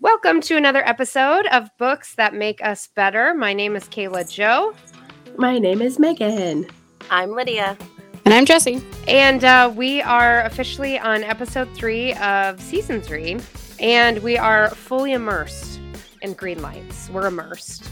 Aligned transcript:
Welcome 0.00 0.40
to 0.42 0.56
another 0.56 0.86
episode 0.86 1.46
of 1.46 1.68
Books 1.78 2.14
That 2.16 2.34
Make 2.34 2.62
Us 2.64 2.88
Better. 2.94 3.32
My 3.34 3.52
name 3.52 3.76
is 3.76 3.84
Kayla 3.84 4.30
Joe. 4.30 4.74
My 5.36 5.58
name 5.58 5.80
is 5.80 5.98
Megan. 5.98 6.66
I'm 7.10 7.30
Lydia. 7.30 7.76
And 8.24 8.34
I'm 8.34 8.44
Jesse. 8.44 8.84
And 9.06 9.44
uh, 9.44 9.72
we 9.74 10.02
are 10.02 10.42
officially 10.42 10.98
on 10.98 11.22
episode 11.22 11.72
three 11.74 12.12
of 12.14 12.60
season 12.60 13.00
three. 13.00 13.38
And 13.78 14.18
we 14.22 14.36
are 14.36 14.70
fully 14.70 15.12
immersed 15.12 15.80
in 16.22 16.34
Greenlights. 16.34 17.08
We're 17.10 17.26
immersed. 17.26 17.88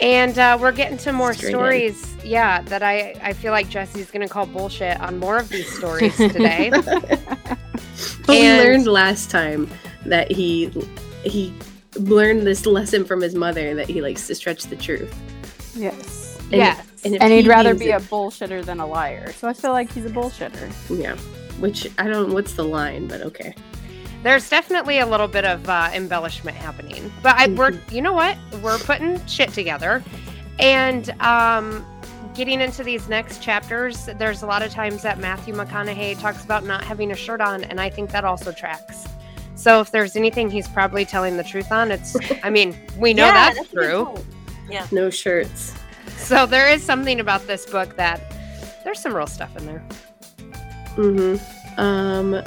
And 0.00 0.38
uh, 0.38 0.58
we're 0.60 0.72
getting 0.72 0.98
to 0.98 1.12
more 1.12 1.32
Straight 1.32 1.50
stories. 1.50 2.14
Yeah, 2.22 2.60
that 2.62 2.82
I, 2.82 3.14
I 3.22 3.32
feel 3.32 3.52
like 3.52 3.70
Jesse's 3.70 4.10
going 4.10 4.26
to 4.26 4.32
call 4.32 4.44
bullshit 4.46 5.00
on 5.00 5.18
more 5.18 5.38
of 5.38 5.48
these 5.48 5.70
stories 5.76 6.16
today. 6.16 6.70
But 8.26 8.36
And- 8.36 8.58
we 8.60 8.68
learned 8.70 8.86
last 8.88 9.30
time 9.30 9.70
that 10.04 10.30
he 10.30 10.66
he 11.26 11.52
learned 11.98 12.46
this 12.46 12.66
lesson 12.66 13.04
from 13.04 13.20
his 13.20 13.34
mother 13.34 13.74
that 13.74 13.88
he 13.88 14.00
likes 14.02 14.26
to 14.26 14.34
stretch 14.34 14.64
the 14.64 14.76
truth. 14.76 15.14
Yes. 15.74 16.38
And- 16.44 16.52
yes. 16.52 16.86
if 17.04 17.20
And 17.20 17.32
he 17.32 17.42
he'd 17.42 17.48
rather 17.48 17.70
means 17.70 17.80
be 17.80 17.90
a 17.90 18.00
bullshitter 18.00 18.64
than 18.64 18.80
a 18.80 18.86
liar. 18.86 19.32
So 19.32 19.48
I 19.48 19.52
feel 19.52 19.72
like 19.72 19.90
he's 19.92 20.06
a 20.06 20.10
bullshitter. 20.10 20.72
yeah. 20.90 21.16
Which 21.60 21.88
I 21.98 22.06
don't. 22.08 22.32
What's 22.32 22.52
the 22.54 22.64
line? 22.64 23.06
But 23.08 23.22
okay. 23.22 23.54
There's 24.22 24.48
definitely 24.50 24.98
a 24.98 25.06
little 25.06 25.28
bit 25.28 25.44
of 25.44 25.68
uh, 25.68 25.88
embellishment 25.94 26.56
happening, 26.56 27.12
but 27.22 27.36
I, 27.36 27.46
we're 27.48 27.78
you 27.90 28.02
know 28.02 28.12
what 28.12 28.36
we're 28.60 28.78
putting 28.78 29.24
shit 29.26 29.50
together, 29.50 30.02
and 30.58 31.10
um, 31.22 31.86
getting 32.34 32.60
into 32.60 32.82
these 32.82 33.08
next 33.08 33.40
chapters. 33.40 34.08
There's 34.18 34.42
a 34.42 34.46
lot 34.46 34.62
of 34.62 34.70
times 34.72 35.02
that 35.02 35.18
Matthew 35.18 35.54
McConaughey 35.54 36.18
talks 36.20 36.44
about 36.44 36.64
not 36.64 36.82
having 36.84 37.12
a 37.12 37.14
shirt 37.16 37.40
on, 37.40 37.64
and 37.64 37.80
I 37.80 37.88
think 37.88 38.10
that 38.10 38.24
also 38.24 38.52
tracks. 38.52 39.06
So 39.56 39.80
if 39.80 39.90
there's 39.90 40.14
anything 40.14 40.50
he's 40.50 40.68
probably 40.68 41.04
telling 41.04 41.36
the 41.36 41.42
truth 41.42 41.72
on, 41.72 41.90
it's 41.90 42.16
I 42.44 42.50
mean 42.50 42.76
we 42.96 43.12
know 43.14 43.26
Yeah, 43.26 43.32
that's, 43.32 43.58
a 43.58 43.74
good 43.74 43.82
true. 43.82 44.04
point. 44.04 44.92
No 44.92 45.10
shirts. 45.10 45.74
So 46.16 46.46
there 46.46 46.68
is 46.68 46.82
something 46.82 47.18
about 47.20 47.46
this 47.46 47.66
book 47.66 47.96
that 47.96 48.20
there's 48.84 49.00
some 49.00 49.14
real 49.14 49.26
stuff 49.26 49.56
in 49.56 49.66
there. 49.66 49.84
Mm-hmm. 50.96 51.80
Um. 51.80 52.42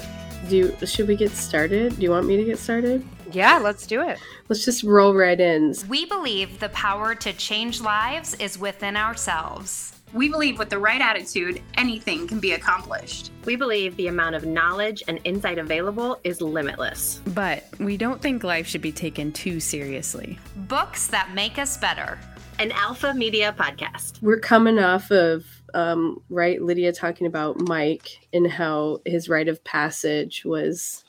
Do 0.48 0.56
you, 0.58 0.78
should 0.88 1.08
we 1.08 1.16
get 1.16 1.32
started? 1.32 1.98
Do 1.98 2.02
you 2.02 2.10
want 2.10 2.26
me 2.26 2.38
to 2.38 2.44
get 2.44 2.58
started? 2.58 3.06
Yeah, 3.32 3.60
let's 3.60 3.86
do 3.86 4.02
it. 4.02 4.18
Let's 4.48 4.66
just 4.66 4.84
roll 4.84 5.14
right 5.14 5.40
in. 5.40 5.76
We 5.88 6.06
believe 6.06 6.60
the 6.60 6.70
power 6.70 7.14
to 7.14 7.34
change 7.34 7.82
lives 7.82 8.34
is 8.36 8.58
within 8.58 8.98
ourselves. 8.98 9.99
We 10.12 10.28
believe 10.30 10.58
with 10.58 10.70
the 10.70 10.80
right 10.80 11.00
attitude, 11.00 11.62
anything 11.76 12.28
can 12.28 12.40
be 12.40 12.54
accomplished. 12.54 13.32
We 13.46 13.56
believe 13.56 13.96
the 13.96 14.08
amount 14.08 14.36
of 14.36 14.46
knowledge 14.46 15.04
and 15.08 15.20
insight 15.24 15.60
available 15.60 16.20
is 16.24 16.42
limitless. 16.42 17.22
But 17.28 17.66
we 17.80 17.96
don't 17.96 18.22
think 18.22 18.44
life 18.44 18.66
should 18.66 18.82
be 18.82 18.92
taken 18.92 19.32
too 19.32 19.60
seriously. 19.60 20.40
Books 20.56 21.08
that 21.08 21.34
make 21.36 21.60
us 21.60 21.78
better. 21.78 22.18
An 22.58 22.72
Alpha 22.72 23.14
Media 23.14 23.56
podcast. 23.58 24.22
We're 24.22 24.40
coming 24.40 24.80
off 24.80 25.12
of 25.12 25.46
um, 25.76 26.22
right 26.30 26.60
Lydia 26.62 26.92
talking 26.92 27.28
about 27.28 27.62
Mike 27.68 28.10
and 28.34 28.52
how 28.52 29.02
his 29.06 29.30
rite 29.30 29.48
of 29.48 29.64
passage 29.64 30.44
was 30.44 31.04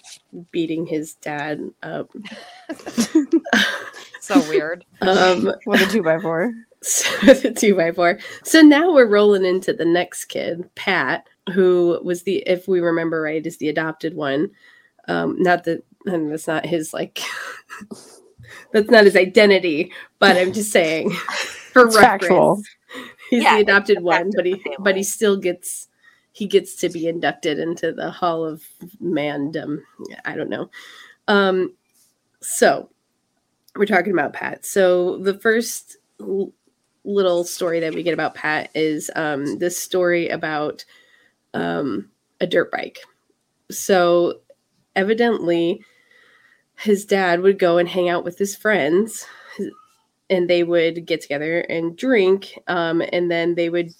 beating 0.52 0.84
his 0.84 1.14
dad 1.14 1.70
up. 1.82 2.10
So 4.20 4.38
weird. 4.48 4.84
Um, 5.00 5.52
With 5.66 5.80
a 5.80 5.90
two 5.90 6.02
by 6.02 6.18
four. 6.20 6.52
So 6.82 7.08
the 7.34 7.52
two 7.52 7.74
by 7.76 7.92
four. 7.92 8.18
So 8.44 8.60
now 8.60 8.92
we're 8.92 9.06
rolling 9.06 9.44
into 9.44 9.72
the 9.72 9.84
next 9.84 10.26
kid, 10.26 10.68
Pat, 10.74 11.26
who 11.52 12.00
was 12.02 12.22
the, 12.22 12.38
if 12.46 12.68
we 12.68 12.80
remember 12.80 13.20
right, 13.22 13.44
is 13.44 13.58
the 13.58 13.68
adopted 13.68 14.14
one. 14.14 14.50
Um, 15.08 15.36
not 15.40 15.64
that, 15.64 15.84
and 16.06 16.30
that's 16.30 16.46
not 16.46 16.64
his 16.64 16.92
like, 16.94 17.20
that's 18.72 18.90
not 18.90 19.04
his 19.04 19.16
identity, 19.16 19.92
but 20.18 20.36
I'm 20.36 20.52
just 20.52 20.72
saying 20.72 21.10
for 21.72 21.86
It's 21.86 21.96
reference, 21.96 22.22
factual. 22.28 22.62
he's 23.28 23.42
Yeah, 23.42 23.56
the 23.56 23.60
adopted 23.60 24.02
one, 24.02 24.30
but 24.34 24.46
he, 24.46 24.62
but 24.78 24.96
he 24.96 25.02
still 25.02 25.36
gets, 25.36 25.88
he 26.32 26.46
gets 26.46 26.76
to 26.76 26.88
be 26.88 27.06
inducted 27.08 27.58
into 27.58 27.92
the 27.92 28.10
Hall 28.10 28.44
of 28.44 28.62
Mandom. 29.00 29.82
I 30.24 30.36
don't 30.36 30.50
know. 30.50 30.70
Um, 31.28 31.74
so 32.40 32.88
we're 33.76 33.86
talking 33.86 34.12
about 34.12 34.32
Pat. 34.32 34.64
So 34.64 35.18
the 35.18 35.38
first 35.38 35.98
little 37.04 37.44
story 37.44 37.80
that 37.80 37.94
we 37.94 38.02
get 38.02 38.14
about 38.14 38.34
Pat 38.34 38.70
is 38.74 39.10
um, 39.16 39.58
this 39.58 39.78
story 39.78 40.28
about 40.28 40.84
um, 41.54 42.10
a 42.40 42.46
dirt 42.46 42.70
bike. 42.70 42.98
So 43.70 44.40
evidently, 44.96 45.84
his 46.76 47.04
dad 47.04 47.40
would 47.40 47.58
go 47.58 47.78
and 47.78 47.88
hang 47.88 48.08
out 48.08 48.24
with 48.24 48.38
his 48.38 48.56
friends, 48.56 49.26
and 50.28 50.48
they 50.48 50.62
would 50.62 51.06
get 51.06 51.20
together 51.20 51.60
and 51.60 51.96
drink, 51.96 52.58
um, 52.68 53.02
and 53.12 53.30
then 53.30 53.54
they 53.54 53.68
would 53.68 53.90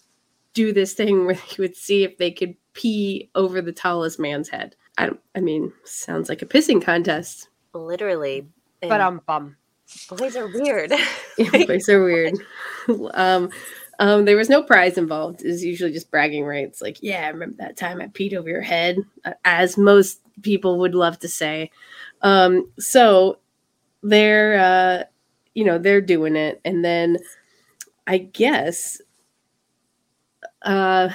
do 0.55 0.73
this 0.73 0.95
thing 0.95 1.25
where 1.27 1.35
he 1.35 1.61
would 1.61 1.77
see 1.77 2.05
if 2.05 2.19
they 2.19 2.31
could 2.31 2.55
pee 2.73 3.31
over 3.35 3.61
the 3.61 3.73
tallest 3.73 4.19
man's 4.19 4.49
head. 4.49 4.77
I 4.99 5.07
don't. 5.07 5.21
I 5.35 5.41
mean, 5.41 5.73
sounds 5.85 6.29
like 6.29 6.43
a 6.43 6.47
pissing 6.47 6.83
contest. 6.83 7.49
Literally. 7.73 8.49
And 8.83 8.89
But 8.89 9.01
um 9.01 9.21
bum. 9.27 9.57
Boys 10.09 10.37
are 10.37 10.47
weird. 10.47 10.93
Yeah, 11.39 11.65
boys 11.67 11.89
are 11.89 12.05
weird. 12.05 12.35
um, 13.15 13.51
um, 13.99 14.25
there 14.25 14.37
was 14.37 14.51
no 14.51 14.63
prize 14.63 14.99
involved. 14.99 15.43
It's 15.43 15.63
usually 15.63 15.93
just 15.93 16.11
bragging 16.11 16.45
rights. 16.45 16.83
Like, 16.83 16.99
yeah, 17.03 17.27
I 17.27 17.29
remember 17.29 17.57
that 17.59 17.77
time 17.77 18.01
I 18.01 18.09
peed 18.09 18.35
over 18.35 18.49
your 18.49 18.61
head, 18.61 18.99
uh, 19.25 19.33
as 19.45 19.79
most 19.79 20.21
people 20.43 20.79
would 20.79 20.95
love 20.95 21.19
to 21.21 21.29
say. 21.29 21.71
Um, 22.23 22.71
so 22.79 23.39
they're, 24.03 24.59
uh, 24.59 25.05
you 25.55 25.65
know, 25.65 25.79
they're 25.79 26.01
doing 26.01 26.37
it, 26.37 26.61
and 26.65 26.85
then 26.85 27.19
I 28.07 28.19
guess, 28.19 29.01
uh, 30.63 31.11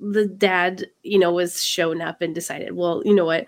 the 0.00 0.26
dad, 0.26 0.86
you 1.02 1.18
know, 1.18 1.32
was 1.32 1.62
shown 1.62 2.00
up 2.00 2.22
and 2.22 2.34
decided, 2.34 2.72
well, 2.72 3.02
you 3.04 3.14
know 3.14 3.24
what, 3.24 3.46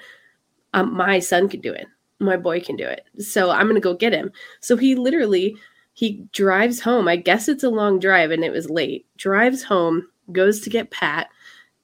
um, 0.75 0.95
my 0.95 1.19
son 1.19 1.49
could 1.49 1.63
do 1.63 1.73
it. 1.73 1.87
My 2.21 2.37
boy 2.37 2.61
can 2.61 2.77
do 2.77 2.87
it. 2.87 3.07
So 3.19 3.51
I'm 3.51 3.67
gonna 3.67 3.81
go 3.81 3.95
get 3.95 4.13
him. 4.13 4.31
So 4.61 4.77
he 4.77 4.95
literally 4.95 5.57
he 5.95 6.25
drives 6.33 6.81
home. 6.81 7.09
I 7.09 7.17
guess 7.17 7.49
it's 7.49 7.65
a 7.65 7.71
long 7.71 7.99
drive 7.99 8.31
and 8.31 8.45
it 8.45 8.53
was 8.53 8.71
late. 8.71 9.07
Drives 9.17 9.63
home, 9.63 10.09
goes 10.33 10.61
to 10.61 10.71
get 10.71 10.91
Pat, 10.91 11.29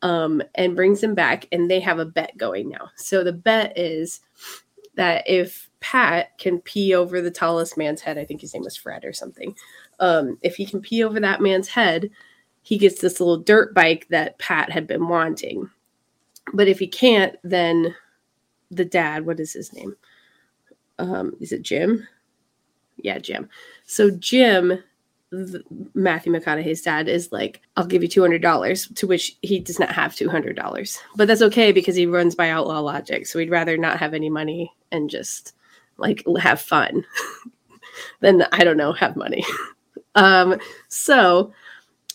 um, 0.03 0.43
and 0.55 0.77
brings 0.77 1.03
him 1.03 1.15
back, 1.15 1.47
and 1.53 1.71
they 1.71 1.81
have 1.81 1.99
a 1.99 2.05
bet 2.05 2.37
going 2.37 2.69
now. 2.69 2.91
So 2.97 3.25
the 3.25 3.33
bet 3.33 3.77
is 3.77 4.21
that 4.95 5.29
if 5.29 5.69
Pat 5.81 6.37
can 6.39 6.61
pee 6.61 6.95
over 6.95 7.21
the 7.21 7.31
tallest 7.31 7.77
man's 7.77 8.01
head, 8.01 8.19
I 8.19 8.25
think 8.25 8.41
his 8.41 8.55
name 8.55 8.63
was 8.63 8.77
Fred 8.77 9.05
or 9.05 9.13
something. 9.13 9.55
Um, 10.01 10.39
if 10.43 10.57
he 10.57 10.67
can 10.67 10.81
pee 10.81 11.05
over 11.05 11.21
that 11.21 11.43
man's 11.43 11.69
head, 11.69 12.11
he 12.63 12.79
gets 12.79 13.01
this 13.01 13.21
little 13.21 13.39
dirt 13.39 13.75
bike 13.75 14.07
that 14.11 14.39
Pat 14.39 14.71
had 14.71 14.87
been 14.87 15.09
wanting. 15.09 15.71
But 16.53 16.69
if 16.69 16.79
he 16.79 16.87
can't, 16.87 17.37
then 17.45 17.95
the 18.71 18.85
dad, 18.85 19.27
what 19.27 19.41
is 19.41 19.53
his 19.53 19.73
name? 19.73 19.97
Um, 20.99 21.37
is 21.41 21.53
it 21.53 21.63
Jim? 21.63 22.07
Yeah, 22.97 23.19
Jim. 23.19 23.49
So 23.85 24.11
Jim, 24.11 24.83
th- 25.31 25.65
Matthew 25.95 26.33
McConaughey's 26.33 26.83
dad, 26.83 27.09
is 27.09 27.31
like, 27.33 27.61
"I'll 27.77 27.87
give 27.87 28.03
you 28.03 28.09
two 28.09 28.23
hundred 28.23 28.43
dollars," 28.43 28.89
to 28.97 29.07
which 29.07 29.37
he 29.43 29.59
does 29.59 29.79
not 29.79 29.93
have 29.93 30.15
two 30.15 30.29
hundred 30.29 30.57
dollars, 30.57 30.99
but 31.17 31.29
that's 31.29 31.43
okay 31.43 31.73
because 31.73 31.97
he 31.97 32.07
runs 32.07 32.35
by 32.35 32.51
outlaw 32.51 32.81
logic. 32.81 33.27
So 33.27 33.39
he'd 33.39 33.51
rather 33.51 33.77
not 33.77 33.99
have 33.99 34.15
any 34.15 34.31
money 34.31 34.73
and 34.91 35.11
just 35.11 35.53
like 35.99 36.23
have 36.39 36.61
fun 36.61 37.05
than 38.21 38.45
I 38.53 38.65
don't 38.65 38.77
know 38.77 38.93
have 38.93 39.17
money. 39.17 39.45
um, 40.15 40.59
so 40.89 41.53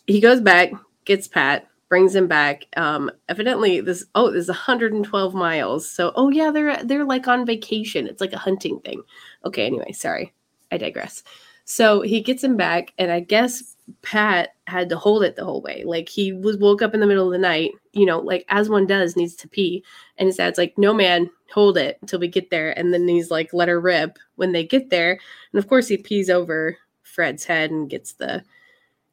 he 0.08 0.20
goes 0.20 0.42
back, 0.42 0.72
gets 1.06 1.28
Pat, 1.28 1.68
brings 1.92 2.16
him 2.16 2.26
back. 2.26 2.68
Um, 2.78 3.12
evidently, 3.28 3.82
this 3.82 4.06
oh, 4.16 4.32
this 4.32 4.44
is 4.44 4.48
112 4.48 5.34
miles. 5.34 5.86
So 5.86 6.14
oh 6.16 6.30
yeah, 6.30 6.50
they're 6.50 6.82
they're 6.86 7.04
like 7.04 7.28
on 7.28 7.46
vacation. 7.46 8.08
It's 8.08 8.22
like 8.22 8.32
a 8.32 8.38
hunting 8.38 8.80
thing. 8.80 9.02
Okay, 9.44 9.66
anyway, 9.66 9.92
sorry. 9.92 10.34
I 10.72 10.78
digress. 10.78 11.22
So 11.66 12.02
he 12.02 12.22
gets 12.22 12.42
him 12.42 12.56
back, 12.56 12.94
and 12.98 13.12
I 13.12 13.20
guess 13.20 13.76
Pat 14.04 14.56
had 14.68 14.88
to 14.88 14.98
hold 14.98 15.24
it 15.24 15.36
the 15.36 15.44
whole 15.44 15.62
way. 15.62 15.84
Like 15.86 16.08
he 16.08 16.32
was 16.32 16.56
woke 16.56 16.82
up 16.82 16.94
in 16.94 17.02
the 17.02 17.08
middle 17.08 17.26
of 17.26 17.34
the 17.34 17.38
night, 17.38 17.72
you 17.92 18.06
know, 18.06 18.20
like 18.20 18.46
as 18.48 18.70
one 18.70 18.88
does, 18.88 19.18
needs 19.18 19.36
to 19.36 19.50
pee. 19.50 19.84
And 20.18 20.28
his 20.28 20.38
dad's 20.38 20.58
like, 20.58 20.78
no, 20.78 20.94
man, 20.94 21.30
hold 21.54 21.78
it 21.78 21.98
until 22.00 22.22
we 22.22 22.30
get 22.30 22.52
there. 22.52 22.78
And 22.80 22.94
then 22.94 23.06
he's 23.06 23.32
like, 23.32 23.52
let 23.52 23.68
her 23.68 23.82
rip 23.82 24.18
when 24.36 24.54
they 24.54 24.64
get 24.64 24.90
there. 24.90 25.20
And 25.52 25.60
of 25.60 25.68
course, 25.68 25.90
he 25.90 25.98
pees 25.98 26.30
over 26.30 26.78
Fred's 27.04 27.44
head 27.44 27.70
and 27.70 27.90
gets 27.90 28.14
the 28.14 28.46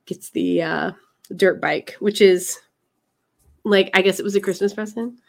gets 0.06 0.30
the 0.30 0.62
uh, 0.62 0.92
dirt 1.34 1.60
bike, 1.60 1.96
which 1.98 2.20
is 2.20 2.60
like 3.64 3.90
I 3.94 4.02
guess 4.02 4.18
it 4.18 4.24
was 4.24 4.36
a 4.36 4.40
Christmas 4.40 4.74
present. 4.74 5.20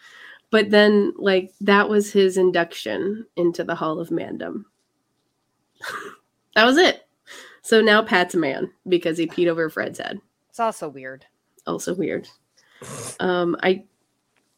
But 0.52 0.72
then, 0.72 1.14
like 1.18 1.54
that 1.62 1.90
was 1.90 2.12
his 2.12 2.38
induction 2.38 3.26
into 3.36 3.64
the 3.64 3.76
Hall 3.76 4.00
of 4.00 4.10
Mandom. 4.10 4.66
that 6.56 6.66
was 6.66 6.78
it. 6.78 7.08
So 7.62 7.82
now 7.82 8.02
Pat's 8.02 8.34
a 8.34 8.38
man 8.38 8.72
because 8.88 9.18
he 9.18 9.28
peed 9.28 9.48
over 9.48 9.70
Fred's 9.70 10.00
head. 10.00 10.20
It's 10.50 10.60
also 10.60 10.90
weird. 10.90 11.26
Also 11.68 11.94
weird. 11.94 12.28
Um, 13.20 13.56
I 13.62 13.84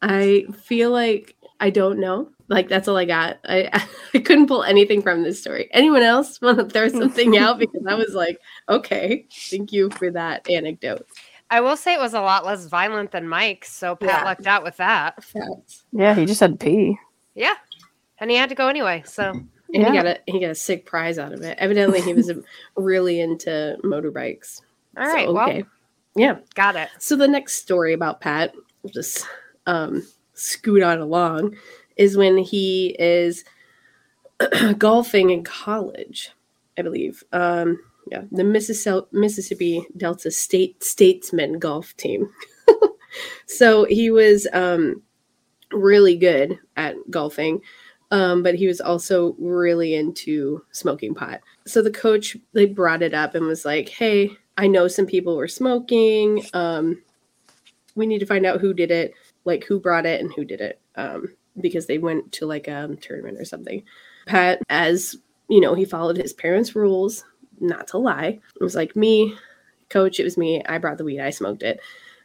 I 0.00 0.46
feel 0.64 0.90
like 0.90 1.36
I 1.60 1.70
don't 1.70 2.00
know. 2.00 2.30
Like 2.48 2.68
that's 2.68 2.88
all 2.88 2.96
I 2.96 3.04
got. 3.04 3.38
I 3.44 3.68
I 4.14 4.18
couldn't 4.18 4.46
pull 4.46 4.62
anything 4.64 5.02
from 5.02 5.22
this 5.22 5.40
story. 5.40 5.68
Anyone 5.72 6.02
else 6.02 6.40
want 6.40 6.58
to 6.58 6.64
throw 6.64 6.88
something 6.88 7.36
out 7.38 7.58
because 7.58 7.84
I 7.86 7.94
was 7.94 8.14
like, 8.14 8.40
okay, 8.68 9.26
thank 9.30 9.72
you 9.72 9.90
for 9.90 10.10
that 10.10 10.48
anecdote. 10.50 11.06
I 11.52 11.60
will 11.60 11.76
say 11.76 11.92
it 11.92 12.00
was 12.00 12.14
a 12.14 12.20
lot 12.22 12.46
less 12.46 12.64
violent 12.64 13.10
than 13.12 13.28
Mike's, 13.28 13.70
so 13.70 13.94
Pat 13.94 14.08
Yeah. 14.08 14.24
lucked 14.24 14.46
out 14.46 14.64
with 14.64 14.78
that. 14.78 15.22
Yeah, 15.92 16.14
he 16.14 16.24
just 16.24 16.40
had 16.40 16.58
to 16.58 16.64
pee. 16.64 16.96
Yeah. 17.34 17.54
And 18.18 18.30
he 18.30 18.36
had 18.38 18.48
to 18.48 18.54
go 18.54 18.68
anyway. 18.68 19.02
So 19.04 19.32
And 19.32 19.48
Yeah. 19.68 19.90
he 19.90 19.96
got 19.96 20.06
a 20.06 20.20
he 20.26 20.40
got 20.40 20.50
a 20.50 20.54
sick 20.54 20.86
prize 20.86 21.18
out 21.18 21.32
of 21.32 21.42
it. 21.42 21.58
Evidently, 21.58 22.00
he 22.00 22.14
was 22.14 22.30
really 22.76 23.20
into 23.20 23.76
motorbikes. 23.84 24.62
All 24.96 25.04
right, 25.04 25.26
So, 25.26 25.34
right, 25.34 25.48
well, 25.56 25.62
yeah. 26.16 26.36
got 26.54 26.76
it. 26.76 26.88
So 26.98 27.16
the 27.16 27.28
next 27.28 27.56
story 27.56 27.92
about 27.92 28.20
Pat, 28.22 28.54
we'll 28.82 28.92
just 28.92 29.26
um, 29.66 30.06
scoot 30.34 30.82
on 30.82 31.00
along, 31.00 31.56
is 31.96 32.16
when 32.16 32.38
he 32.38 32.96
is 32.98 33.44
golfing 34.78 35.30
in 35.30 35.44
college, 35.44 36.30
I 36.78 36.82
believe. 36.82 37.22
Um, 37.32 37.78
yeah, 38.10 38.22
the 38.30 38.44
Mississippi, 38.44 39.06
Mississippi 39.12 39.86
Delta 39.96 40.30
State 40.30 40.82
Statesman 40.82 41.58
golf 41.58 41.96
team. 41.96 42.30
so 43.46 43.84
he 43.84 44.10
was 44.10 44.46
um, 44.52 45.02
really 45.70 46.16
good 46.16 46.58
at 46.76 46.96
golfing, 47.10 47.60
um, 48.10 48.42
but 48.42 48.54
he 48.54 48.66
was 48.66 48.80
also 48.80 49.36
really 49.38 49.94
into 49.94 50.64
smoking 50.72 51.14
pot. 51.14 51.40
So 51.66 51.80
the 51.80 51.90
coach 51.90 52.36
they 52.52 52.66
brought 52.66 53.02
it 53.02 53.14
up 53.14 53.34
and 53.34 53.46
was 53.46 53.64
like, 53.64 53.88
"Hey, 53.88 54.30
I 54.56 54.66
know 54.66 54.88
some 54.88 55.06
people 55.06 55.36
were 55.36 55.48
smoking. 55.48 56.44
Um, 56.54 57.02
we 57.94 58.06
need 58.06 58.20
to 58.20 58.26
find 58.26 58.46
out 58.46 58.60
who 58.60 58.74
did 58.74 58.90
it, 58.90 59.12
like 59.44 59.64
who 59.64 59.78
brought 59.78 60.06
it 60.06 60.20
and 60.20 60.32
who 60.34 60.44
did 60.44 60.60
it, 60.60 60.80
um, 60.96 61.34
because 61.60 61.86
they 61.86 61.98
went 61.98 62.32
to 62.32 62.46
like 62.46 62.68
a 62.68 62.96
tournament 63.00 63.38
or 63.40 63.44
something." 63.44 63.84
Pat, 64.26 64.60
as 64.68 65.16
you 65.48 65.60
know, 65.60 65.74
he 65.74 65.84
followed 65.84 66.16
his 66.16 66.32
parents' 66.32 66.74
rules 66.74 67.24
not 67.62 67.88
to 67.88 67.98
lie. 67.98 68.40
It 68.60 68.62
was 68.62 68.74
like 68.74 68.96
me, 68.96 69.36
coach, 69.88 70.18
it 70.20 70.24
was 70.24 70.36
me. 70.36 70.62
I 70.64 70.78
brought 70.78 70.98
the 70.98 71.04
weed, 71.04 71.20
I 71.20 71.30
smoked 71.30 71.62
it. 71.62 71.80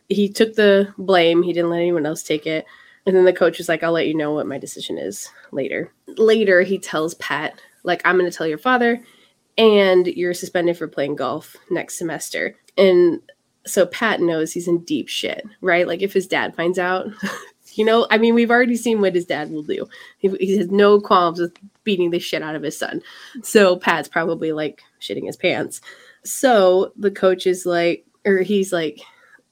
He 0.09 0.29
took 0.29 0.55
the 0.55 0.93
blame, 0.97 1.43
he 1.43 1.53
didn't 1.53 1.69
let 1.69 1.81
anyone 1.81 2.05
else 2.05 2.23
take 2.23 2.47
it. 2.47 2.65
And 3.05 3.15
then 3.15 3.25
the 3.25 3.33
coach 3.33 3.57
was 3.57 3.69
like, 3.69 3.83
I'll 3.83 3.93
let 3.93 4.07
you 4.07 4.13
know 4.13 4.33
what 4.33 4.47
my 4.47 4.57
decision 4.57 4.97
is 4.97 5.29
later. 5.51 5.93
Later, 6.17 6.61
he 6.61 6.77
tells 6.77 7.13
Pat, 7.15 7.61
like, 7.83 8.01
I'm 8.03 8.17
going 8.17 8.29
to 8.29 8.35
tell 8.35 8.47
your 8.47 8.57
father, 8.57 9.01
and 9.57 10.07
you're 10.07 10.33
suspended 10.33 10.77
for 10.77 10.89
playing 10.89 11.15
golf 11.15 11.55
next 11.69 11.97
semester. 11.97 12.55
And 12.77 13.21
so 13.65 13.85
Pat 13.85 14.19
knows 14.19 14.51
he's 14.51 14.67
in 14.67 14.83
deep 14.83 15.07
shit, 15.07 15.45
right? 15.61 15.87
Like, 15.87 16.01
if 16.01 16.11
his 16.11 16.27
dad 16.27 16.53
finds 16.53 16.77
out, 16.77 17.07
you 17.73 17.85
know, 17.85 18.07
I 18.11 18.17
mean, 18.17 18.35
we've 18.35 18.51
already 18.51 18.75
seen 18.75 18.99
what 18.99 19.15
his 19.15 19.25
dad 19.25 19.51
will 19.51 19.63
do. 19.63 19.87
He, 20.17 20.29
he 20.39 20.57
has 20.57 20.69
no 20.69 20.99
qualms 20.99 21.39
with 21.39 21.55
beating 21.87 22.11
the 22.11 22.19
shit 22.19 22.43
out 22.43 22.53
of 22.53 22.63
his 22.63 22.77
son. 22.77 23.01
So 23.43 23.77
Pat's 23.77 24.09
probably 24.09 24.51
like 24.51 24.81
shitting 24.99 25.25
his 25.25 25.37
pants. 25.37 25.79
So 26.25 26.91
the 26.97 27.09
coach 27.09 27.47
is 27.47 27.65
like, 27.65 28.05
or 28.25 28.39
he's 28.39 28.73
like, 28.73 28.99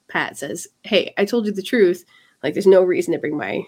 Pat 0.09 0.37
says, 0.37 0.67
Hey, 0.83 1.13
I 1.17 1.23
told 1.23 1.45
you 1.45 1.53
the 1.53 1.63
truth. 1.63 2.03
Like, 2.43 2.53
there's 2.53 2.67
no 2.67 2.83
reason 2.83 3.13
to 3.13 3.19
bring 3.19 3.37
my 3.37 3.63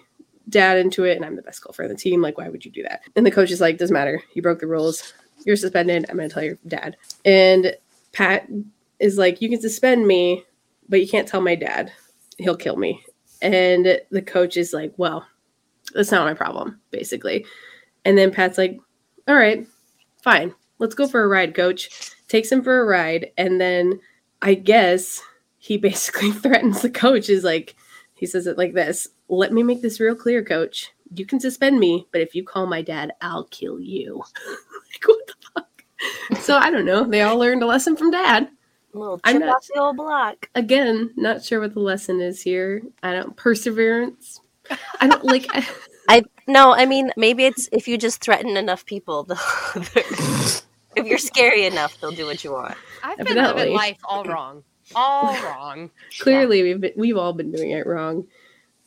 dad 0.50 0.78
into 0.78 1.06
it, 1.06 1.16
and 1.16 1.24
I'm 1.24 1.38
the 1.38 1.42
best 1.42 1.64
golfer 1.64 1.84
on 1.84 1.90
the 1.90 1.96
team. 1.96 2.22
Like, 2.22 2.38
why 2.38 2.50
would 2.50 2.66
you 2.66 2.72
do 2.72 2.84
that? 2.84 3.04
And 3.16 3.26
the 3.26 3.32
coach 3.32 3.52
is 3.52 3.62
like, 3.62 3.78
Doesn't 3.78 3.94
matter. 3.94 4.22
You 4.34 4.42
broke 4.42 4.60
the 4.60 4.68
rules. 4.68 5.14
You're 5.46 5.56
suspended. 5.56 6.06
I'm 6.10 6.18
going 6.18 6.28
to 6.28 6.34
tell 6.34 6.44
your 6.44 6.58
dad. 6.68 6.98
And 7.24 7.74
Pat 8.12 8.50
is 9.00 9.18
like, 9.18 9.42
You 9.42 9.50
can 9.50 9.62
suspend 9.62 10.06
me, 10.06 10.44
but 10.90 11.00
you 11.00 11.08
can't 11.08 11.28
tell 11.28 11.40
my 11.40 11.56
dad. 11.56 11.94
He'll 12.38 12.58
kill 12.58 12.76
me. 12.76 13.02
And 13.42 14.02
the 14.12 14.22
coach 14.22 14.58
is 14.58 14.74
like, 14.74 14.94
Well, 14.98 15.26
that's 15.94 16.12
not 16.12 16.28
my 16.28 16.34
problem, 16.34 16.82
basically. 16.92 17.46
And 18.08 18.18
then 18.18 18.32
Pat's 18.32 18.58
like, 18.58 18.80
All 19.28 19.36
right, 19.36 19.68
fine. 20.24 20.56
Let's 20.80 20.96
go 20.96 21.10
for 21.10 21.22
a 21.22 21.28
ride, 21.28 21.54
coach. 21.54 21.90
Takes 22.30 22.50
him 22.50 22.64
for 22.64 22.80
a 22.80 22.86
ride. 22.86 23.32
And 23.38 23.60
then 23.60 24.00
I 24.42 24.54
guess 24.54 25.22
he 25.58 25.76
basically 25.90 26.32
threatens 26.32 26.82
the 26.82 26.90
coach, 26.90 27.30
is 27.30 27.44
like, 27.44 27.76
he 28.14 28.26
says 28.26 28.48
it 28.48 28.58
like 28.58 28.74
this 28.74 29.10
Let 29.28 29.52
me 29.52 29.62
make 29.62 29.82
this 29.82 30.00
real 30.00 30.16
clear, 30.16 30.42
coach. 30.42 30.94
You 31.14 31.26
can 31.26 31.42
suspend 31.42 31.80
me, 31.82 32.08
but 32.14 32.22
if 32.22 32.34
you 32.34 32.46
call 32.46 32.66
my 32.66 32.82
dad, 32.82 33.12
I'll 33.22 33.44
kill 33.46 33.80
you. 33.82 34.16
like, 34.48 35.06
what 35.06 35.28
the 35.28 35.34
fuck? 35.54 35.84
So 36.42 36.56
I 36.56 36.72
don't 36.72 36.86
know. 36.86 37.04
They 37.04 37.24
all 37.24 37.38
learned 37.38 37.62
a 37.62 37.66
lesson 37.66 37.98
from 37.98 38.12
dad. 38.12 38.48
little 38.94 39.20
I'm 39.26 39.36
chip 39.36 39.46
not- 39.46 39.56
off 39.58 39.68
the 39.74 39.82
old 39.82 39.98
block. 39.98 40.50
Again, 40.56 41.12
not 41.18 41.44
sure 41.44 41.60
what 41.60 41.74
the 41.74 41.82
lesson 41.82 42.22
is 42.22 42.42
here. 42.42 42.84
I 43.04 43.12
don't 43.12 43.36
perseverance. 43.36 44.40
I 45.02 45.08
don't 45.08 45.26
like 45.26 45.48
I 45.50 45.68
no, 46.48 46.74
I 46.74 46.86
mean 46.86 47.12
maybe 47.18 47.46
it's 47.46 47.68
if 47.72 47.88
you 47.88 47.98
just 47.98 48.22
threaten 48.22 48.58
enough 48.58 48.86
people, 48.86 49.24
they'll, 49.24 49.38
if 49.76 51.06
you're 51.06 51.18
scary 51.18 51.66
enough, 51.66 52.00
they'll 52.00 52.12
do 52.12 52.26
what 52.26 52.44
you 52.44 52.52
want. 52.54 52.76
I've 53.04 53.18
been 53.18 53.28
Evidently. 53.28 53.62
living 53.62 53.76
life 53.76 54.00
all 54.06 54.24
wrong. 54.24 54.64
All 54.96 55.34
wrong. 55.44 55.92
clearly 56.20 56.64
we've 56.64 56.82
been, 56.82 56.94
we've 56.96 57.18
all 57.18 57.34
been 57.34 57.52
doing 57.52 57.72
it 57.72 57.86
wrong. 57.86 58.26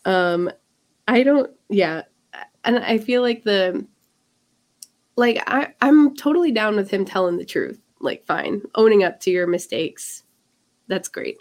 Um, 0.05 0.50
I 1.06 1.22
don't. 1.22 1.50
Yeah, 1.69 2.02
and 2.64 2.78
I 2.78 2.99
feel 2.99 3.22
like 3.22 3.44
the 3.44 3.87
like 5.17 5.43
I 5.46 5.75
I'm 5.81 6.17
totally 6.17 6.52
down 6.52 6.76
with 6.76 6.90
him 6.90 7.05
telling 7.05 7.37
the 7.37 7.44
truth. 7.44 7.81
Like, 8.00 8.25
fine, 8.25 8.62
owning 8.76 9.05
up 9.05 9.20
to 9.20 9.31
your 9.31 9.46
mistakes, 9.46 10.22
that's 10.88 11.08
great. 11.08 11.37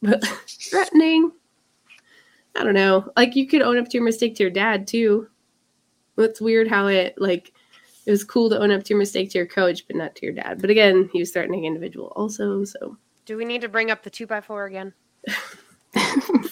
But 0.00 0.24
threatening, 0.48 1.30
I 2.56 2.64
don't 2.64 2.74
know. 2.74 3.10
Like, 3.16 3.36
you 3.36 3.46
could 3.46 3.62
own 3.62 3.78
up 3.78 3.86
to 3.86 3.96
your 3.96 4.04
mistake 4.04 4.34
to 4.36 4.42
your 4.42 4.50
dad 4.50 4.86
too. 4.86 5.28
It's 6.18 6.40
weird 6.40 6.68
how 6.68 6.88
it 6.88 7.14
like 7.16 7.52
it 8.06 8.10
was 8.10 8.24
cool 8.24 8.50
to 8.50 8.58
own 8.58 8.70
up 8.70 8.82
to 8.84 8.90
your 8.90 8.98
mistake 8.98 9.30
to 9.30 9.38
your 9.38 9.46
coach, 9.46 9.86
but 9.86 9.96
not 9.96 10.14
to 10.16 10.26
your 10.26 10.34
dad. 10.34 10.60
But 10.60 10.70
again, 10.70 11.08
he 11.12 11.20
was 11.20 11.30
threatening 11.30 11.64
individual 11.64 12.12
also, 12.16 12.64
so 12.64 12.96
Do 13.24 13.36
we 13.36 13.44
need 13.44 13.60
to 13.62 13.68
bring 13.68 13.90
up 13.90 14.02
the 14.02 14.10
two 14.10 14.26
by 14.26 14.40
four 14.40 14.66
again? 14.66 14.92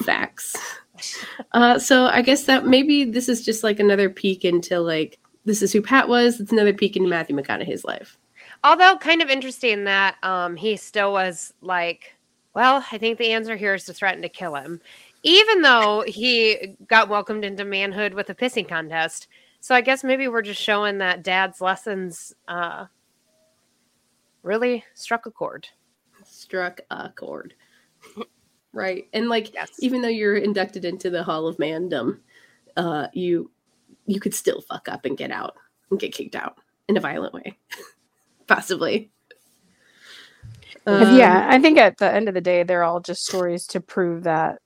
facts. 0.02 0.56
Uh, 1.52 1.78
so 1.78 2.06
I 2.06 2.22
guess 2.22 2.44
that 2.44 2.66
maybe 2.66 3.04
this 3.04 3.28
is 3.28 3.44
just 3.44 3.62
like 3.62 3.78
another 3.80 4.10
peek 4.10 4.44
into 4.44 4.80
like 4.80 5.18
this 5.44 5.62
is 5.62 5.72
who 5.72 5.82
Pat 5.82 6.08
was. 6.08 6.40
It's 6.40 6.52
another 6.52 6.72
peek 6.72 6.96
into 6.96 7.08
Matthew 7.08 7.36
McConaughey's 7.36 7.84
life. 7.84 8.18
Although 8.64 8.96
kind 8.98 9.22
of 9.22 9.30
interesting 9.30 9.84
that 9.84 10.16
um 10.22 10.56
he 10.56 10.76
still 10.76 11.12
was 11.12 11.52
like, 11.60 12.14
well, 12.54 12.84
I 12.90 12.98
think 12.98 13.18
the 13.18 13.32
answer 13.32 13.56
here 13.56 13.74
is 13.74 13.84
to 13.84 13.92
threaten 13.92 14.22
to 14.22 14.28
kill 14.28 14.54
him, 14.54 14.80
even 15.22 15.62
though 15.62 16.04
he 16.06 16.76
got 16.86 17.08
welcomed 17.08 17.44
into 17.44 17.64
manhood 17.64 18.14
with 18.14 18.30
a 18.30 18.34
pissing 18.34 18.68
contest. 18.68 19.28
So 19.60 19.74
I 19.74 19.80
guess 19.80 20.04
maybe 20.04 20.28
we're 20.28 20.42
just 20.42 20.62
showing 20.62 20.98
that 20.98 21.22
dad's 21.24 21.60
lessons 21.60 22.32
uh 22.48 22.86
really 24.42 24.84
struck 24.94 25.26
a 25.26 25.30
chord. 25.30 25.68
Struck 26.24 26.80
a 26.90 27.10
chord. 27.10 27.54
right. 28.72 29.06
And 29.12 29.28
like 29.28 29.54
Yes. 29.54 29.70
even 29.78 30.02
though 30.02 30.08
you're 30.08 30.36
inducted 30.36 30.84
into 30.84 31.10
the 31.10 31.22
Hall 31.24 31.46
of 31.48 31.58
Mandom, 31.58 32.20
uh, 32.76 33.08
you 33.12 33.50
you 34.06 34.20
could 34.20 34.34
still 34.34 34.60
fuck 34.62 34.88
up 34.88 35.04
and 35.04 35.18
get 35.18 35.30
out 35.30 35.54
and 35.90 36.00
get 36.00 36.14
kicked 36.14 36.36
out 36.36 36.58
in 36.88 36.96
a 36.96 37.00
violent 37.00 37.34
way. 37.34 37.58
Possibly. 38.46 39.10
Um, 40.86 41.08
yeah, 41.10 41.46
I 41.50 41.60
think 41.60 41.78
at 41.78 41.98
the 41.98 42.12
end 42.12 42.28
of 42.28 42.34
the 42.34 42.40
day, 42.40 42.62
they're 42.62 42.84
all 42.84 43.00
just 43.00 43.24
stories 43.26 43.66
to 43.68 43.80
prove 43.80 44.24
that 44.24 44.60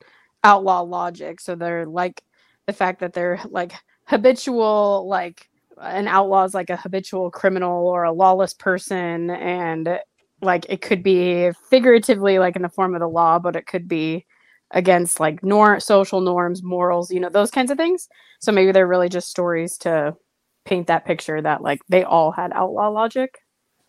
outlaw 0.45 0.83
logic. 0.83 1.41
So 1.41 1.55
they're 1.55 1.87
like 1.87 2.23
the 2.67 2.73
fact 2.73 3.01
that 3.01 3.13
they're 3.13 3.41
like 3.49 3.73
habitual, 4.05 5.07
like 5.09 5.49
an 5.81 6.09
outlaw 6.09 6.45
is 6.45 6.55
like 6.55 6.71
a 6.71 6.77
habitual 6.77 7.31
criminal 7.31 7.87
or 7.87 8.05
a 8.05 8.13
lawless 8.13 8.55
person. 8.55 9.31
And 9.31 9.99
like 10.41 10.67
it 10.69 10.81
could 10.81 11.03
be 11.03 11.51
figuratively 11.71 12.39
like 12.39 12.57
in 12.57 12.63
the 12.63 12.69
form 12.69 12.95
of 12.95 13.01
the 13.01 13.09
law, 13.09 13.39
but 13.39 13.57
it 13.57 13.67
could 13.67 13.89
be 13.89 14.27
against 14.73 15.21
like 15.21 15.43
nor 15.43 15.79
social 15.81 16.21
norms, 16.21 16.63
morals, 16.63 17.11
you 17.11 17.21
know, 17.21 17.29
those 17.29 17.51
kinds 17.51 17.71
of 17.71 17.77
things. 17.77 18.09
So 18.41 18.53
maybe 18.53 18.73
they're 18.73 18.87
really 18.87 19.09
just 19.09 19.29
stories 19.29 19.79
to 19.79 20.17
paint 20.65 20.87
that 20.87 21.05
picture 21.05 21.41
that 21.41 21.63
like 21.63 21.81
they 21.89 22.05
all 22.05 22.33
had 22.33 22.53
outlaw 22.53 22.89
logic. 22.89 23.39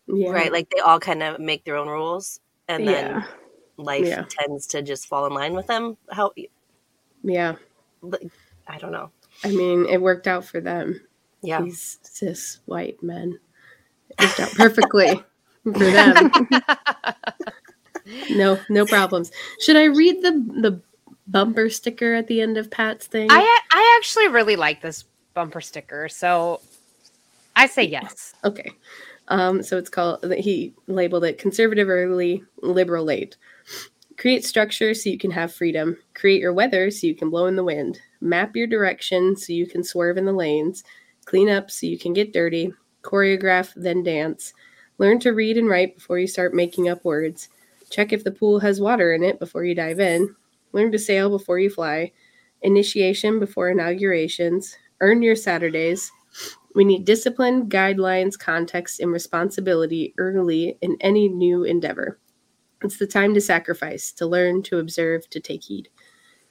yeah. 0.06 0.30
Right, 0.30 0.52
like 0.52 0.68
they 0.70 0.80
all 0.80 1.00
kind 1.00 1.22
of 1.22 1.40
make 1.40 1.64
their 1.64 1.76
own 1.76 1.88
rules, 1.88 2.38
and 2.68 2.86
then 2.86 3.10
yeah. 3.10 3.24
Life 3.76 4.06
Yeah. 4.06 4.24
tends 4.28 4.66
to 4.68 4.82
just 4.82 5.06
fall 5.06 5.26
in 5.26 5.32
line 5.34 5.54
with 5.54 5.66
them. 5.66 5.96
How 6.10 6.32
Yeah. 7.22 7.56
I 8.68 8.78
don't 8.78 8.92
know. 8.92 9.10
I 9.42 9.48
mean, 9.48 9.86
it 9.86 10.00
worked 10.00 10.26
out 10.26 10.44
for 10.44 10.60
them. 10.60 11.00
Yeah, 11.42 11.60
these 11.62 11.98
cis 12.02 12.60
white 12.66 13.02
men. 13.02 13.38
It 14.10 14.20
worked 14.20 14.40
out 14.40 14.52
perfectly 14.52 15.22
for 15.64 15.70
them. 15.72 16.30
No, 18.30 18.58
no 18.68 18.84
problems. 18.86 19.30
Should 19.60 19.76
I 19.76 19.84
read 19.84 20.22
the 20.22 20.32
the 20.60 20.80
bumper 21.26 21.70
sticker 21.70 22.14
at 22.14 22.26
the 22.28 22.40
end 22.42 22.58
of 22.58 22.70
Pat's 22.70 23.06
thing? 23.06 23.28
I 23.30 23.60
I 23.70 23.96
actually 23.98 24.28
really 24.28 24.56
like 24.56 24.82
this 24.82 25.04
bumper 25.32 25.60
sticker, 25.62 26.08
so 26.08 26.60
I 27.56 27.66
say 27.66 27.84
yes. 27.84 28.34
okay. 28.44 28.72
Um, 29.28 29.62
so 29.62 29.78
it's 29.78 29.88
called 29.88 30.22
he 30.34 30.74
labeled 30.86 31.24
it 31.24 31.38
conservative 31.38 31.88
early, 31.88 32.44
liberal 32.62 33.04
late. 33.04 33.36
Create 34.16 34.44
structure 34.44 34.94
so 34.94 35.10
you 35.10 35.18
can 35.18 35.30
have 35.32 35.52
freedom. 35.52 35.96
Create 36.14 36.40
your 36.40 36.52
weather 36.52 36.90
so 36.90 37.06
you 37.06 37.14
can 37.14 37.30
blow 37.30 37.46
in 37.46 37.56
the 37.56 37.64
wind. 37.64 38.00
Map 38.20 38.54
your 38.54 38.66
direction 38.66 39.36
so 39.36 39.52
you 39.52 39.66
can 39.66 39.82
swerve 39.82 40.16
in 40.16 40.24
the 40.24 40.32
lanes. 40.32 40.84
Clean 41.24 41.48
up 41.48 41.70
so 41.70 41.86
you 41.86 41.98
can 41.98 42.12
get 42.12 42.32
dirty. 42.32 42.72
Choreograph, 43.02 43.72
then 43.76 44.02
dance. 44.02 44.52
Learn 44.98 45.18
to 45.20 45.32
read 45.32 45.58
and 45.58 45.68
write 45.68 45.96
before 45.96 46.18
you 46.18 46.26
start 46.26 46.54
making 46.54 46.88
up 46.88 47.04
words. 47.04 47.48
Check 47.90 48.12
if 48.12 48.24
the 48.24 48.30
pool 48.30 48.60
has 48.60 48.80
water 48.80 49.12
in 49.12 49.22
it 49.22 49.38
before 49.38 49.64
you 49.64 49.74
dive 49.74 50.00
in. 50.00 50.34
Learn 50.72 50.92
to 50.92 50.98
sail 50.98 51.28
before 51.28 51.58
you 51.58 51.70
fly. 51.70 52.12
Initiation 52.62 53.38
before 53.38 53.70
inaugurations. 53.70 54.76
Earn 55.00 55.22
your 55.22 55.36
Saturdays. 55.36 56.10
We 56.74 56.84
need 56.84 57.04
discipline, 57.04 57.68
guidelines, 57.68 58.38
context, 58.38 59.00
and 59.00 59.12
responsibility 59.12 60.14
early 60.18 60.78
in 60.80 60.96
any 61.00 61.28
new 61.28 61.64
endeavor. 61.64 62.18
It's 62.84 62.98
the 62.98 63.06
time 63.06 63.32
to 63.34 63.40
sacrifice, 63.40 64.12
to 64.12 64.26
learn, 64.26 64.62
to 64.64 64.78
observe, 64.78 65.28
to 65.30 65.40
take 65.40 65.64
heed. 65.64 65.88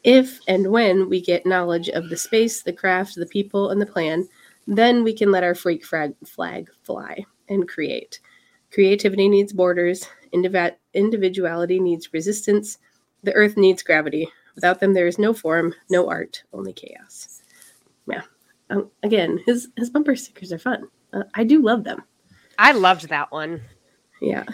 If 0.04 0.40
and 0.48 0.72
when 0.72 1.08
we 1.08 1.22
get 1.22 1.46
knowledge 1.46 1.90
of 1.90 2.10
the 2.10 2.18
space, 2.18 2.64
the 2.64 2.74
craft, 2.74 3.16
the 3.16 3.26
people, 3.26 3.70
and 3.70 3.80
the 3.80 3.86
plan, 3.86 4.28
then 4.68 5.04
we 5.04 5.14
can 5.14 5.32
let 5.32 5.44
our 5.44 5.56
freak 5.56 5.86
flag, 5.86 6.16
flag 6.26 6.70
fly 6.82 7.26
and 7.48 7.68
create. 7.70 8.20
Creativity 8.72 9.30
needs 9.30 9.54
borders, 9.54 10.08
indiv- 10.34 10.76
individuality 10.94 11.80
needs 11.80 12.12
resistance, 12.12 12.80
the 13.22 13.34
earth 13.34 13.56
needs 13.56 13.84
gravity. 13.84 14.28
Without 14.56 14.80
them, 14.80 14.94
there 14.94 15.08
is 15.08 15.20
no 15.20 15.34
form, 15.34 15.74
no 15.90 16.10
art, 16.10 16.44
only 16.52 16.74
chaos. 16.74 17.44
Yeah. 18.08 18.24
Um, 18.70 18.90
again, 19.04 19.40
his 19.46 19.70
his 19.78 19.90
bumper 19.90 20.16
stickers 20.16 20.52
are 20.52 20.60
fun. 20.60 20.88
Uh, 21.14 21.24
I 21.36 21.44
do 21.44 21.62
love 21.62 21.84
them. 21.84 22.04
I 22.58 22.72
loved 22.72 23.10
that 23.10 23.32
one. 23.32 23.62
Yeah. 24.22 24.46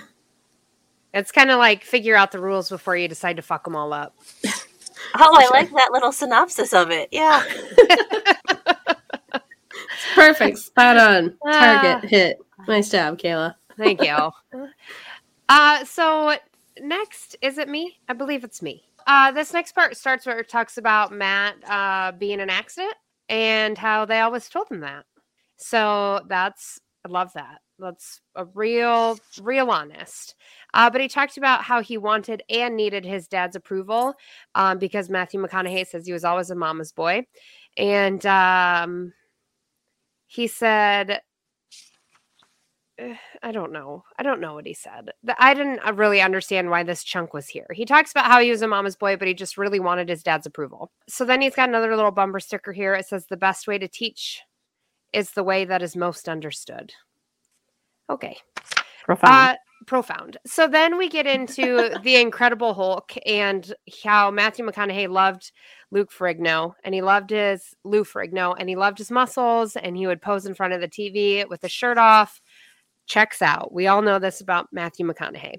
It's 1.13 1.31
kind 1.31 1.49
of 1.51 1.57
like 1.57 1.83
figure 1.83 2.15
out 2.15 2.31
the 2.31 2.39
rules 2.39 2.69
before 2.69 2.95
you 2.95 3.07
decide 3.07 3.35
to 3.37 3.41
fuck 3.41 3.63
them 3.63 3.75
all 3.75 3.93
up. 3.93 4.15
Oh, 5.15 5.35
I 5.37 5.49
like 5.51 5.71
that 5.71 5.89
little 5.91 6.11
synopsis 6.11 6.73
of 6.73 6.91
it. 6.91 7.09
Yeah. 7.11 7.43
Perfect. 10.13 10.57
Spot 10.57 10.97
on. 10.97 11.37
Ah. 11.45 11.81
Target 11.81 12.09
hit. 12.09 12.37
Nice 12.67 12.89
job, 12.89 13.17
Kayla. 13.17 13.55
Thank 13.77 14.03
you. 14.03 14.31
uh, 15.49 15.85
so 15.85 16.35
next, 16.81 17.37
is 17.41 17.57
it 17.57 17.69
me? 17.69 17.97
I 18.07 18.13
believe 18.13 18.43
it's 18.43 18.61
me. 18.61 18.83
Uh, 19.07 19.31
this 19.31 19.53
next 19.53 19.71
part 19.73 19.97
starts 19.97 20.25
where 20.25 20.39
it 20.39 20.49
talks 20.49 20.77
about 20.77 21.11
Matt 21.11 21.55
uh, 21.67 22.11
being 22.11 22.39
an 22.41 22.49
accident 22.49 22.93
and 23.29 23.77
how 23.77 24.05
they 24.05 24.19
always 24.19 24.49
told 24.49 24.69
him 24.69 24.81
that. 24.81 25.05
So 25.57 26.21
that's, 26.27 26.79
I 27.05 27.09
love 27.09 27.33
that. 27.33 27.59
That's 27.79 28.21
a 28.35 28.45
real, 28.45 29.17
real 29.41 29.71
honest. 29.71 30.35
Uh, 30.73 30.89
but 30.89 31.01
he 31.01 31.07
talked 31.07 31.38
about 31.38 31.63
how 31.63 31.81
he 31.81 31.97
wanted 31.97 32.43
and 32.49 32.75
needed 32.75 33.05
his 33.05 33.27
dad's 33.27 33.55
approval 33.55 34.13
um, 34.55 34.77
because 34.77 35.09
Matthew 35.09 35.41
McConaughey 35.41 35.88
says 35.88 36.05
he 36.05 36.13
was 36.13 36.23
always 36.23 36.49
a 36.49 36.55
mama's 36.55 36.91
boy. 36.91 37.25
And 37.77 38.23
um, 38.25 39.13
he 40.27 40.47
said, 40.47 41.21
eh, 42.99 43.15
I 43.41 43.51
don't 43.51 43.71
know. 43.71 44.03
I 44.17 44.23
don't 44.23 44.41
know 44.41 44.53
what 44.53 44.67
he 44.67 44.73
said. 44.73 45.11
I 45.38 45.53
didn't 45.53 45.79
uh, 45.79 45.93
really 45.93 46.21
understand 46.21 46.69
why 46.69 46.83
this 46.83 47.03
chunk 47.03 47.33
was 47.33 47.47
here. 47.47 47.67
He 47.73 47.85
talks 47.85 48.11
about 48.11 48.25
how 48.25 48.39
he 48.39 48.51
was 48.51 48.61
a 48.61 48.67
mama's 48.67 48.95
boy, 48.95 49.17
but 49.17 49.27
he 49.27 49.33
just 49.33 49.57
really 49.57 49.79
wanted 49.79 50.09
his 50.09 50.23
dad's 50.23 50.45
approval. 50.45 50.91
So 51.07 51.25
then 51.25 51.41
he's 51.41 51.55
got 51.55 51.69
another 51.69 51.95
little 51.95 52.11
bumper 52.11 52.39
sticker 52.39 52.73
here. 52.73 52.93
It 52.93 53.07
says, 53.07 53.25
The 53.25 53.38
best 53.38 53.67
way 53.67 53.77
to 53.79 53.88
teach 53.88 54.41
is 55.13 55.31
the 55.31 55.43
way 55.43 55.65
that 55.65 55.81
is 55.81 55.95
most 55.95 56.29
understood. 56.29 56.93
Okay. 58.09 58.38
Profound. 59.09 59.33
Uh, 59.33 59.55
profound. 59.87 60.37
So 60.45 60.67
then 60.67 60.95
we 60.95 61.09
get 61.09 61.25
into 61.25 61.97
the 62.03 62.17
Incredible 62.17 62.75
Hulk 62.75 63.11
and 63.25 63.73
how 64.03 64.29
Matthew 64.29 64.63
McConaughey 64.63 65.09
loved 65.09 65.51
Luke 65.89 66.11
Ferrigno 66.11 66.73
and 66.83 66.93
he 66.93 67.01
loved 67.01 67.31
his 67.31 67.73
Lou 67.83 68.03
Ferrigno 68.03 68.55
and 68.59 68.69
he 68.69 68.75
loved 68.75 68.99
his 68.99 69.09
muscles 69.09 69.75
and 69.75 69.97
he 69.97 70.05
would 70.05 70.21
pose 70.21 70.45
in 70.45 70.53
front 70.53 70.73
of 70.73 70.81
the 70.81 70.87
TV 70.87 71.49
with 71.49 71.63
his 71.63 71.71
shirt 71.71 71.97
off. 71.97 72.39
Checks 73.07 73.41
out. 73.41 73.73
We 73.73 73.87
all 73.87 74.03
know 74.03 74.19
this 74.19 74.41
about 74.41 74.67
Matthew 74.71 75.07
McConaughey 75.07 75.55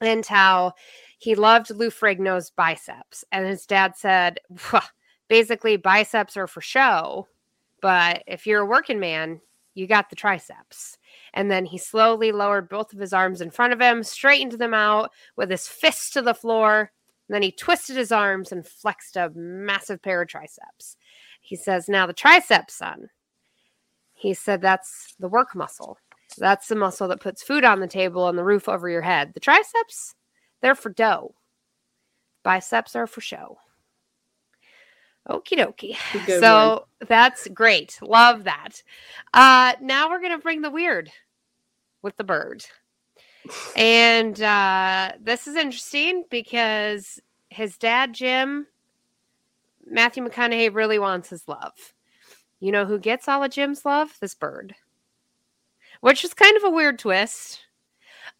and 0.00 0.26
how 0.26 0.72
he 1.18 1.36
loved 1.36 1.70
Lou 1.70 1.90
Ferrigno's 1.90 2.50
biceps. 2.50 3.24
And 3.30 3.46
his 3.46 3.66
dad 3.66 3.92
said, 3.96 4.40
basically, 5.28 5.76
biceps 5.76 6.36
are 6.36 6.48
for 6.48 6.60
show, 6.60 7.28
but 7.80 8.24
if 8.26 8.48
you're 8.48 8.62
a 8.62 8.66
working 8.66 8.98
man, 8.98 9.40
you 9.74 9.86
got 9.86 10.10
the 10.10 10.16
triceps. 10.16 10.98
And 11.34 11.50
then 11.50 11.66
he 11.66 11.78
slowly 11.78 12.32
lowered 12.32 12.68
both 12.68 12.92
of 12.92 13.00
his 13.00 13.12
arms 13.12 13.40
in 13.40 13.50
front 13.50 13.72
of 13.72 13.80
him, 13.80 14.02
straightened 14.02 14.52
them 14.52 14.72
out 14.72 15.10
with 15.36 15.50
his 15.50 15.66
fists 15.66 16.10
to 16.12 16.22
the 16.22 16.32
floor. 16.32 16.92
And 17.28 17.34
then 17.34 17.42
he 17.42 17.50
twisted 17.50 17.96
his 17.96 18.12
arms 18.12 18.52
and 18.52 18.66
flexed 18.66 19.16
a 19.16 19.30
massive 19.34 20.00
pair 20.00 20.22
of 20.22 20.28
triceps. 20.28 20.96
He 21.40 21.56
says, 21.56 21.88
Now 21.88 22.06
the 22.06 22.12
triceps, 22.12 22.74
son. 22.74 23.10
He 24.12 24.32
said, 24.32 24.62
That's 24.62 25.14
the 25.18 25.28
work 25.28 25.54
muscle. 25.56 25.98
That's 26.38 26.68
the 26.68 26.76
muscle 26.76 27.08
that 27.08 27.20
puts 27.20 27.42
food 27.42 27.64
on 27.64 27.80
the 27.80 27.88
table 27.88 28.28
and 28.28 28.38
the 28.38 28.44
roof 28.44 28.68
over 28.68 28.88
your 28.88 29.02
head. 29.02 29.34
The 29.34 29.40
triceps, 29.40 30.14
they're 30.62 30.74
for 30.74 30.90
dough. 30.90 31.34
Biceps 32.44 32.94
are 32.94 33.06
for 33.06 33.20
show. 33.20 33.58
Okie 35.28 35.58
dokie. 35.58 35.96
So 36.40 36.86
that's 37.06 37.48
great. 37.48 37.98
Love 38.02 38.44
that. 38.44 38.82
Uh, 39.32 39.74
now 39.80 40.10
we're 40.10 40.20
going 40.20 40.36
to 40.36 40.42
bring 40.42 40.60
the 40.62 40.70
weird 40.70 41.10
with 42.02 42.16
the 42.16 42.24
bird. 42.24 42.64
And 43.76 44.40
uh, 44.40 45.12
this 45.20 45.46
is 45.46 45.54
interesting 45.54 46.24
because 46.30 47.20
his 47.50 47.76
dad, 47.76 48.14
Jim, 48.14 48.66
Matthew 49.86 50.26
McConaughey, 50.26 50.74
really 50.74 50.98
wants 50.98 51.28
his 51.28 51.46
love. 51.46 51.74
You 52.58 52.72
know 52.72 52.86
who 52.86 52.98
gets 52.98 53.28
all 53.28 53.44
of 53.44 53.50
Jim's 53.50 53.84
love? 53.84 54.16
This 54.18 54.34
bird. 54.34 54.74
Which 56.00 56.24
is 56.24 56.32
kind 56.32 56.56
of 56.56 56.64
a 56.64 56.70
weird 56.70 56.98
twist. 56.98 57.60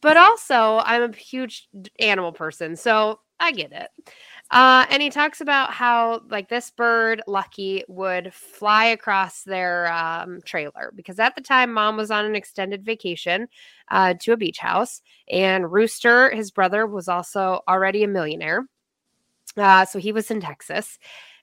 But 0.00 0.16
also, 0.16 0.80
I'm 0.82 1.12
a 1.12 1.14
huge 1.14 1.68
animal 1.98 2.32
person, 2.32 2.74
so 2.74 3.20
I 3.38 3.52
get 3.52 3.72
it. 3.72 3.90
Uh, 4.50 4.84
and 4.90 5.02
he 5.02 5.10
talks 5.10 5.40
about 5.40 5.72
how, 5.72 6.20
like, 6.28 6.48
this 6.48 6.70
bird, 6.70 7.22
Lucky, 7.26 7.82
would 7.88 8.32
fly 8.32 8.86
across 8.86 9.42
their 9.42 9.90
um, 9.92 10.40
trailer 10.44 10.92
because 10.94 11.18
at 11.18 11.34
the 11.34 11.40
time, 11.40 11.72
mom 11.72 11.96
was 11.96 12.10
on 12.10 12.24
an 12.24 12.36
extended 12.36 12.84
vacation 12.84 13.48
uh, 13.90 14.14
to 14.20 14.32
a 14.32 14.36
beach 14.36 14.58
house, 14.58 15.00
and 15.30 15.72
Rooster, 15.72 16.30
his 16.30 16.50
brother, 16.50 16.86
was 16.86 17.08
also 17.08 17.62
already 17.66 18.04
a 18.04 18.08
millionaire. 18.08 18.66
Uh, 19.56 19.84
so 19.86 19.98
he 19.98 20.12
was 20.12 20.30
in 20.30 20.40
Texas. 20.40 20.98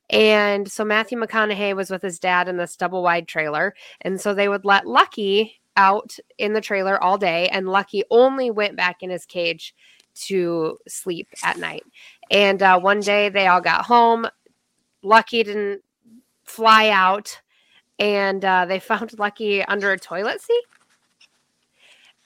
And 0.09 0.69
so 0.69 0.83
Matthew 0.83 1.17
McConaughey 1.17 1.75
was 1.75 1.89
with 1.89 2.01
his 2.01 2.19
dad 2.19 2.49
in 2.49 2.57
this 2.57 2.75
double 2.75 3.01
wide 3.01 3.27
trailer. 3.27 3.73
And 4.01 4.19
so 4.19 4.33
they 4.33 4.49
would 4.49 4.65
let 4.65 4.85
Lucky 4.85 5.61
out 5.77 6.17
in 6.37 6.51
the 6.51 6.61
trailer 6.61 7.01
all 7.01 7.17
day, 7.17 7.47
and 7.47 7.69
Lucky 7.69 8.03
only 8.11 8.51
went 8.51 8.75
back 8.75 9.01
in 9.01 9.09
his 9.09 9.25
cage 9.25 9.73
to 10.27 10.77
sleep 10.87 11.27
at 11.43 11.57
night. 11.57 11.83
And 12.29 12.61
uh, 12.61 12.79
one 12.79 12.99
day 13.01 13.29
they 13.29 13.47
all 13.47 13.61
got 13.61 13.85
home. 13.85 14.27
Lucky 15.03 15.43
didn't 15.43 15.81
fly 16.43 16.89
out, 16.89 17.39
and 17.99 18.43
uh, 18.43 18.65
they 18.65 18.79
found 18.91 19.17
Lucky 19.19 19.63
under 19.63 19.91
a 19.91 19.99
toilet 19.99 20.41
seat. 20.41 20.63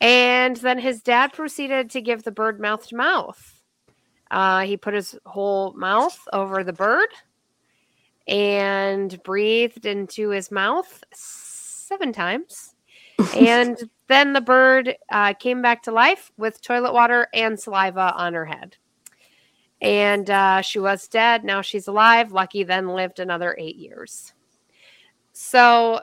And 0.01 0.57
then 0.57 0.77
his 0.77 1.01
dad 1.01 1.33
proceeded 1.33 1.89
to 1.91 2.01
give 2.01 2.23
the 2.23 2.31
bird 2.31 2.59
mouth 2.59 2.87
to 2.87 2.95
mouth. 2.95 3.61
Uh, 4.29 4.61
he 4.61 4.75
put 4.75 4.93
his 4.93 5.17
whole 5.25 5.73
mouth 5.73 6.19
over 6.33 6.63
the 6.63 6.73
bird 6.73 7.09
and 8.27 9.21
breathed 9.23 9.85
into 9.85 10.29
his 10.29 10.51
mouth 10.51 11.03
seven 11.13 12.11
times. 12.11 12.75
and 13.35 13.89
then 14.07 14.33
the 14.33 14.41
bird 14.41 14.95
uh, 15.11 15.33
came 15.33 15.61
back 15.61 15.83
to 15.83 15.91
life 15.91 16.31
with 16.37 16.61
toilet 16.61 16.93
water 16.93 17.27
and 17.33 17.59
saliva 17.59 18.13
on 18.15 18.33
her 18.33 18.45
head. 18.45 18.77
And 19.81 20.29
uh, 20.29 20.61
she 20.61 20.79
was 20.79 21.07
dead. 21.07 21.43
Now 21.43 21.61
she's 21.61 21.87
alive. 21.87 22.31
Lucky 22.31 22.63
then 22.63 22.89
lived 22.89 23.19
another 23.19 23.55
eight 23.59 23.75
years. 23.75 24.33
So, 25.33 26.01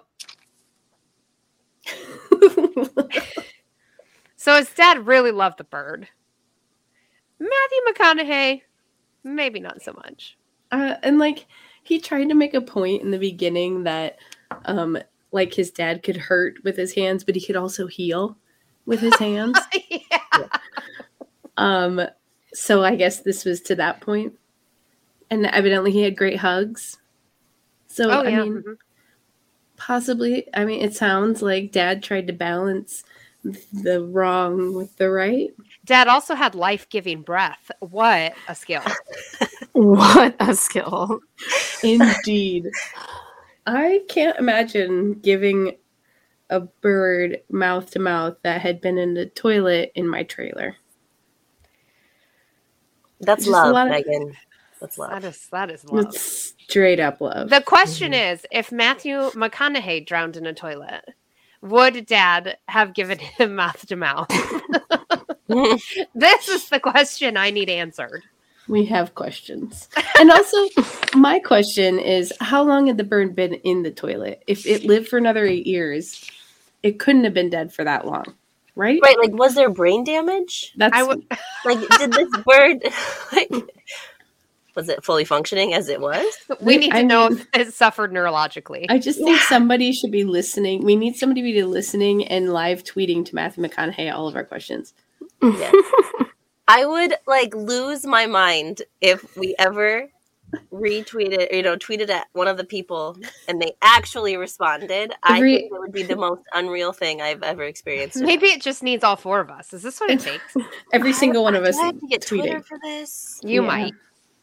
so 4.37 4.56
his 4.56 4.71
dad 4.75 5.06
really 5.06 5.32
loved 5.32 5.59
the 5.59 5.64
bird. 5.64 6.09
Matthew 7.38 7.78
McConaughey, 7.88 8.62
maybe 9.25 9.59
not 9.59 9.80
so 9.82 9.92
much. 9.94 10.37
Uh, 10.71 10.97
and 11.02 11.18
like 11.18 11.47
he 11.82 11.99
tried 11.99 12.28
to 12.28 12.35
make 12.35 12.54
a 12.54 12.61
point 12.61 13.02
in 13.02 13.11
the 13.11 13.18
beginning 13.18 13.85
that 13.85 14.18
um 14.66 14.99
like 15.33 15.55
his 15.55 15.71
dad 15.71 16.03
could 16.03 16.17
hurt 16.17 16.62
with 16.65 16.77
his 16.77 16.95
hands, 16.95 17.25
but 17.25 17.35
he 17.35 17.45
could 17.45 17.57
also 17.57 17.87
heal 17.87 18.37
with 18.87 19.01
his 19.01 19.17
hands. 19.19 19.59
yeah. 19.91 20.49
um 21.57 22.01
so 22.55 22.85
I 22.85 22.97
guess 22.97 23.21
this 23.21 23.45
was 23.45 23.61
to 23.62 23.75
that 23.77 24.01
point. 24.01 24.35
And 25.31 25.47
evidently 25.47 25.91
he 25.91 26.03
had 26.03 26.17
great 26.17 26.37
hugs. 26.39 26.99
So 27.87 28.11
Oh, 28.11 28.21
I 28.23 28.29
yeah. 28.29 28.43
mean 28.45 28.62
mhm. 28.62 28.77
possibly 29.77 30.47
I 30.55 30.65
mean 30.65 30.83
it 30.83 30.95
sounds 30.95 31.43
like 31.43 31.73
dad 31.73 32.03
tried 32.03 32.27
to 32.29 32.33
balance 32.33 33.05
the 33.73 34.05
wrong 34.05 34.75
with 34.75 34.97
the 34.97 35.11
right. 35.11 35.51
Dad 35.85 36.07
also 36.09 36.35
had 36.35 36.55
life 36.55 36.89
giving 36.89 37.23
breath. 37.23 37.71
What 37.81 38.35
a 38.49 38.55
skill. 38.55 38.83
what 39.73 40.37
a 40.39 40.55
skill. 40.55 41.21
Indeed. 41.83 42.69
I 43.66 44.02
can't 44.09 44.38
imagine 44.38 45.14
giving 45.14 45.76
a 46.50 46.61
bird 46.61 47.40
mouth 47.50 47.90
to 47.92 47.99
mouth 47.99 48.37
that 48.42 48.61
had 48.61 48.81
been 48.81 48.99
in 48.99 49.14
the 49.14 49.26
toilet 49.26 49.92
in 49.95 50.07
my 50.07 50.23
trailer. 50.25 50.76
That's 53.21 53.45
Just 53.45 53.52
love, 53.52 53.76
of- 53.76 53.90
Megan. 53.90 54.35
That's 54.81 54.99
love. 54.99 55.11
That 55.11 55.25
is 55.25 55.49
that 55.52 55.71
is 55.71 55.85
love. 55.85 56.07
It's 56.07 56.54
straight 56.69 56.99
up 56.99 57.21
love. 57.21 57.50
The 57.50 57.61
question 57.61 58.12
is, 58.12 58.45
if 58.50 58.73
Matthew 58.73 59.16
McConaughey 59.31 60.04
drowned 60.04 60.37
in 60.37 60.45
a 60.45 60.52
toilet, 60.52 61.04
would 61.61 62.04
Dad 62.07 62.59
have 62.66 62.92
given 62.92 63.19
him 63.21 63.54
mouth 63.57 63.87
to 63.87 63.97
mouth? 63.97 64.28
This 66.14 66.49
is 66.49 66.69
the 66.69 66.81
question 66.81 67.37
I 67.37 67.50
need 67.50 67.69
answered. 67.69 68.23
We 68.69 68.85
have 68.87 69.14
questions. 69.14 69.88
And 70.19 70.31
also, 70.31 70.57
my 71.14 71.38
question 71.40 71.99
is 71.99 72.33
how 72.40 72.62
long 72.62 72.87
had 72.87 72.97
the 72.97 73.04
bird 73.04 73.35
been 73.35 73.54
in 73.54 73.83
the 73.83 73.90
toilet? 73.90 74.42
If 74.47 74.66
it 74.66 74.85
lived 74.85 75.09
for 75.09 75.19
another 75.19 75.45
eight 75.45 75.66
years, 75.66 76.28
it 76.83 76.99
couldn't 76.99 77.25
have 77.25 77.35
been 77.35 77.50
dead 77.50 77.73
for 77.73 77.85
that 77.85 78.07
long, 78.07 78.25
right? 78.75 79.00
right, 79.02 79.16
like 79.19 79.33
was 79.33 79.54
there 79.54 79.71
brain 79.71 80.04
damage? 80.04 80.73
That's 80.76 80.97
I 80.97 81.02
would. 81.02 81.25
Like 81.64 81.78
did 81.99 82.12
this 82.12 82.28
bird 82.45 82.83
like 83.33 83.49
was 84.75 84.88
it 84.88 85.04
fully 85.04 85.25
functioning 85.25 85.75
as 85.75 85.88
it 85.88 86.00
was? 86.00 86.35
We 86.61 86.76
need 86.78 86.90
to 86.90 86.97
I 86.97 87.02
know 87.02 87.28
mean- 87.28 87.38
if 87.54 87.69
it 87.69 87.75
suffered 87.75 88.11
neurologically. 88.12 88.87
I 88.88 88.99
just 88.99 89.19
think 89.21 89.38
somebody 89.42 89.92
should 89.92 90.11
be 90.11 90.25
listening. 90.25 90.85
We 90.85 90.97
need 90.97 91.14
somebody 91.16 91.42
to 91.42 91.52
be 91.52 91.62
listening 91.62 92.26
and 92.26 92.52
live 92.52 92.83
tweeting 92.83 93.25
to 93.26 93.35
Matthew 93.35 93.62
McConaughey 93.64 94.12
all 94.12 94.26
of 94.26 94.35
our 94.35 94.45
questions. 94.45 94.92
I 96.69 96.87
would 96.87 97.14
like 97.26 97.54
lose 97.54 98.07
my 98.07 98.26
mind 98.26 98.83
if 99.00 99.37
we 99.37 99.54
ever 99.59 100.09
retweeted, 100.73 101.52
you 101.52 101.62
know, 101.62 101.76
tweeted 101.76 102.11
at 102.11 102.26
one 102.33 102.47
of 102.47 102.57
the 102.57 102.64
people 102.64 103.16
and 103.49 103.61
they 103.61 103.73
actually 103.83 104.37
responded. 104.37 105.12
I 105.23 105.37
Every- 105.38 105.57
think 105.57 105.73
it 105.73 105.78
would 105.81 105.92
be 105.92 106.02
the 106.02 106.16
most 106.16 106.42
unreal 106.54 106.92
thing 106.92 107.21
I've 107.23 107.42
ever 107.42 107.62
experienced. 107.64 108.16
Maybe 108.21 108.47
it 108.47 108.61
just 108.62 108.83
needs 108.83 109.02
all 109.02 109.16
four 109.16 109.40
of 109.40 109.50
us. 109.50 109.73
Is 109.73 109.83
this 109.83 109.99
what 110.00 110.11
it 110.11 110.21
takes? 110.21 110.54
Every 110.92 111.12
single 111.12 111.42
one 111.42 111.54
of 111.54 111.64
us 111.64 111.78
I 111.78 111.87
have 111.87 112.00
to 112.00 112.07
get 112.07 112.26
Twitter 112.26 112.61
for 112.62 112.78
this. 112.83 113.40
You 113.42 113.62
Yeah. 113.62 113.66
might. 113.66 113.92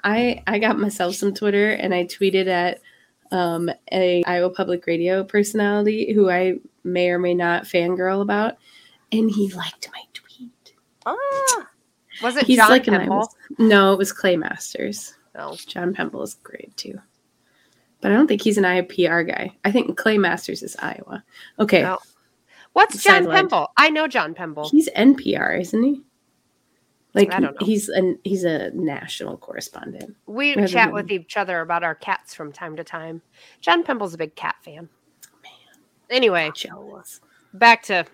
I 0.04 0.44
I 0.48 0.60
got 0.60 0.80
myself 0.80 1.16
some 1.16 1.34
Twitter 1.34 1.72
and 1.72 1.94
I 1.94 2.06
tweeted 2.06 2.48
at 2.48 2.80
um, 3.32 3.70
a 3.92 4.24
Iowa 4.26 4.50
Public 4.50 4.88
Radio 4.88 5.24
personality 5.24 6.14
who 6.14 6.30
I 6.30 6.56
may 6.84 7.10
or 7.10 7.20
may 7.20 7.36
not 7.36 7.66
fangirl 7.66 8.22
about, 8.24 8.56
and 9.12 9.30
he 9.30 9.52
liked 9.54 9.90
my 9.92 10.02
tweet. 10.14 10.74
Ah, 11.06 11.68
Was 12.22 12.36
it 12.36 12.46
He's 12.46 12.58
John 12.58 12.70
like 12.70 12.86
Pemble? 12.86 13.32
No, 13.58 13.94
it 13.94 13.98
was 13.98 14.12
Clay 14.12 14.38
Masters. 14.38 15.16
No. 15.36 15.56
John 15.68 15.94
Pemble 15.94 16.22
is 16.24 16.34
great 16.36 16.76
too. 16.76 17.00
But 18.02 18.12
I 18.12 18.16
don't 18.16 18.28
think 18.28 18.42
he's 18.42 18.58
an 18.58 18.64
IPR 18.64 19.28
guy. 19.28 19.56
I 19.66 19.72
think 19.72 19.98
Clay 19.98 20.18
Masters 20.18 20.64
is 20.64 20.76
Iowa. 20.80 21.24
Okay. 21.60 21.82
No. 21.84 22.00
What's 22.74 23.04
John 23.04 23.26
Sidelined. 23.26 23.32
Pemble? 23.36 23.72
I 23.78 23.90
know 23.90 24.08
John 24.08 24.34
Pemble. 24.34 24.70
He's 24.70 24.90
NPR, 24.90 25.60
isn't 25.60 25.84
he? 25.84 26.02
Like 27.16 27.34
I 27.34 27.40
don't 27.40 27.60
know. 27.60 27.66
he's 27.66 27.90
an 27.90 28.20
he's 28.24 28.44
a 28.44 28.70
national 28.72 29.38
correspondent. 29.38 30.16
We 30.28 30.56
rather 30.56 30.68
chat 30.68 30.88
than- 30.88 30.94
with 30.94 31.12
each 31.12 31.38
other 31.38 31.62
about 31.62 31.84
our 31.84 31.96
cats 31.96 32.34
from 32.36 32.52
time 32.52 32.76
to 32.78 32.84
time. 32.84 33.22
John 33.62 33.84
Pemble's 33.84 34.14
a 34.14 34.18
big 34.18 34.36
cat 34.36 34.56
fan. 34.64 34.90
Man. 35.44 35.52
Anyway, 36.12 36.52
Jealous. 36.54 37.20
back 37.54 37.82
to 37.84 38.06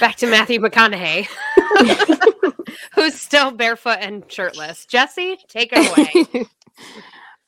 back 0.00 0.16
to 0.16 0.26
Matthew 0.26 0.58
McConaughey, 0.58 1.28
who's 2.94 3.14
still 3.14 3.50
barefoot 3.50 3.98
and 4.00 4.30
shirtless. 4.30 4.86
Jesse, 4.86 5.38
take 5.48 5.70
it 5.72 6.32
away. 6.32 6.46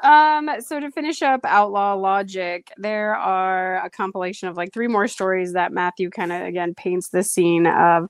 um 0.01 0.49
so 0.61 0.79
to 0.79 0.91
finish 0.93 1.23
up 1.23 1.41
outlaw 1.45 1.95
logic 1.95 2.71
there 2.77 3.17
are 3.17 3.85
a 3.85 3.91
compilation 3.91 4.49
of 4.49 4.57
like 4.57 4.73
three 4.73 4.87
more 4.87 5.09
stories 5.09 5.55
that 5.55 5.73
matthew 5.73 6.09
kind 6.09 6.31
of 6.31 6.43
again 6.43 6.73
paints 6.73 7.09
the 7.09 7.23
scene 7.23 7.67
of 7.67 8.09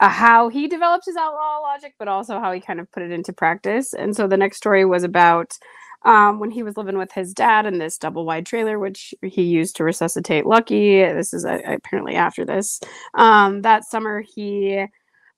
uh, 0.00 0.08
how 0.08 0.48
he 0.48 0.68
developed 0.68 1.06
his 1.06 1.16
outlaw 1.16 1.58
logic 1.60 1.94
but 1.98 2.08
also 2.08 2.38
how 2.38 2.52
he 2.52 2.60
kind 2.60 2.78
of 2.78 2.90
put 2.92 3.02
it 3.02 3.10
into 3.10 3.32
practice 3.32 3.94
and 3.94 4.14
so 4.14 4.26
the 4.26 4.36
next 4.36 4.58
story 4.58 4.84
was 4.84 5.02
about 5.02 5.56
um, 6.02 6.40
when 6.40 6.50
he 6.50 6.62
was 6.62 6.78
living 6.78 6.96
with 6.96 7.12
his 7.12 7.34
dad 7.34 7.66
in 7.66 7.78
this 7.78 7.98
double 7.98 8.24
wide 8.24 8.46
trailer 8.46 8.78
which 8.78 9.14
he 9.22 9.42
used 9.42 9.76
to 9.76 9.84
resuscitate 9.84 10.44
lucky 10.44 11.00
this 11.00 11.32
is 11.32 11.46
uh, 11.46 11.58
apparently 11.66 12.16
after 12.16 12.44
this 12.44 12.80
um, 13.14 13.62
that 13.62 13.84
summer 13.84 14.20
he 14.20 14.86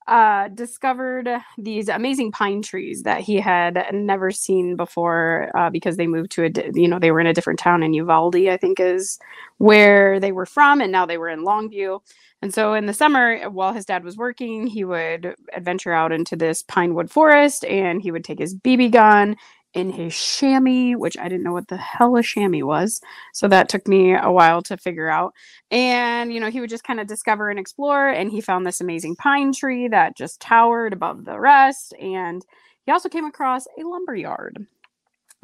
uh, 0.06 0.48
discovered 0.48 1.28
these 1.56 1.88
amazing 1.88 2.32
pine 2.32 2.62
trees 2.62 3.04
that 3.04 3.20
he 3.20 3.36
had 3.36 3.86
never 3.92 4.30
seen 4.30 4.76
before 4.76 5.50
uh, 5.56 5.70
because 5.70 5.96
they 5.96 6.06
moved 6.06 6.30
to 6.32 6.44
a 6.44 6.48
di- 6.48 6.70
you 6.74 6.88
know 6.88 6.98
they 6.98 7.12
were 7.12 7.20
in 7.20 7.26
a 7.26 7.34
different 7.34 7.58
town 7.58 7.82
in 7.82 7.94
Uvalde 7.94 8.36
I 8.36 8.56
think 8.56 8.80
is 8.80 9.18
where 9.58 10.18
they 10.18 10.32
were 10.32 10.46
from 10.46 10.80
and 10.80 10.90
now 10.90 11.06
they 11.06 11.18
were 11.18 11.28
in 11.28 11.44
Longview. 11.44 12.00
And 12.42 12.52
so 12.52 12.74
in 12.74 12.86
the 12.86 12.92
summer 12.92 13.48
while 13.50 13.72
his 13.72 13.84
dad 13.84 14.02
was 14.02 14.16
working 14.16 14.66
he 14.66 14.84
would 14.84 15.36
adventure 15.52 15.92
out 15.92 16.12
into 16.12 16.34
this 16.34 16.62
pine 16.62 16.94
wood 16.94 17.10
forest 17.10 17.64
and 17.64 18.02
he 18.02 18.10
would 18.10 18.24
take 18.24 18.40
his 18.40 18.54
BB 18.54 18.90
gun 18.90 19.36
in 19.74 19.90
his 19.90 20.14
chamois 20.14 20.96
which 20.98 21.16
I 21.16 21.28
didn't 21.28 21.44
know 21.44 21.52
what 21.52 21.68
the 21.68 21.76
hell 21.76 22.16
a 22.16 22.22
chamois 22.22 22.64
was. 22.64 23.00
So 23.32 23.48
that 23.48 23.68
took 23.68 23.88
me 23.88 24.14
a 24.14 24.30
while 24.30 24.62
to 24.62 24.76
figure 24.76 25.08
out. 25.08 25.34
And 25.70 26.32
you 26.32 26.40
know 26.40 26.50
he 26.50 26.60
would 26.60 26.70
just 26.70 26.84
kind 26.84 27.00
of 27.00 27.06
discover 27.06 27.50
and 27.50 27.58
explore 27.58 28.08
and 28.08 28.30
he 28.30 28.40
found 28.40 28.66
this 28.66 28.80
amazing 28.80 29.16
pine 29.16 29.52
tree 29.52 29.88
that 29.88 30.16
just 30.16 30.40
towered 30.40 30.92
above 30.92 31.24
the 31.24 31.38
rest. 31.38 31.94
And 32.00 32.44
he 32.84 32.92
also 32.92 33.08
came 33.08 33.24
across 33.24 33.66
a 33.78 33.84
lumber 33.84 34.14
yard. 34.14 34.66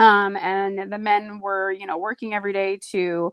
Um, 0.00 0.36
and 0.36 0.92
the 0.92 0.98
men 0.98 1.40
were 1.40 1.72
you 1.72 1.86
know 1.86 1.98
working 1.98 2.34
every 2.34 2.52
day 2.52 2.78
to 2.90 3.32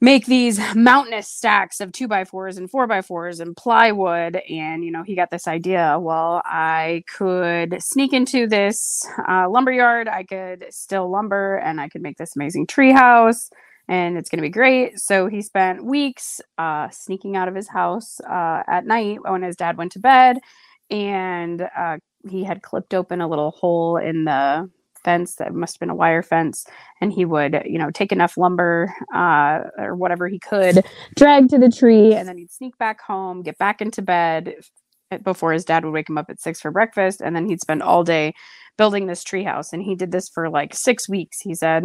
make 0.00 0.26
these 0.26 0.60
mountainous 0.74 1.28
stacks 1.28 1.80
of 1.80 1.92
two 1.92 2.08
by 2.08 2.24
fours 2.24 2.56
and 2.56 2.70
four 2.70 2.86
by 2.86 3.02
fours 3.02 3.40
and 3.40 3.56
plywood. 3.56 4.36
And 4.48 4.84
you 4.84 4.90
know 4.90 5.02
he 5.02 5.14
got 5.14 5.30
this 5.30 5.46
idea 5.48 5.98
well 6.00 6.42
i 6.44 7.04
could 7.16 7.82
sneak 7.82 8.12
into 8.12 8.46
this 8.46 9.06
uh, 9.28 9.48
lumber 9.48 9.72
yard. 9.72 10.08
I 10.08 10.24
could 10.24 10.66
steal 10.70 11.10
lumber 11.10 11.56
and 11.56 11.80
i 11.80 11.88
could 11.88 12.02
make 12.02 12.16
this 12.16 12.36
amazing 12.36 12.66
tree 12.66 12.92
house 12.92 13.50
and 13.90 14.16
it's 14.16 14.30
going 14.30 14.38
to 14.38 14.42
be 14.42 14.50
great. 14.50 15.00
So 15.00 15.26
he 15.26 15.42
spent 15.42 15.84
weeks 15.84 16.40
uh, 16.56 16.88
sneaking 16.90 17.36
out 17.36 17.48
of 17.48 17.56
his 17.56 17.68
house 17.68 18.20
uh, 18.20 18.62
at 18.68 18.86
night 18.86 19.18
when 19.28 19.42
his 19.42 19.56
dad 19.56 19.76
went 19.76 19.92
to 19.92 19.98
bed, 19.98 20.38
and 20.90 21.68
uh, 21.76 21.98
he 22.28 22.44
had 22.44 22.62
clipped 22.62 22.94
open 22.94 23.20
a 23.20 23.28
little 23.28 23.50
hole 23.50 23.96
in 23.96 24.24
the 24.24 24.70
fence 25.04 25.36
that 25.36 25.54
must 25.54 25.76
have 25.76 25.80
been 25.80 25.90
a 25.90 25.94
wire 25.94 26.22
fence, 26.22 26.64
and 27.00 27.12
he 27.12 27.24
would, 27.24 27.62
you 27.64 27.78
know, 27.78 27.90
take 27.90 28.12
enough 28.12 28.36
lumber 28.36 28.92
uh, 29.14 29.60
or 29.78 29.94
whatever 29.94 30.28
he 30.28 30.38
could, 30.38 30.84
drag 31.16 31.48
to 31.48 31.58
the 31.58 31.70
tree, 31.70 32.14
and 32.14 32.28
then 32.28 32.38
he'd 32.38 32.50
sneak 32.50 32.76
back 32.78 33.00
home, 33.00 33.42
get 33.42 33.58
back 33.58 33.80
into 33.80 34.02
bed 34.02 34.54
before 35.18 35.52
his 35.52 35.64
dad 35.64 35.84
would 35.84 35.92
wake 35.92 36.08
him 36.08 36.18
up 36.18 36.30
at 36.30 36.40
six 36.40 36.60
for 36.60 36.70
breakfast, 36.70 37.20
and 37.20 37.34
then 37.34 37.46
he'd 37.46 37.60
spend 37.60 37.82
all 37.82 38.04
day 38.04 38.32
building 38.78 39.06
this 39.06 39.24
treehouse. 39.24 39.72
And 39.72 39.82
he 39.82 39.94
did 39.94 40.12
this 40.12 40.28
for 40.28 40.48
like 40.48 40.74
six 40.74 41.08
weeks, 41.08 41.40
he 41.40 41.54
said. 41.54 41.84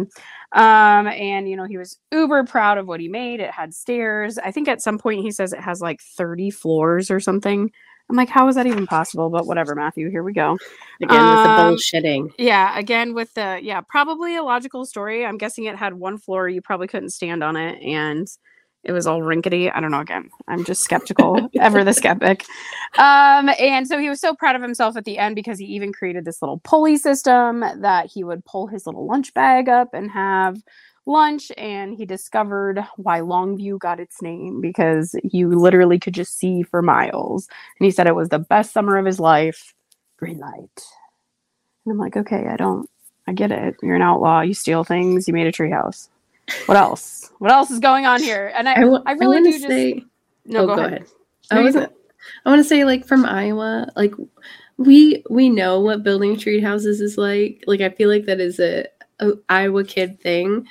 Um, 0.52 1.06
and 1.08 1.48
you 1.48 1.56
know, 1.56 1.64
he 1.64 1.76
was 1.76 1.98
uber 2.12 2.44
proud 2.44 2.78
of 2.78 2.86
what 2.86 3.00
he 3.00 3.08
made. 3.08 3.40
It 3.40 3.50
had 3.50 3.74
stairs. 3.74 4.38
I 4.38 4.50
think 4.50 4.68
at 4.68 4.80
some 4.80 4.98
point 4.98 5.22
he 5.22 5.30
says 5.30 5.52
it 5.52 5.60
has 5.60 5.80
like 5.80 6.00
30 6.16 6.50
floors 6.50 7.10
or 7.10 7.20
something. 7.20 7.70
I'm 8.10 8.16
like, 8.16 8.28
how 8.28 8.48
is 8.48 8.56
that 8.56 8.66
even 8.66 8.86
possible? 8.86 9.30
But 9.30 9.46
whatever, 9.46 9.74
Matthew, 9.74 10.10
here 10.10 10.22
we 10.22 10.32
go. 10.32 10.58
Again 11.02 11.20
Um, 11.20 11.30
with 11.30 11.42
the 11.42 11.48
bullshitting. 11.48 12.30
Yeah, 12.38 12.78
again 12.78 13.14
with 13.14 13.32
the 13.34 13.60
yeah, 13.62 13.80
probably 13.82 14.36
a 14.36 14.42
logical 14.42 14.84
story. 14.86 15.24
I'm 15.24 15.38
guessing 15.38 15.64
it 15.64 15.76
had 15.76 15.94
one 15.94 16.18
floor, 16.18 16.48
you 16.48 16.62
probably 16.62 16.88
couldn't 16.88 17.10
stand 17.10 17.42
on 17.44 17.56
it, 17.56 17.82
and 17.82 18.28
it 18.84 18.92
was 18.92 19.06
all 19.06 19.22
rinkety. 19.22 19.70
I 19.70 19.80
don't 19.80 19.90
know. 19.90 20.00
Again, 20.00 20.30
I'm 20.48 20.64
just 20.64 20.82
skeptical, 20.82 21.48
ever 21.60 21.84
the 21.84 21.92
skeptic. 21.92 22.44
Um, 22.98 23.50
and 23.58 23.88
so 23.88 23.98
he 23.98 24.08
was 24.08 24.20
so 24.20 24.34
proud 24.34 24.56
of 24.56 24.62
himself 24.62 24.96
at 24.96 25.04
the 25.04 25.18
end 25.18 25.34
because 25.34 25.58
he 25.58 25.66
even 25.66 25.92
created 25.92 26.24
this 26.24 26.42
little 26.42 26.58
pulley 26.58 26.96
system 26.96 27.60
that 27.60 28.06
he 28.12 28.24
would 28.24 28.44
pull 28.44 28.66
his 28.68 28.86
little 28.86 29.06
lunch 29.06 29.34
bag 29.34 29.68
up 29.68 29.90
and 29.94 30.10
have 30.10 30.56
lunch. 31.06 31.50
And 31.56 31.94
he 31.94 32.04
discovered 32.04 32.84
why 32.96 33.20
Longview 33.20 33.78
got 33.78 34.00
its 34.00 34.20
name 34.20 34.60
because 34.60 35.14
you 35.24 35.48
literally 35.48 35.98
could 35.98 36.14
just 36.14 36.38
see 36.38 36.62
for 36.62 36.82
miles. 36.82 37.48
And 37.78 37.84
he 37.84 37.90
said 37.90 38.06
it 38.06 38.14
was 38.14 38.28
the 38.28 38.38
best 38.38 38.72
summer 38.72 38.98
of 38.98 39.06
his 39.06 39.20
life. 39.20 39.74
Green 40.18 40.38
light. 40.38 40.82
And 41.84 41.92
I'm 41.92 41.98
like, 41.98 42.16
okay, 42.16 42.46
I 42.48 42.56
don't, 42.56 42.88
I 43.26 43.32
get 43.32 43.52
it. 43.52 43.76
You're 43.82 43.96
an 43.96 44.02
outlaw. 44.02 44.40
You 44.40 44.54
steal 44.54 44.84
things. 44.84 45.28
You 45.28 45.34
made 45.34 45.46
a 45.46 45.52
treehouse. 45.52 46.08
What 46.66 46.76
else? 46.76 47.30
What 47.38 47.52
else 47.52 47.70
is 47.70 47.80
going 47.80 48.06
on 48.06 48.22
here? 48.22 48.52
And 48.54 48.68
I, 48.68 48.74
I, 48.74 48.80
w- 48.80 49.02
I 49.04 49.12
really 49.12 49.36
wanna 49.36 49.50
do 49.50 49.58
just. 49.58 49.68
say, 49.68 50.04
no, 50.44 50.60
oh, 50.60 50.66
go, 50.66 50.76
go 50.76 50.80
ahead. 50.82 50.92
ahead. 50.92 51.08
I 51.50 51.62
wasn't. 51.62 51.92
I 52.44 52.50
want 52.50 52.60
to 52.60 52.68
say 52.68 52.84
like 52.84 53.06
from 53.06 53.24
Iowa, 53.24 53.90
like 53.96 54.12
we 54.76 55.22
we 55.30 55.48
know 55.48 55.80
what 55.80 56.02
building 56.02 56.36
tree 56.36 56.60
houses 56.60 57.00
is 57.00 57.18
like. 57.18 57.64
Like 57.66 57.80
I 57.80 57.90
feel 57.90 58.08
like 58.08 58.26
that 58.26 58.40
is 58.40 58.58
a, 58.58 58.86
a 59.20 59.32
Iowa 59.48 59.84
kid 59.84 60.20
thing, 60.20 60.66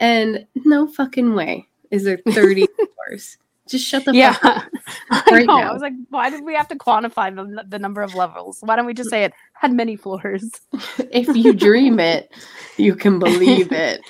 and 0.00 0.46
no 0.64 0.86
fucking 0.88 1.34
way 1.34 1.68
is 1.90 2.04
there 2.04 2.18
thirty 2.30 2.66
floors. 2.66 3.36
Just 3.68 3.86
shut 3.86 4.04
the 4.04 4.12
Yeah, 4.12 4.32
fuck 4.32 4.56
up. 4.56 4.64
I 5.10 5.22
right 5.30 5.46
know. 5.46 5.58
I 5.60 5.72
was 5.72 5.80
like, 5.82 5.92
why 6.08 6.28
did 6.28 6.44
we 6.44 6.54
have 6.54 6.66
to 6.68 6.74
quantify 6.76 7.32
the, 7.32 7.62
the 7.68 7.78
number 7.78 8.02
of 8.02 8.16
levels? 8.16 8.58
Why 8.62 8.74
don't 8.74 8.86
we 8.86 8.94
just 8.94 9.10
say 9.10 9.22
it 9.22 9.32
had 9.52 9.72
many 9.72 9.94
floors? 9.94 10.50
If 11.12 11.28
you 11.36 11.52
dream 11.52 12.00
it, 12.00 12.32
you 12.76 12.96
can 12.96 13.18
believe 13.20 13.70
it. 13.70 14.00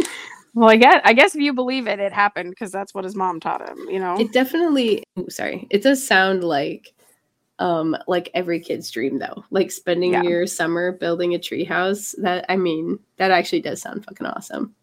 Well, 0.55 0.69
I 0.71 0.77
guess 0.77 1.01
I 1.05 1.13
guess 1.13 1.35
if 1.35 1.43
you 1.43 1.53
believe 1.53 1.87
it, 1.87 2.01
it 2.01 2.13
happened 2.13 2.51
because 2.51 2.73
that's 2.73 2.95
what 2.95 3.05
his 3.05 3.15
mom 3.15 3.39
taught 3.39 3.67
him. 3.69 3.79
You 3.91 3.99
know. 4.01 4.19
It 4.19 4.33
definitely 4.33 5.05
sorry. 5.29 5.67
It 5.71 5.83
does 5.83 6.05
sound 6.07 6.43
like 6.43 6.93
um 7.59 7.95
like 8.09 8.31
every 8.35 8.61
kid's 8.61 8.91
dream 8.91 9.19
though. 9.19 9.45
Like 9.51 9.71
spending 9.71 10.13
Yeah. 10.15 10.23
your 10.23 10.47
summer 10.47 10.93
building 10.93 11.35
a 11.35 11.39
treehouse. 11.39 12.15
That 12.23 12.47
I 12.49 12.57
mean, 12.57 12.99
that 13.19 13.31
actually 13.31 13.61
does 13.61 13.83
sound 13.83 14.05
fucking 14.07 14.27
awesome. 14.27 14.75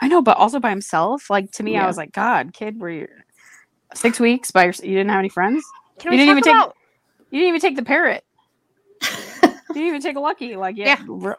I 0.00 0.08
know, 0.08 0.22
but 0.22 0.36
also 0.36 0.60
by 0.60 0.70
himself. 0.70 1.28
Like 1.30 1.50
to 1.52 1.62
me, 1.62 1.76
I 1.76 1.86
was 1.86 1.96
like, 1.96 2.12
God, 2.12 2.52
kid, 2.52 2.78
were 2.80 2.90
you 2.90 3.08
six 3.94 4.20
weeks 4.20 4.50
by 4.50 4.64
yourself? 4.66 4.86
You 4.88 4.94
didn't 4.96 5.10
have 5.10 5.18
any 5.18 5.28
friends. 5.28 5.64
Can 5.98 6.12
You 6.12 6.18
didn't 6.18 6.30
even 6.38 6.42
take- 6.44 6.72
You 7.30 7.40
didn't 7.40 7.48
even 7.48 7.60
take 7.60 7.76
the 7.76 7.82
parrot. 7.84 8.24
you 9.42 9.50
didn't 9.74 9.88
even 9.88 10.00
take 10.00 10.16
lucky. 10.16 10.56
Like 10.56 10.76
yeah, 10.76 10.98
r- 11.22 11.38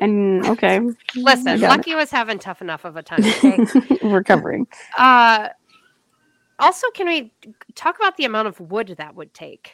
and 0.00 0.46
okay, 0.46 0.80
Listen, 1.16 1.58
got 1.60 1.64
it. 1.64 1.68
Lucky 1.68 1.94
was 1.94 2.10
having 2.10 2.38
tough 2.38 2.62
enough 2.62 2.84
of 2.84 2.96
a 2.96 3.02
time. 3.02 3.22
Okay. 3.44 3.98
recovering. 4.02 4.66
uh, 4.96 5.48
also, 6.60 6.88
can 6.90 7.06
we 7.06 7.32
talk 7.76 7.96
about 7.98 8.16
the 8.16 8.24
amount 8.24 8.48
of 8.48 8.58
wood 8.58 8.94
that 8.98 9.14
would 9.14 9.32
take? 9.32 9.72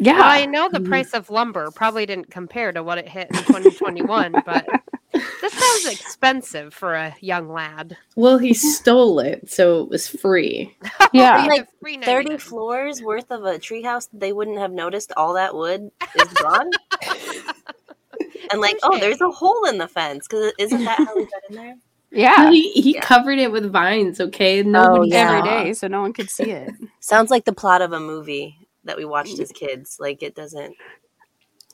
Yeah, 0.00 0.14
Well, 0.14 0.24
I 0.24 0.46
know 0.46 0.68
the 0.70 0.78
Mhm. 0.80 0.88
price 0.88 1.12
of 1.12 1.28
lumber 1.28 1.70
probably 1.70 2.06
didn't 2.06 2.30
compare 2.30 2.72
to 2.72 2.82
what 2.82 2.96
it 2.98 3.06
hit 3.08 3.28
in 3.30 3.36
2021, 3.36 4.32
but 4.46 4.64
this 5.40 5.52
sounds 5.52 5.86
expensive 6.00 6.74
for 6.74 6.94
a 6.94 7.14
young 7.20 7.48
lad. 7.52 7.96
Well, 8.16 8.38
he 8.38 8.54
stole 8.54 9.18
it, 9.20 9.50
so 9.50 9.82
it 9.82 9.88
was 9.88 10.08
free. 10.08 10.76
yeah. 11.12 11.44
Like, 11.46 11.68
Free 11.80 11.98
30 11.98 12.38
floors 12.38 13.02
worth 13.02 13.30
of 13.30 13.44
a 13.44 13.58
treehouse, 13.58 14.08
they 14.12 14.32
wouldn't 14.32 14.58
have 14.58 14.72
noticed 14.72 15.12
all 15.16 15.34
that 15.34 15.54
wood 15.54 15.90
is 16.16 16.28
gone. 16.34 16.70
and 18.50 18.60
like, 18.60 18.76
oh, 18.82 18.98
there's 18.98 19.20
a 19.20 19.30
hole 19.30 19.64
in 19.66 19.78
the 19.78 19.88
fence 19.88 20.26
because 20.28 20.52
isn't 20.58 20.84
that 20.84 20.98
how 20.98 21.16
we 21.16 21.24
got 21.24 21.42
in 21.50 21.56
there? 21.56 21.76
yeah, 22.10 22.50
He, 22.50 22.70
he 22.72 22.94
Yeah. 22.94 23.00
covered 23.00 23.38
it 23.38 23.50
with 23.52 23.70
vines, 23.70 24.20
okay? 24.20 24.62
Nobody 24.62 24.98
oh, 24.98 25.04
yeah. 25.04 25.30
every 25.30 25.40
saw. 25.40 25.64
day, 25.64 25.72
so 25.74 25.88
no 25.88 26.00
one 26.00 26.12
could 26.12 26.30
see 26.30 26.50
it. 26.50 26.72
Sounds 27.00 27.30
like 27.30 27.44
the 27.44 27.52
plot 27.52 27.82
of 27.82 27.92
a 27.92 28.00
movie 28.00 28.56
that 28.84 28.96
we 28.96 29.04
watched 29.04 29.38
as 29.38 29.50
kids. 29.52 29.96
Like 29.98 30.22
it 30.22 30.34
doesn't. 30.34 30.74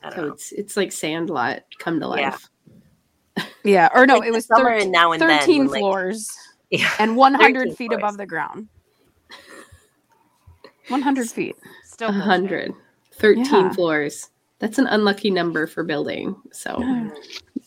I 0.03 0.11
So 0.11 0.17
don't 0.17 0.27
know. 0.29 0.33
it's 0.35 0.53
it's 0.53 0.77
like 0.77 0.93
Sandlot 0.93 1.63
come 1.79 2.01
to 2.01 2.09
life. 2.09 2.21
Yeah, 2.21 2.37
or 3.95 4.07
no, 4.07 4.19
Like 4.19 4.29
it 4.29 4.33
was 4.33 4.47
summer 4.47 4.71
13, 4.71 4.83
and 4.83 4.93
now 4.93 5.13
and 5.13 5.21
then, 5.23 5.39
13 5.41 5.59
when, 5.59 5.69
like- 5.69 5.81
floors 5.81 6.31
Yeah. 6.71 6.91
and 6.99 7.17
100 7.17 7.77
feet 7.77 7.89
floors. 7.89 7.99
above 8.01 8.17
the 8.17 8.27
ground. 8.27 8.69
100 10.89 11.29
feet. 11.31 11.57
Still 11.85 12.09
A 12.09 12.13
hundred. 12.13 12.73
13 13.15 13.45
Yeah. 13.45 13.73
floors. 13.73 14.31
That's 14.59 14.79
an 14.79 14.87
unlucky 14.89 15.31
number 15.31 15.67
for 15.67 15.85
building. 15.85 16.35
So 16.53 16.79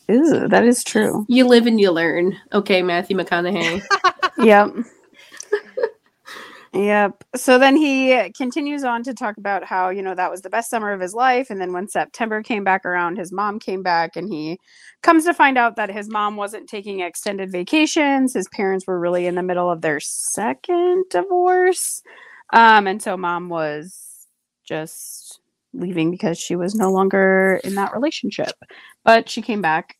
Ew, 0.09 0.47
that 0.49 0.63
is 0.65 0.83
true. 0.83 1.25
you 1.29 1.47
live 1.47 1.65
and 1.67 1.79
you 1.79 1.91
learn. 1.91 2.37
Okay, 2.53 2.81
Matthew 2.81 3.17
McConaughey. 3.17 3.81
yep. 4.39 4.69
Yep. 6.73 7.23
So 7.35 7.59
then 7.59 7.75
he 7.75 8.31
continues 8.35 8.83
on 8.83 9.03
to 9.03 9.13
talk 9.13 9.37
about 9.37 9.63
how, 9.63 9.89
you 9.89 10.01
know, 10.01 10.15
that 10.15 10.31
was 10.31 10.41
the 10.41 10.49
best 10.49 10.71
summer 10.71 10.91
of 10.91 10.99
his 11.01 11.13
life. 11.13 11.51
And 11.51 11.61
then 11.61 11.71
when 11.71 11.87
September 11.87 12.41
came 12.41 12.63
back 12.63 12.83
around, 12.85 13.17
his 13.17 13.31
mom 13.31 13.59
came 13.59 13.83
back 13.83 14.15
and 14.15 14.27
he 14.27 14.57
comes 15.03 15.25
to 15.25 15.35
find 15.35 15.57
out 15.57 15.75
that 15.75 15.91
his 15.91 16.09
mom 16.09 16.35
wasn't 16.35 16.67
taking 16.67 17.01
extended 17.01 17.51
vacations. 17.51 18.33
His 18.33 18.47
parents 18.49 18.87
were 18.87 18.99
really 18.99 19.27
in 19.27 19.35
the 19.35 19.43
middle 19.43 19.69
of 19.69 19.81
their 19.81 19.99
second 19.99 21.05
divorce. 21.11 22.01
Um, 22.53 22.87
and 22.87 23.01
so 23.01 23.17
mom 23.17 23.49
was 23.49 24.27
just 24.67 25.41
leaving 25.73 26.09
because 26.09 26.39
she 26.39 26.55
was 26.55 26.73
no 26.73 26.91
longer 26.91 27.59
in 27.63 27.75
that 27.75 27.93
relationship. 27.93 28.53
But 29.03 29.29
she 29.29 29.43
came 29.43 29.61
back. 29.61 29.97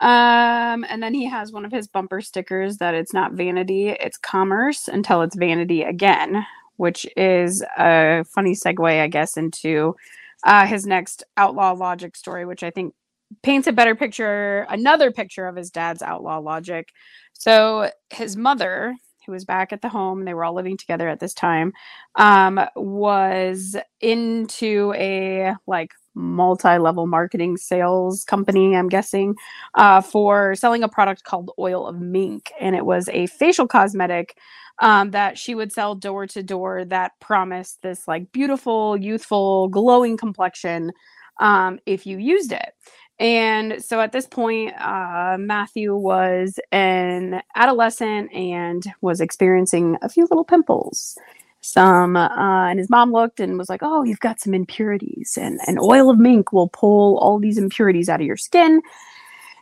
Um, 0.00 0.84
and 0.88 1.02
then 1.02 1.12
he 1.14 1.26
has 1.26 1.52
one 1.52 1.64
of 1.64 1.72
his 1.72 1.88
bumper 1.88 2.20
stickers 2.20 2.76
that 2.78 2.94
it's 2.94 3.12
not 3.12 3.32
vanity, 3.32 3.88
it's 3.88 4.16
commerce 4.16 4.88
until 4.88 5.22
it's 5.22 5.36
vanity 5.36 5.82
again, 5.82 6.46
which 6.76 7.06
is 7.16 7.64
a 7.76 8.24
funny 8.24 8.52
segue, 8.52 9.00
I 9.00 9.08
guess, 9.08 9.36
into 9.36 9.96
uh, 10.44 10.66
his 10.66 10.86
next 10.86 11.24
outlaw 11.36 11.72
logic 11.72 12.16
story, 12.16 12.46
which 12.46 12.62
I 12.62 12.70
think 12.70 12.94
paints 13.42 13.66
a 13.66 13.72
better 13.72 13.94
picture, 13.94 14.66
another 14.68 15.10
picture 15.10 15.48
of 15.48 15.56
his 15.56 15.70
dad's 15.70 16.02
outlaw 16.02 16.38
logic. 16.38 16.90
So 17.32 17.90
his 18.10 18.36
mother, 18.36 18.94
who 19.26 19.32
was 19.32 19.44
back 19.44 19.72
at 19.72 19.82
the 19.82 19.88
home, 19.88 20.24
they 20.24 20.34
were 20.34 20.44
all 20.44 20.54
living 20.54 20.76
together 20.76 21.08
at 21.08 21.20
this 21.20 21.34
time, 21.34 21.72
um, 22.14 22.60
was 22.76 23.76
into 24.00 24.94
a 24.96 25.54
like 25.66 25.90
multi-level 26.18 27.06
marketing 27.06 27.56
sales 27.56 28.24
company 28.24 28.76
i'm 28.76 28.88
guessing 28.88 29.34
uh, 29.74 30.00
for 30.00 30.54
selling 30.54 30.82
a 30.82 30.88
product 30.88 31.24
called 31.24 31.50
oil 31.58 31.86
of 31.86 32.00
mink 32.00 32.52
and 32.60 32.74
it 32.74 32.84
was 32.84 33.08
a 33.10 33.26
facial 33.26 33.66
cosmetic 33.66 34.36
um, 34.80 35.10
that 35.10 35.38
she 35.38 35.54
would 35.54 35.72
sell 35.72 35.94
door 35.94 36.26
to 36.26 36.42
door 36.42 36.84
that 36.84 37.12
promised 37.20 37.82
this 37.82 38.06
like 38.06 38.30
beautiful 38.32 38.96
youthful 38.96 39.68
glowing 39.68 40.16
complexion 40.16 40.92
um, 41.40 41.78
if 41.86 42.04
you 42.04 42.18
used 42.18 42.50
it. 42.50 42.74
And 43.20 43.82
so 43.84 44.00
at 44.00 44.12
this 44.12 44.26
point 44.26 44.74
uh, 44.80 45.36
matthew 45.38 45.94
was 45.96 46.60
an 46.70 47.42
adolescent 47.56 48.32
and 48.32 48.84
was 49.00 49.20
experiencing 49.20 49.96
a 50.02 50.08
few 50.08 50.24
little 50.24 50.44
pimples 50.44 51.16
some 51.60 52.16
uh, 52.16 52.68
and 52.68 52.78
his 52.78 52.90
mom 52.90 53.12
looked 53.12 53.40
and 53.40 53.58
was 53.58 53.68
like 53.68 53.82
oh 53.82 54.02
you've 54.02 54.20
got 54.20 54.40
some 54.40 54.54
impurities 54.54 55.36
and 55.40 55.60
and 55.66 55.78
oil 55.80 56.10
of 56.10 56.18
mink 56.18 56.52
will 56.52 56.68
pull 56.68 57.18
all 57.18 57.38
these 57.38 57.58
impurities 57.58 58.08
out 58.08 58.20
of 58.20 58.26
your 58.26 58.36
skin 58.36 58.80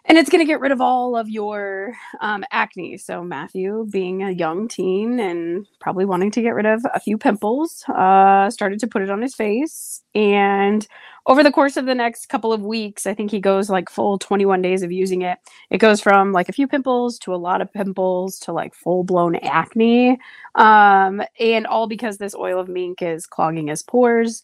and 0.07 0.17
it's 0.17 0.31
going 0.31 0.41
to 0.41 0.47
get 0.47 0.61
rid 0.61 0.73
of 0.73 0.81
all 0.81 1.17
of 1.17 1.29
your 1.29 1.95
um, 2.21 2.45
acne. 2.53 2.97
So 2.97 3.23
matthew 3.23 3.87
being 3.91 4.23
a 4.23 4.31
young 4.31 4.69
teen 4.69 5.19
and 5.19 5.67
probably 5.81 6.05
wanting 6.05 6.31
to 6.33 6.43
get 6.43 6.55
rid 6.55 6.67
of 6.67 6.85
a 6.95 7.01
few 7.01 7.19
pimples 7.19 7.85
uh, 7.89 8.49
started 8.51 8.79
to 8.81 8.87
put 8.87 9.03
it 9.03 9.11
on 9.11 9.21
his 9.21 9.35
face. 9.35 10.03
And 10.15 10.87
over 11.27 11.43
the 11.43 11.51
course 11.51 11.77
of 11.77 11.87
the 11.87 11.95
next 11.95 12.29
couple 12.29 12.53
of 12.53 12.63
weeks 12.63 13.05
i 13.05 13.13
think 13.13 13.33
he 13.33 13.41
goes 13.41 13.69
like 13.69 13.91
full 13.91 14.17
21 14.17 14.63
days 14.63 14.83
of 14.83 14.93
using 14.93 15.23
it. 15.23 15.39
It 15.71 15.79
goes 15.79 16.01
from 16.01 16.33
like 16.33 16.49
a 16.49 16.53
few 16.53 16.69
pimples 16.69 17.19
to 17.21 17.35
a 17.35 17.37
lot 17.37 17.61
of 17.61 17.73
pimples 17.73 18.39
to 18.41 18.53
like 18.53 18.75
full 18.75 19.03
blown 19.03 19.37
acne. 19.37 20.19
Um, 20.55 21.23
and 21.41 21.67
all 21.67 21.87
because 21.89 22.19
this 22.19 22.35
oil 22.35 22.61
of 22.61 22.69
mink 22.69 23.03
is 23.03 23.27
clogging 23.27 23.69
his 23.69 23.83
pores. 23.83 24.43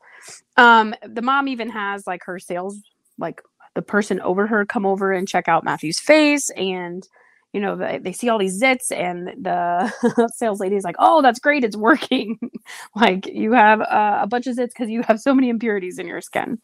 Um, 0.57 0.95
the 1.07 1.23
mom 1.23 1.49
even 1.49 1.71
has 1.71 2.07
like 2.07 2.25
her 2.25 2.39
sales, 2.39 2.79
like 3.19 3.41
the 3.75 3.83
person 3.83 4.21
over 4.21 4.47
her, 4.47 4.65
come 4.65 4.87
over 4.87 5.13
and 5.13 5.29
check 5.29 5.49
out 5.49 5.65
Matthew's 5.65 6.01
face, 6.01 6.51
and 6.51 7.07
you 7.53 7.61
know 7.61 7.77
they, 7.77 7.99
they 7.99 8.13
see 8.13 8.29
all 8.29 8.39
these 8.39 8.61
zits, 8.61 8.91
and 8.91 9.29
the 9.43 10.29
sales 10.35 10.61
lady 10.61 10.77
is 10.77 10.85
like, 10.85 10.97
"Oh, 10.99 11.23
that's 11.23 11.41
great, 11.41 11.65
it's 11.65 11.77
working. 11.77 12.39
like 12.97 13.27
you 13.27 13.53
have 13.53 13.81
uh, 13.81 14.21
a 14.23 14.27
bunch 14.27 14.47
of 14.47 14.57
zits 14.57 14.69
because 14.69 14.91
you 14.91 15.03
have 15.03 15.21
so 15.21 15.35
many 15.35 15.49
impurities 15.49 15.99
in 15.99 16.07
your 16.07 16.21
skin." 16.21 16.59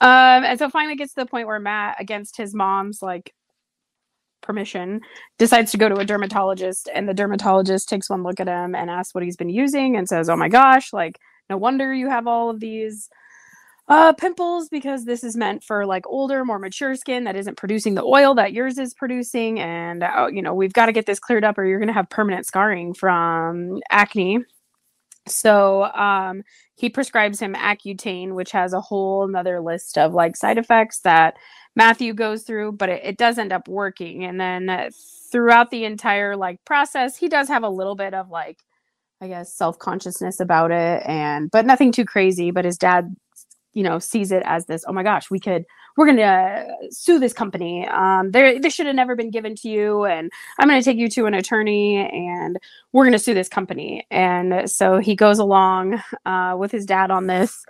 Um, 0.00 0.44
and 0.44 0.58
so 0.58 0.68
finally 0.70 0.96
gets 0.96 1.14
to 1.14 1.20
the 1.22 1.26
point 1.26 1.46
where 1.46 1.60
Matt, 1.60 1.96
against 2.00 2.36
his 2.36 2.54
mom's 2.54 3.02
like 3.02 3.34
permission 4.46 5.00
decides 5.38 5.72
to 5.72 5.76
go 5.76 5.88
to 5.88 5.96
a 5.96 6.04
dermatologist 6.04 6.88
and 6.94 7.08
the 7.08 7.14
dermatologist 7.14 7.88
takes 7.88 8.08
one 8.08 8.22
look 8.22 8.38
at 8.38 8.46
him 8.46 8.74
and 8.76 8.88
asks 8.88 9.12
what 9.12 9.24
he's 9.24 9.36
been 9.36 9.48
using 9.48 9.96
and 9.96 10.08
says 10.08 10.28
oh 10.30 10.36
my 10.36 10.48
gosh 10.48 10.92
like 10.92 11.18
no 11.50 11.56
wonder 11.56 11.92
you 11.92 12.08
have 12.08 12.28
all 12.28 12.48
of 12.48 12.60
these 12.60 13.10
uh 13.88 14.12
pimples 14.14 14.68
because 14.68 15.04
this 15.04 15.22
is 15.22 15.36
meant 15.36 15.62
for 15.62 15.86
like 15.86 16.06
older 16.08 16.44
more 16.44 16.58
mature 16.58 16.94
skin 16.96 17.24
that 17.24 17.36
isn't 17.36 17.56
producing 17.56 17.94
the 17.94 18.02
oil 18.02 18.34
that 18.34 18.52
yours 18.52 18.78
is 18.78 18.94
producing 18.94 19.60
and 19.60 20.02
uh, 20.02 20.26
you 20.30 20.42
know 20.42 20.54
we've 20.54 20.72
got 20.72 20.86
to 20.86 20.92
get 20.92 21.06
this 21.06 21.20
cleared 21.20 21.44
up 21.44 21.56
or 21.56 21.64
you're 21.64 21.78
going 21.78 21.88
to 21.88 21.94
have 21.94 22.10
permanent 22.10 22.46
scarring 22.46 22.94
from 22.94 23.80
acne 23.90 24.38
so 25.28 25.84
um 25.94 26.42
he 26.74 26.88
prescribes 26.88 27.40
him 27.40 27.54
accutane 27.54 28.34
which 28.34 28.50
has 28.50 28.72
a 28.72 28.80
whole 28.80 29.24
another 29.24 29.60
list 29.60 29.96
of 29.98 30.14
like 30.14 30.36
side 30.36 30.58
effects 30.58 31.00
that 31.00 31.34
Matthew 31.76 32.14
goes 32.14 32.42
through, 32.42 32.72
but 32.72 32.88
it, 32.88 33.02
it 33.04 33.18
does 33.18 33.38
end 33.38 33.52
up 33.52 33.68
working. 33.68 34.24
And 34.24 34.40
then 34.40 34.68
uh, 34.68 34.90
throughout 35.30 35.70
the 35.70 35.84
entire 35.84 36.34
like 36.34 36.64
process, 36.64 37.16
he 37.16 37.28
does 37.28 37.48
have 37.48 37.62
a 37.62 37.68
little 37.68 37.94
bit 37.94 38.14
of 38.14 38.30
like, 38.30 38.58
I 39.20 39.28
guess, 39.28 39.54
self 39.54 39.78
consciousness 39.78 40.40
about 40.40 40.70
it, 40.70 41.02
and 41.06 41.50
but 41.50 41.66
nothing 41.66 41.92
too 41.92 42.04
crazy. 42.04 42.50
But 42.50 42.64
his 42.64 42.78
dad, 42.78 43.14
you 43.76 43.82
know, 43.82 43.98
sees 43.98 44.32
it 44.32 44.42
as 44.46 44.64
this. 44.64 44.86
Oh 44.88 44.92
my 44.94 45.02
gosh, 45.02 45.30
we 45.30 45.38
could, 45.38 45.66
we're 45.98 46.06
gonna 46.06 46.66
sue 46.90 47.18
this 47.18 47.34
company. 47.34 47.86
Um, 47.86 48.30
this 48.30 48.72
should 48.72 48.86
have 48.86 48.96
never 48.96 49.14
been 49.14 49.30
given 49.30 49.54
to 49.56 49.68
you, 49.68 50.06
and 50.06 50.32
I'm 50.58 50.66
gonna 50.66 50.82
take 50.82 50.96
you 50.96 51.10
to 51.10 51.26
an 51.26 51.34
attorney, 51.34 51.96
and 51.96 52.58
we're 52.92 53.04
gonna 53.04 53.18
sue 53.18 53.34
this 53.34 53.50
company. 53.50 54.06
And 54.10 54.70
so 54.70 54.96
he 54.98 55.14
goes 55.14 55.38
along 55.38 56.02
uh, 56.24 56.56
with 56.58 56.72
his 56.72 56.86
dad 56.86 57.10
on 57.10 57.26
this 57.26 57.66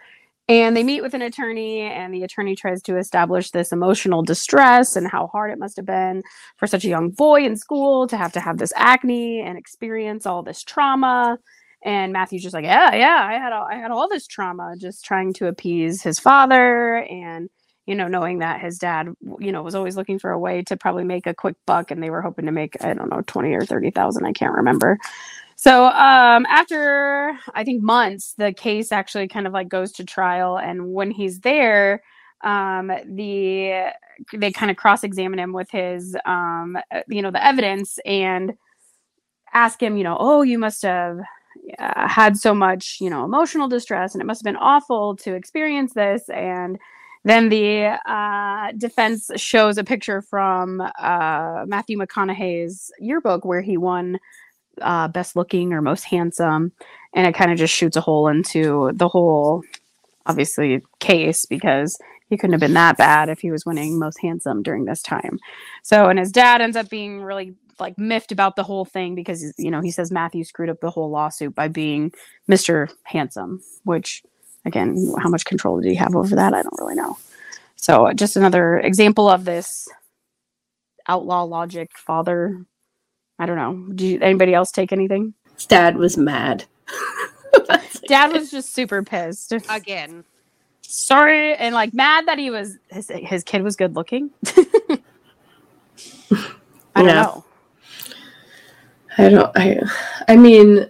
and 0.48 0.76
they 0.76 0.84
meet 0.84 1.02
with 1.02 1.12
an 1.14 1.22
attorney 1.22 1.80
and 1.80 2.14
the 2.14 2.22
attorney 2.22 2.54
tries 2.54 2.80
to 2.82 2.96
establish 2.96 3.50
this 3.50 3.72
emotional 3.72 4.22
distress 4.22 4.94
and 4.94 5.08
how 5.08 5.26
hard 5.26 5.50
it 5.50 5.58
must 5.58 5.74
have 5.74 5.86
been 5.86 6.22
for 6.56 6.68
such 6.68 6.84
a 6.84 6.88
young 6.88 7.10
boy 7.10 7.44
in 7.44 7.56
school 7.56 8.06
to 8.06 8.16
have 8.16 8.32
to 8.32 8.40
have 8.40 8.58
this 8.58 8.72
acne 8.76 9.40
and 9.40 9.58
experience 9.58 10.24
all 10.24 10.44
this 10.44 10.62
trauma 10.62 11.36
and 11.86 12.12
matthew's 12.12 12.42
just 12.42 12.54
like 12.54 12.64
yeah 12.64 12.94
yeah 12.94 13.26
i 13.26 13.34
had 13.38 13.54
all, 13.54 13.66
i 13.70 13.76
had 13.76 13.90
all 13.90 14.08
this 14.08 14.26
trauma 14.26 14.74
just 14.76 15.02
trying 15.04 15.32
to 15.32 15.46
appease 15.46 16.02
his 16.02 16.18
father 16.18 16.96
and 17.04 17.48
you 17.86 17.94
know, 17.94 18.08
knowing 18.08 18.40
that 18.40 18.60
his 18.60 18.78
dad, 18.78 19.14
you 19.38 19.52
know, 19.52 19.62
was 19.62 19.76
always 19.76 19.96
looking 19.96 20.18
for 20.18 20.32
a 20.32 20.38
way 20.38 20.62
to 20.62 20.76
probably 20.76 21.04
make 21.04 21.26
a 21.26 21.34
quick 21.34 21.54
buck, 21.66 21.90
and 21.90 22.02
they 22.02 22.10
were 22.10 22.20
hoping 22.20 22.46
to 22.46 22.52
make 22.52 22.76
I 22.84 22.92
don't 22.94 23.08
know 23.08 23.22
twenty 23.26 23.54
or 23.54 23.64
thirty 23.64 23.90
thousand. 23.90 24.26
I 24.26 24.32
can't 24.32 24.54
remember. 24.54 24.98
So 25.54 25.86
um, 25.86 26.44
after 26.46 27.38
I 27.54 27.64
think 27.64 27.82
months, 27.82 28.34
the 28.36 28.52
case 28.52 28.92
actually 28.92 29.28
kind 29.28 29.46
of 29.46 29.52
like 29.52 29.68
goes 29.68 29.92
to 29.92 30.04
trial, 30.04 30.58
and 30.58 30.92
when 30.92 31.12
he's 31.12 31.40
there, 31.40 32.02
um, 32.42 32.88
the 32.88 33.92
they 34.34 34.50
kind 34.50 34.70
of 34.70 34.76
cross 34.76 35.04
examine 35.04 35.38
him 35.38 35.52
with 35.52 35.70
his 35.70 36.16
um, 36.26 36.76
uh, 36.90 37.02
you 37.08 37.22
know 37.22 37.30
the 37.30 37.44
evidence 37.44 38.00
and 38.04 38.54
ask 39.54 39.80
him, 39.80 39.96
you 39.96 40.02
know, 40.02 40.16
oh, 40.18 40.42
you 40.42 40.58
must 40.58 40.82
have 40.82 41.20
uh, 41.78 42.08
had 42.08 42.36
so 42.36 42.54
much, 42.54 42.98
you 43.00 43.10
know, 43.10 43.24
emotional 43.24 43.68
distress, 43.68 44.14
and 44.14 44.22
it 44.22 44.24
must 44.24 44.40
have 44.40 44.44
been 44.44 44.56
awful 44.60 45.16
to 45.16 45.34
experience 45.34 45.94
this. 45.94 46.28
And 46.28 46.78
then 47.24 47.48
the 47.48 47.98
uh, 48.06 48.72
defense 48.76 49.30
shows 49.36 49.78
a 49.78 49.84
picture 49.84 50.22
from 50.22 50.80
uh, 50.80 51.64
Matthew 51.66 51.98
McConaughey's 51.98 52.92
yearbook 53.00 53.44
where 53.44 53.62
he 53.62 53.76
won 53.76 54.18
uh, 54.80 55.08
best 55.08 55.34
looking 55.34 55.72
or 55.72 55.82
most 55.82 56.04
handsome, 56.04 56.72
and 57.14 57.26
it 57.26 57.34
kind 57.34 57.50
of 57.50 57.58
just 57.58 57.74
shoots 57.74 57.96
a 57.96 58.00
hole 58.00 58.28
into 58.28 58.92
the 58.94 59.08
whole, 59.08 59.62
obviously, 60.26 60.82
case 61.00 61.46
because 61.46 61.98
he 62.28 62.36
couldn't 62.36 62.52
have 62.52 62.60
been 62.60 62.74
that 62.74 62.96
bad 62.96 63.28
if 63.28 63.40
he 63.40 63.50
was 63.50 63.64
winning 63.64 63.98
most 63.98 64.20
handsome 64.20 64.62
during 64.62 64.84
this 64.84 65.02
time. 65.02 65.38
So, 65.82 66.08
and 66.08 66.18
his 66.18 66.32
dad 66.32 66.60
ends 66.60 66.76
up 66.76 66.88
being 66.88 67.22
really 67.22 67.54
like 67.80 67.98
miffed 67.98 68.32
about 68.32 68.56
the 68.56 68.64
whole 68.64 68.84
thing 68.84 69.14
because 69.14 69.54
you 69.58 69.70
know 69.70 69.80
he 69.82 69.90
says 69.92 70.12
Matthew 70.12 70.44
screwed 70.44 70.70
up 70.70 70.80
the 70.80 70.90
whole 70.90 71.10
lawsuit 71.10 71.54
by 71.54 71.68
being 71.68 72.12
Mr. 72.50 72.90
Handsome, 73.04 73.62
which 73.84 74.22
again, 74.66 75.12
how 75.22 75.28
much 75.30 75.44
control 75.46 75.80
did 75.80 75.90
he 75.90 75.96
have 75.96 76.16
over 76.16 76.36
that? 76.36 76.54
I 76.54 76.62
don't 76.62 76.78
really 76.80 76.96
know. 76.96 77.18
So, 77.76 78.06
uh, 78.08 78.14
just 78.14 78.36
another 78.36 78.78
example 78.78 79.28
of 79.30 79.44
this 79.44 79.88
outlaw 81.08 81.44
logic 81.44 81.90
father. 81.96 82.64
I 83.38 83.46
don't 83.46 83.56
know. 83.56 83.94
Did 83.94 84.02
you, 84.02 84.20
anybody 84.22 84.54
else 84.54 84.72
take 84.72 84.92
anything? 84.92 85.34
Dad 85.68 85.96
was 85.96 86.16
mad. 86.16 86.64
Dad 88.08 88.32
was 88.32 88.50
just 88.50 88.74
super 88.74 89.02
pissed. 89.04 89.54
Again. 89.68 90.24
Sorry, 90.82 91.54
and 91.56 91.74
like 91.74 91.94
mad 91.94 92.28
that 92.28 92.38
he 92.38 92.50
was 92.50 92.78
his 92.90 93.10
his 93.14 93.44
kid 93.44 93.62
was 93.62 93.76
good 93.76 93.96
looking. 93.96 94.30
I 96.94 97.02
don't 97.02 97.14
Yeah. 97.14 97.16
know. 97.16 97.45
I 99.18 99.28
don't. 99.28 99.50
I. 99.56 99.80
I 100.28 100.36
mean, 100.36 100.88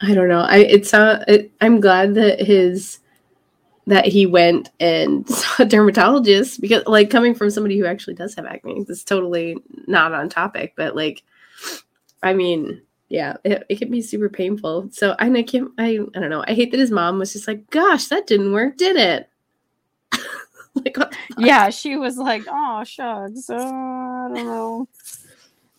I 0.00 0.14
don't 0.14 0.28
know. 0.28 0.40
I. 0.40 0.58
It's. 0.58 0.92
Uh, 0.92 1.24
it, 1.28 1.52
I'm 1.60 1.80
glad 1.80 2.14
that 2.14 2.40
his 2.40 2.98
that 3.86 4.06
he 4.06 4.26
went 4.26 4.70
and 4.80 5.28
saw 5.30 5.62
a 5.62 5.66
dermatologist 5.66 6.60
because, 6.60 6.84
like, 6.86 7.10
coming 7.10 7.34
from 7.34 7.50
somebody 7.50 7.78
who 7.78 7.86
actually 7.86 8.14
does 8.14 8.34
have 8.34 8.44
acne, 8.44 8.84
is 8.88 9.04
totally 9.04 9.56
not 9.86 10.12
on 10.12 10.28
topic. 10.28 10.74
But 10.76 10.94
like, 10.96 11.22
I 12.22 12.34
mean, 12.34 12.82
yeah, 13.08 13.36
it, 13.44 13.64
it 13.68 13.78
can 13.78 13.90
be 13.90 14.02
super 14.02 14.28
painful. 14.28 14.90
So 14.92 15.14
I, 15.18 15.30
I 15.30 15.42
can't. 15.42 15.70
I. 15.78 15.98
I 16.14 16.20
don't 16.20 16.30
know. 16.30 16.44
I 16.46 16.54
hate 16.54 16.70
that 16.72 16.80
his 16.80 16.90
mom 16.90 17.18
was 17.18 17.32
just 17.32 17.48
like, 17.48 17.70
"Gosh, 17.70 18.08
that 18.08 18.26
didn't 18.26 18.52
work, 18.52 18.76
did 18.76 18.96
it?" 18.96 19.30
like? 20.74 20.96
Yeah, 21.38 21.70
she 21.70 21.96
was 21.96 22.16
like, 22.16 22.42
"Oh 22.48 22.82
shucks, 22.84 23.48
uh, 23.48 23.54
I 23.54 24.30
don't 24.34 24.34
know." 24.34 24.88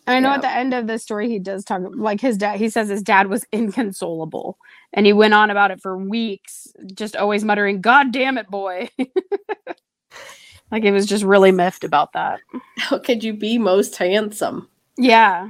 And 0.10 0.26
I 0.26 0.28
know 0.28 0.34
at 0.34 0.42
the 0.42 0.50
end 0.52 0.74
of 0.74 0.88
the 0.88 0.98
story, 0.98 1.30
he 1.30 1.38
does 1.38 1.64
talk 1.64 1.84
like 1.94 2.20
his 2.20 2.36
dad. 2.36 2.58
He 2.58 2.70
says 2.70 2.90
his 2.90 3.04
dad 3.04 3.28
was 3.28 3.46
inconsolable, 3.52 4.58
and 4.92 5.06
he 5.06 5.14
went 5.14 5.36
on 5.36 5.52
about 5.52 5.70
it 5.70 5.82
for 5.82 5.96
weeks, 5.98 6.68
just 6.96 7.16
always 7.16 7.44
muttering, 7.44 7.80
"God 7.80 8.12
damn 8.12 8.40
it, 8.40 8.50
boy!" 8.50 8.90
like 10.72 10.84
he 10.84 10.90
was 10.90 11.06
just 11.06 11.24
really 11.24 11.52
miffed 11.52 11.84
about 11.84 12.14
that. 12.14 12.40
How 12.80 12.98
could 12.98 13.24
you 13.24 13.34
be 13.34 13.60
most 13.60 13.96
handsome? 13.98 14.68
Yeah, 14.98 15.48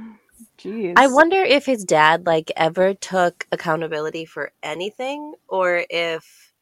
jeez. 0.58 0.92
I 0.94 1.06
wonder 1.06 1.42
if 1.42 1.64
his 1.64 1.82
dad 1.82 2.26
like 2.26 2.52
ever 2.54 2.92
took 2.92 3.46
accountability 3.50 4.26
for 4.26 4.52
anything 4.62 5.32
or 5.48 5.86
if 5.88 6.52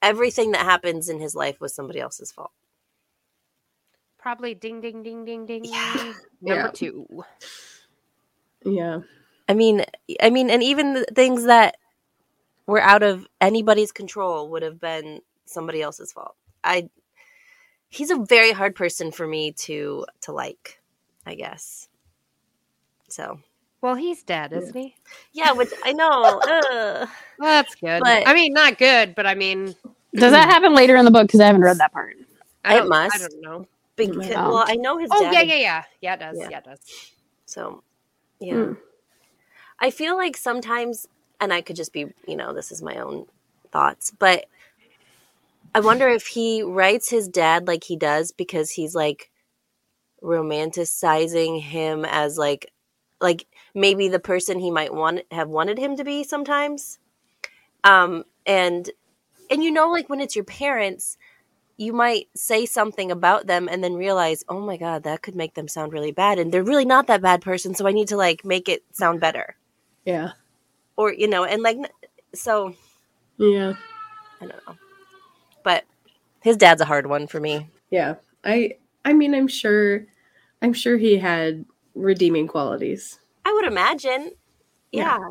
everything 0.00 0.52
that 0.52 0.64
happens 0.64 1.08
in 1.08 1.18
his 1.18 1.34
life 1.34 1.60
was 1.60 1.74
somebody 1.74 1.98
else's 1.98 2.30
fault. 2.30 2.52
Probably 4.28 4.52
ding 4.54 4.82
ding 4.82 5.02
ding 5.02 5.24
ding 5.24 5.46
ding. 5.46 5.64
Yeah. 5.64 6.12
Number 6.42 6.64
Yeah. 6.64 6.70
two. 6.74 7.24
Yeah. 8.62 9.00
I 9.48 9.54
mean, 9.54 9.86
I 10.22 10.28
mean, 10.28 10.50
and 10.50 10.62
even 10.62 10.92
the 10.92 11.06
things 11.14 11.44
that 11.44 11.78
were 12.66 12.78
out 12.82 13.02
of 13.02 13.26
anybody's 13.40 13.90
control 13.90 14.50
would 14.50 14.60
have 14.62 14.78
been 14.78 15.22
somebody 15.46 15.80
else's 15.80 16.12
fault. 16.12 16.34
I 16.62 16.90
he's 17.88 18.10
a 18.10 18.16
very 18.18 18.52
hard 18.52 18.74
person 18.76 19.12
for 19.12 19.26
me 19.26 19.52
to 19.52 20.04
to 20.20 20.32
like, 20.32 20.78
I 21.24 21.34
guess. 21.34 21.88
So, 23.08 23.40
Well, 23.80 23.94
he's 23.94 24.22
dead, 24.24 24.52
isn't 24.52 24.76
he? 24.76 24.94
yeah, 25.32 25.52
which 25.52 25.70
I 25.84 25.94
know. 25.94 26.10
ugh. 26.46 27.08
Well, 27.38 27.48
that's 27.62 27.74
good. 27.76 28.02
But- 28.04 28.28
I 28.28 28.34
mean, 28.34 28.52
not 28.52 28.76
good, 28.76 29.14
but 29.14 29.24
I 29.26 29.34
mean, 29.34 29.74
Does 30.14 30.32
that 30.32 30.50
happen 30.50 30.74
later 30.74 30.96
in 30.96 31.06
the 31.06 31.10
book? 31.10 31.28
Because 31.28 31.40
I 31.40 31.46
haven't 31.46 31.62
read 31.62 31.78
that 31.78 31.94
part. 31.94 32.14
I 32.62 32.80
It 32.80 32.88
must. 32.90 33.14
I 33.14 33.18
don't 33.26 33.40
know. 33.40 33.66
Because, 33.98 34.30
Oh. 34.36 34.54
well, 34.54 34.64
I 34.66 34.76
know 34.76 34.96
his 34.96 35.10
Oh 35.12 35.20
dad 35.20 35.32
yeah, 35.34 35.42
yeah, 35.42 35.54
yeah, 35.54 35.84
yeah. 36.00 36.14
It 36.14 36.20
does. 36.20 36.38
Yeah. 36.38 36.48
Yeah, 36.50 36.58
it 36.58 36.64
does. 36.64 36.78
So, 37.44 37.82
yeah. 38.40 38.54
Mm. 38.54 38.76
I 39.80 39.90
feel 39.90 40.16
like 40.16 40.36
sometimes, 40.36 41.06
and 41.40 41.52
I 41.52 41.60
could 41.60 41.76
just 41.76 41.92
be, 41.92 42.06
you 42.26 42.36
know, 42.36 42.54
this 42.54 42.72
is 42.72 42.82
my 42.82 42.96
own 42.96 43.26
thoughts, 43.70 44.12
but 44.18 44.46
I 45.74 45.80
wonder 45.80 46.08
if 46.08 46.26
he 46.28 46.62
writes 46.62 47.10
his 47.10 47.28
dad 47.28 47.66
like 47.66 47.84
he 47.84 47.96
does 47.96 48.32
because 48.32 48.70
he's 48.70 48.94
like 48.94 49.30
romanticizing 50.22 51.60
him 51.60 52.04
as 52.04 52.38
like, 52.38 52.72
like 53.20 53.46
maybe 53.74 54.08
the 54.08 54.18
person 54.18 54.58
he 54.58 54.70
might 54.70 54.94
want 54.94 55.22
have 55.30 55.48
wanted 55.48 55.78
him 55.78 55.96
to 55.96 56.04
be 56.04 56.24
sometimes. 56.24 56.98
Um, 57.84 58.24
and 58.46 58.90
and 59.50 59.62
you 59.62 59.70
know, 59.70 59.90
like 59.90 60.08
when 60.08 60.20
it's 60.20 60.36
your 60.36 60.44
parents, 60.44 61.16
you 61.78 61.92
might 61.92 62.26
say 62.34 62.66
something 62.66 63.10
about 63.10 63.46
them 63.46 63.68
and 63.70 63.82
then 63.82 63.94
realize, 63.94 64.44
oh 64.48 64.60
my 64.60 64.76
god, 64.76 65.04
that 65.04 65.22
could 65.22 65.34
make 65.36 65.54
them 65.54 65.68
sound 65.68 65.92
really 65.92 66.12
bad, 66.12 66.38
and 66.38 66.52
they're 66.52 66.64
really 66.64 66.84
not 66.84 67.06
that 67.06 67.22
bad 67.22 67.40
person. 67.40 67.74
So 67.74 67.86
I 67.86 67.92
need 67.92 68.08
to 68.08 68.16
like 68.16 68.44
make 68.44 68.68
it 68.68 68.82
sound 68.92 69.20
better, 69.20 69.56
Yeah. 70.04 70.32
or 70.96 71.12
you 71.12 71.28
know, 71.28 71.44
and 71.44 71.62
like 71.62 71.78
so 72.34 72.74
Yeah. 73.38 73.74
I 74.40 74.46
don't 74.46 74.66
know, 74.66 74.74
but 75.62 75.84
his 76.42 76.56
dad's 76.56 76.80
a 76.80 76.84
hard 76.84 77.06
one 77.06 77.26
for 77.28 77.40
me. 77.40 77.68
Yeah. 77.90 78.16
I 78.44 78.76
I 79.04 79.12
mean 79.12 79.34
I'm 79.34 79.48
sure 79.48 80.04
I'm 80.60 80.72
sure 80.72 80.96
he 80.98 81.16
had 81.16 81.64
redeeming 81.94 82.48
qualities. 82.48 83.20
I 83.44 83.52
would 83.52 83.66
imagine, 83.66 84.32
yeah. 84.92 85.18
Yeah. 85.18 85.28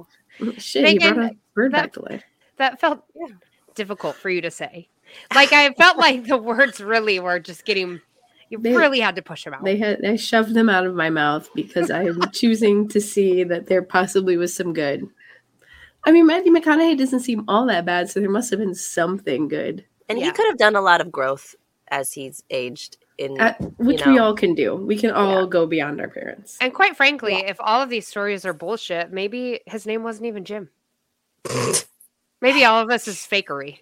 Mm, 0.48 0.60
shit, 0.62 0.88
he 0.88 0.94
Megan, 0.96 1.14
brought 1.16 1.32
a 1.32 1.36
bird 1.54 1.72
that- 1.74 1.82
back 1.84 1.94
to 1.94 2.02
life. 2.04 2.24
That 2.58 2.80
felt 2.80 3.04
Yeah. 3.14 3.36
difficult 3.76 4.16
for 4.16 4.30
you 4.30 4.42
to 4.42 4.50
say. 4.52 4.88
Like 5.34 5.54
I 5.54 5.72
felt 5.74 5.98
like 6.06 6.26
the 6.26 6.38
words 6.38 6.80
really 6.82 7.20
were 7.20 7.40
just 7.40 7.66
getting. 7.66 8.02
You 8.50 8.60
They- 8.60 8.76
really 8.76 9.02
had 9.02 9.16
to 9.18 9.22
push 9.22 9.44
them 9.44 9.54
out. 9.54 9.64
They 9.66 9.78
had 9.78 10.04
I 10.06 10.16
shoved 10.16 10.54
them 10.54 10.70
out 10.70 10.86
of 10.86 10.96
my 10.96 11.10
mouth 11.10 11.50
because 11.54 11.92
I'm 11.92 12.22
choosing 12.34 12.88
to 12.90 13.02
see 13.02 13.44
that 13.44 13.68
there 13.68 13.82
possibly 13.82 14.38
was 14.38 14.54
some 14.54 14.74
good. 14.74 15.08
I 16.06 16.14
mean, 16.14 16.26
Matthew 16.26 16.54
McConaughey 16.54 16.98
doesn't 16.98 17.20
seem 17.20 17.44
all 17.50 17.66
that 17.66 17.86
bad, 17.86 18.10
so 18.10 18.22
there 18.22 18.30
must 18.30 18.50
have 18.52 18.60
been 18.60 18.76
something 18.76 19.50
good, 19.50 19.84
And 20.08 20.18
he 20.18 20.32
could 20.32 20.46
have 20.46 20.58
done 20.58 20.78
a 20.78 20.82
lot 20.82 21.02
of 21.02 21.12
growth 21.12 21.56
as 21.90 22.14
he's 22.14 22.44
aged. 22.50 22.96
In 23.18 23.42
uh, 23.42 23.46
at, 23.46 23.62
which 23.80 24.06
we 24.06 24.16
know. 24.16 24.26
all 24.26 24.34
can 24.36 24.54
do. 24.54 24.76
We 24.76 24.96
can 24.96 25.10
all 25.12 25.48
go 25.48 25.66
beyond 25.66 26.00
our 26.00 26.08
parents. 26.08 26.56
and 26.62 26.72
quite 26.74 26.96
frankly, 26.96 27.34
if 27.46 27.58
all 27.60 27.82
of 27.82 27.90
these 27.90 28.08
stories 28.08 28.46
are 28.46 28.54
bullshit, 28.54 29.12
maybe 29.12 29.60
his 29.66 29.86
name 29.88 30.04
wasn't 30.04 30.28
even 30.28 30.46
Jim. 30.46 30.70
maybe 32.42 32.64
all 32.64 32.80
of 32.80 32.88
this 32.88 33.08
is 33.08 33.16
fakery. 33.18 33.80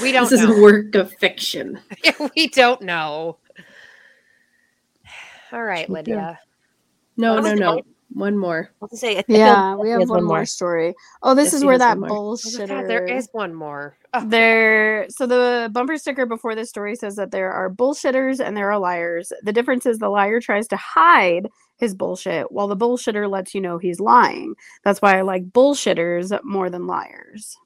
We 0.00 0.12
don't 0.12 0.28
This 0.30 0.40
is 0.40 0.44
a 0.58 0.60
work 0.62 0.94
of 0.94 1.12
fiction. 1.14 1.78
we 2.36 2.48
don't 2.48 2.82
know. 2.82 3.38
All 5.52 5.62
right, 5.62 5.88
Lydia. 5.88 6.40
No, 7.16 7.40
no, 7.40 7.54
no. 7.54 7.78
it? 7.78 7.86
One 8.12 8.36
more. 8.38 8.70
I 8.80 8.86
was 8.90 9.00
say, 9.00 9.18
I 9.18 9.24
yeah, 9.28 9.76
we 9.76 9.90
have 9.90 10.00
has 10.00 10.08
one 10.08 10.24
more 10.24 10.44
story. 10.46 10.94
Oh, 11.22 11.34
this 11.34 11.46
Yes, 11.46 11.54
is 11.54 11.64
where 11.64 11.78
that 11.78 11.98
one 11.98 12.08
more. 12.08 12.10
Oh 12.10 12.14
bullshitter. 12.14 12.88
There 12.88 13.04
is 13.04 13.28
one 13.32 13.54
more. 13.54 13.96
Oh, 14.12 14.28
There, 14.28 15.06
so 15.10 15.26
the 15.26 15.68
bumper 15.72 15.96
sticker 15.96 16.24
before 16.26 16.54
this 16.54 16.68
story 16.70 16.94
says 16.96 17.16
that 17.16 17.32
there 17.32 17.52
are 17.52 17.70
bullshitters 17.70 18.44
and 18.44 18.56
there 18.56 18.70
are 18.70 18.78
liars. 18.78 19.32
The 19.42 19.52
difference 19.52 19.84
is 19.86 19.98
the 19.98 20.08
liar 20.08 20.40
tries 20.40 20.68
to 20.68 20.76
hide 20.76 21.48
his 21.76 21.94
bullshit, 21.94 22.52
while 22.52 22.68
the 22.68 22.76
bullshitter 22.76 23.28
lets 23.28 23.54
you 23.54 23.60
know 23.60 23.78
he's 23.78 24.00
lying. 24.00 24.54
That's 24.84 25.02
why 25.02 25.18
I 25.18 25.22
like 25.22 25.50
bullshitters 25.50 26.38
more 26.44 26.70
than 26.70 26.86
liars. 26.86 27.56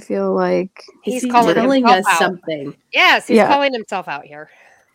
I 0.00 0.04
feel 0.06 0.34
like 0.34 0.82
He's 1.02 1.16
Is 1.16 1.22
he 1.24 1.30
calling 1.30 1.54
telling 1.54 1.82
himself 1.86 2.06
us 2.06 2.12
out. 2.14 2.18
something. 2.18 2.74
yes, 2.92 3.26
he's 3.26 3.36
Yeah. 3.36 3.48
calling 3.48 3.72
himself 3.72 4.08
out 4.08 4.24
here. 4.24 4.48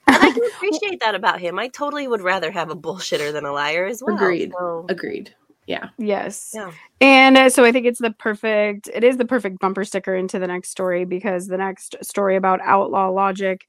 and 0.08 0.16
I 0.18 0.32
can 0.34 0.44
appreciate 0.56 1.00
that 1.02 1.14
about 1.16 1.40
him. 1.40 1.60
I 1.60 1.68
totally 1.68 2.08
would 2.08 2.22
rather 2.22 2.52
have 2.52 2.70
a 2.72 2.76
bullshitter 2.76 3.32
than 3.32 3.46
a 3.46 3.52
liar 3.52 3.86
as 3.86 4.02
well. 4.04 4.16
Agreed. 4.16 4.52
So, 4.58 4.86
Agreed. 4.90 5.34
Yeah. 5.68 5.90
Yes. 5.98 6.52
Yeah. 6.54 6.72
And 7.02 7.38
uh, 7.38 7.50
so 7.50 7.64
I 7.66 7.72
think 7.72 7.86
it's 7.88 8.00
the 8.00 8.12
perfect, 8.12 8.88
it 8.94 9.04
is 9.04 9.18
the 9.18 9.26
perfect 9.26 9.60
bumper 9.60 9.84
sticker 9.84 10.16
into 10.16 10.38
the 10.40 10.48
next 10.48 10.70
story 10.70 11.06
because 11.06 11.48
the 11.48 11.58
next 11.58 11.96
story 12.04 12.36
about 12.36 12.60
outlaw 12.64 13.10
logic, 13.10 13.66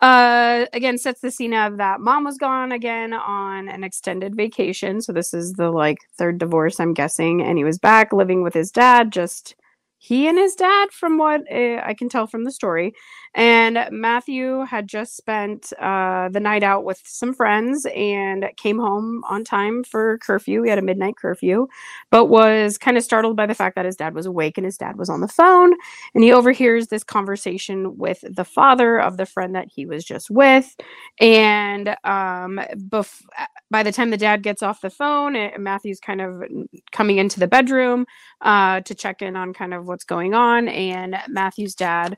uh, 0.00 0.66
again, 0.72 0.96
sets 0.98 1.20
the 1.20 1.30
scene 1.30 1.54
of 1.54 1.76
that 1.78 2.00
mom 2.00 2.24
was 2.24 2.38
gone 2.38 2.72
again 2.72 3.12
on 3.12 3.68
an 3.68 3.82
extended 3.84 4.34
vacation. 4.36 5.00
So 5.00 5.12
this 5.12 5.32
is 5.34 5.52
the 5.54 5.70
like 5.70 5.98
third 6.16 6.38
divorce, 6.38 6.78
I'm 6.80 6.94
guessing. 6.94 7.40
And 7.42 7.56
he 7.58 7.64
was 7.64 7.78
back 7.78 8.12
living 8.12 8.42
with 8.42 8.54
his 8.54 8.70
dad, 8.72 9.12
just 9.12 9.54
he 9.98 10.28
and 10.28 10.38
his 10.38 10.54
dad, 10.54 10.90
from 10.92 11.18
what 11.18 11.42
uh, 11.52 11.82
I 11.84 11.94
can 11.98 12.08
tell 12.08 12.26
from 12.26 12.44
the 12.44 12.52
story. 12.52 12.94
And 13.34 13.86
Matthew 13.90 14.60
had 14.60 14.88
just 14.88 15.16
spent 15.16 15.72
uh, 15.80 16.28
the 16.30 16.40
night 16.40 16.62
out 16.62 16.84
with 16.84 17.00
some 17.04 17.34
friends 17.34 17.86
and 17.94 18.46
came 18.56 18.78
home 18.78 19.22
on 19.28 19.44
time 19.44 19.84
for 19.84 20.18
curfew. 20.18 20.62
He 20.62 20.70
had 20.70 20.78
a 20.78 20.82
midnight 20.82 21.16
curfew, 21.16 21.68
but 22.10 22.26
was 22.26 22.78
kind 22.78 22.96
of 22.96 23.04
startled 23.04 23.36
by 23.36 23.46
the 23.46 23.54
fact 23.54 23.76
that 23.76 23.84
his 23.84 23.96
dad 23.96 24.14
was 24.14 24.26
awake 24.26 24.58
and 24.58 24.64
his 24.64 24.78
dad 24.78 24.96
was 24.96 25.08
on 25.08 25.20
the 25.20 25.28
phone. 25.28 25.74
And 26.14 26.24
he 26.24 26.32
overhears 26.32 26.88
this 26.88 27.04
conversation 27.04 27.96
with 27.98 28.24
the 28.28 28.44
father 28.44 28.98
of 29.00 29.16
the 29.16 29.26
friend 29.26 29.54
that 29.54 29.68
he 29.68 29.86
was 29.86 30.04
just 30.04 30.30
with. 30.30 30.76
And 31.20 31.90
um, 32.04 32.60
bef- 32.74 33.24
by 33.70 33.82
the 33.82 33.92
time 33.92 34.10
the 34.10 34.16
dad 34.16 34.42
gets 34.42 34.62
off 34.62 34.80
the 34.80 34.90
phone, 34.90 35.36
eh, 35.36 35.56
Matthew's 35.58 36.00
kind 36.00 36.20
of 36.20 36.42
coming 36.92 37.18
into 37.18 37.40
the 37.40 37.48
bedroom 37.48 38.06
uh, 38.40 38.80
to 38.80 38.94
check 38.94 39.22
in 39.22 39.36
on 39.36 39.52
kind 39.52 39.74
of 39.74 39.86
what's 39.86 40.04
going 40.04 40.34
on. 40.34 40.68
And 40.68 41.16
Matthew's 41.28 41.74
dad 41.74 42.16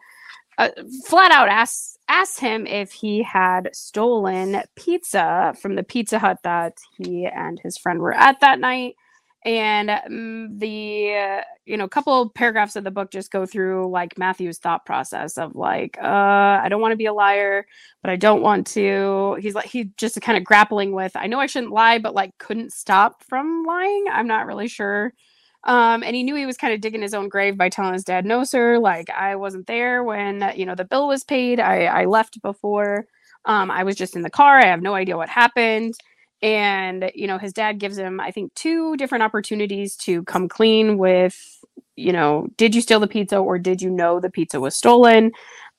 uh, 0.60 0.70
flat 1.06 1.32
out 1.32 1.48
asks 1.48 1.96
asks 2.08 2.38
him 2.38 2.66
if 2.66 2.92
he 2.92 3.22
had 3.22 3.70
stolen 3.72 4.62
pizza 4.76 5.54
from 5.60 5.74
the 5.76 5.82
Pizza 5.82 6.18
Hut 6.18 6.38
that 6.42 6.76
he 6.98 7.24
and 7.24 7.58
his 7.60 7.78
friend 7.78 8.00
were 8.00 8.12
at 8.12 8.40
that 8.40 8.58
night. 8.58 8.96
And 9.42 9.88
um, 9.88 10.58
the 10.58 11.14
uh, 11.14 11.40
you 11.64 11.78
know 11.78 11.88
couple 11.88 12.28
paragraphs 12.28 12.76
of 12.76 12.84
the 12.84 12.90
book 12.90 13.10
just 13.10 13.30
go 13.30 13.46
through 13.46 13.90
like 13.90 14.18
Matthew's 14.18 14.58
thought 14.58 14.84
process 14.84 15.38
of 15.38 15.56
like 15.56 15.96
uh 16.02 16.60
I 16.62 16.66
don't 16.68 16.82
want 16.82 16.92
to 16.92 16.96
be 16.96 17.06
a 17.06 17.14
liar 17.14 17.64
but 18.02 18.10
I 18.10 18.16
don't 18.16 18.42
want 18.42 18.66
to 18.68 19.38
he's 19.40 19.54
like 19.54 19.64
he 19.66 19.84
just 19.96 20.20
kind 20.20 20.36
of 20.36 20.44
grappling 20.44 20.92
with 20.92 21.12
I 21.16 21.26
know 21.26 21.40
I 21.40 21.46
shouldn't 21.46 21.72
lie 21.72 21.98
but 21.98 22.14
like 22.14 22.36
couldn't 22.36 22.72
stop 22.74 23.24
from 23.24 23.64
lying 23.64 24.04
I'm 24.12 24.26
not 24.26 24.46
really 24.46 24.68
sure 24.68 25.14
um, 25.64 26.02
and 26.02 26.16
he 26.16 26.22
knew 26.22 26.34
he 26.34 26.46
was 26.46 26.56
kind 26.56 26.72
of 26.72 26.80
digging 26.80 27.02
his 27.02 27.14
own 27.14 27.28
grave 27.28 27.56
by 27.56 27.68
telling 27.68 27.92
his 27.92 28.04
dad, 28.04 28.24
"No, 28.24 28.44
sir, 28.44 28.78
like 28.78 29.10
I 29.10 29.36
wasn't 29.36 29.66
there 29.66 30.02
when 30.02 30.52
you 30.56 30.64
know 30.64 30.74
the 30.74 30.84
bill 30.84 31.08
was 31.08 31.24
paid. 31.24 31.60
I, 31.60 31.84
I 31.84 32.04
left 32.06 32.40
before. 32.42 33.06
Um, 33.44 33.70
I 33.70 33.84
was 33.84 33.96
just 33.96 34.16
in 34.16 34.22
the 34.22 34.30
car. 34.30 34.58
I 34.58 34.66
have 34.66 34.82
no 34.82 34.94
idea 34.94 35.16
what 35.16 35.28
happened." 35.28 35.94
And 36.42 37.10
you 37.14 37.26
know, 37.26 37.38
his 37.38 37.52
dad 37.52 37.78
gives 37.78 37.98
him, 37.98 38.20
I 38.20 38.30
think, 38.30 38.54
two 38.54 38.96
different 38.96 39.24
opportunities 39.24 39.96
to 39.98 40.22
come 40.24 40.48
clean 40.48 40.96
with, 40.96 41.36
you 41.96 42.12
know, 42.12 42.46
did 42.56 42.74
you 42.74 42.80
steal 42.80 43.00
the 43.00 43.06
pizza 43.06 43.36
or 43.36 43.58
did 43.58 43.82
you 43.82 43.90
know 43.90 44.20
the 44.20 44.30
pizza 44.30 44.60
was 44.60 44.74
stolen? 44.76 45.32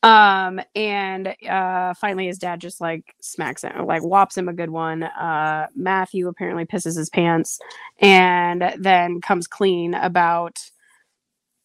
Um 0.04 0.60
and 0.76 1.36
uh 1.48 1.94
finally 1.94 2.26
his 2.26 2.40
dad 2.40 2.60
just 2.60 2.82
like 2.82 3.14
smacks 3.22 3.64
him 3.64 3.86
like 3.86 4.02
whops 4.02 4.38
him 4.38 4.50
a 4.50 4.54
good 4.54 4.70
one. 4.72 5.04
Uh 5.04 5.68
matthew 5.76 6.28
apparently 6.28 6.66
pisses 6.66 6.98
his 6.98 7.10
pants 7.10 7.60
and 8.00 8.74
then 8.80 9.22
comes 9.22 9.48
clean 9.48 9.94
about 9.94 10.60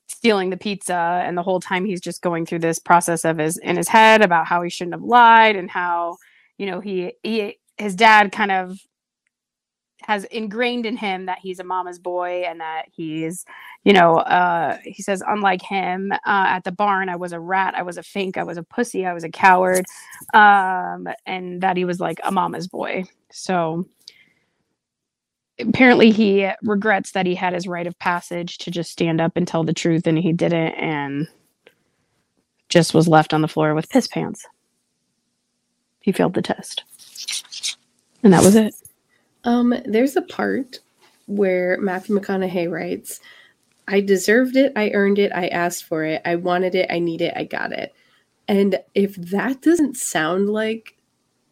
stealing 0.09 0.51
the 0.51 0.57
pizza 0.57 1.23
and 1.25 1.37
the 1.37 1.43
whole 1.43 1.61
time 1.61 1.85
he's 1.85 2.01
just 2.01 2.23
going 2.23 2.47
through 2.47 2.59
this 2.59 2.79
process 2.79 3.25
of 3.25 3.39
his 3.39 3.59
in 3.59 3.77
his 3.77 3.89
head 3.89 4.23
about 4.23 4.47
how 4.47 4.63
he 4.63 4.71
shouldn't 4.71 4.95
have 4.95 5.03
lied 5.03 5.57
and 5.57 5.71
how 5.71 6.17
you 6.59 6.67
know 6.67 6.81
he 6.81 7.13
he 7.23 7.59
his 7.79 7.95
dad 7.95 8.33
kind 8.33 8.51
of 8.51 8.79
has 10.07 10.25
ingrained 10.25 10.87
in 10.87 10.97
him 10.97 11.27
that 11.27 11.39
he's 11.41 11.59
a 11.59 11.65
mama's 11.65 11.99
boy 11.99 12.45
and 12.47 12.61
that 12.61 12.85
he's 12.93 13.45
you 13.85 13.93
know 13.93 14.19
uh 14.19 14.79
he 14.85 15.03
says 15.03 15.23
unlike 15.27 15.61
him 15.61 16.13
uh 16.13 16.17
at 16.25 16.63
the 16.63 16.71
barn 16.71 17.09
i 17.09 17.17
was 17.17 17.33
a 17.33 17.41
rat 17.41 17.75
i 17.75 17.83
was 17.83 17.99
a 17.99 18.03
fink 18.05 18.37
i 18.37 18.45
was 18.45 18.57
a 18.57 18.63
pussy 18.63 19.05
i 19.05 19.13
was 19.13 19.25
a 19.25 19.29
coward 19.29 19.85
um 20.33 21.09
and 21.27 21.61
that 21.61 21.77
he 21.77 21.85
was 21.85 22.01
like 22.01 22.21
a 22.25 22.31
mama's 22.33 22.69
boy. 22.69 23.05
So 23.33 23.87
apparently 25.59 26.11
he 26.11 26.49
regrets 26.63 27.13
that 27.13 27.27
he 27.27 27.35
had 27.35 27.55
his 27.55 27.67
rite 27.67 27.87
of 27.87 27.99
passage 27.99 28.59
to 28.59 28.71
just 28.71 28.91
stand 28.93 29.21
up 29.21 29.33
and 29.37 29.47
tell 29.47 29.65
the 29.65 29.73
truth 29.73 30.07
and 30.07 30.19
he 30.19 30.33
didn't 30.33 30.75
and 30.75 31.29
just 32.69 32.95
was 32.95 33.09
left 33.09 33.33
on 33.33 33.43
the 33.43 33.49
floor 33.49 33.75
with 33.75 33.89
piss 33.89 34.07
pants. 34.07 34.47
He 36.01 36.13
failed 36.13 36.35
the 36.35 36.43
test. 36.43 36.85
And 38.23 38.33
that 38.33 38.43
was 38.43 38.55
it 38.55 38.75
Um, 39.47 39.75
there's 39.87 40.17
a 40.17 40.23
part 40.23 40.81
where 41.27 41.79
Matthew 41.81 42.19
McConaughey 42.19 42.71
writes, 42.71 43.21
I 43.89 44.01
deserved 44.01 44.57
it, 44.57 44.73
I 44.77 44.91
earned 44.91 45.19
it, 45.19 45.33
I 45.35 45.47
asked 45.49 45.85
for 45.85 46.05
it, 46.05 46.21
I 46.25 46.37
wanted 46.37 46.75
it, 46.75 46.91
I 46.91 46.99
need 46.99 47.21
it, 47.23 47.33
I 47.37 47.45
got 47.45 47.73
it. 47.73 47.95
And 48.49 48.79
if 48.95 49.15
that 49.17 49.63
doesn't 49.63 49.97
sound 49.97 50.51
like 50.51 50.97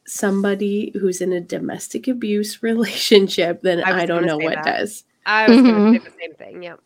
somebody 0.06 0.92
who's 1.00 1.20
in 1.20 1.32
a 1.32 1.40
domestic 1.40 2.08
abuse 2.08 2.62
relationship, 2.62 3.62
then 3.62 3.82
I 3.82 4.02
I, 4.02 4.06
don't 4.06 4.26
know 4.26 4.38
what 4.38 4.56
that. 4.56 4.64
does. 4.64 5.04
I 5.26 5.48
was 5.48 5.58
Mhm. 5.58 5.64
going 5.64 5.94
to 5.94 6.00
say 6.00 6.10
the 6.10 6.16
same 6.20 6.34
thing. 6.34 6.62
Yep. 6.62 6.80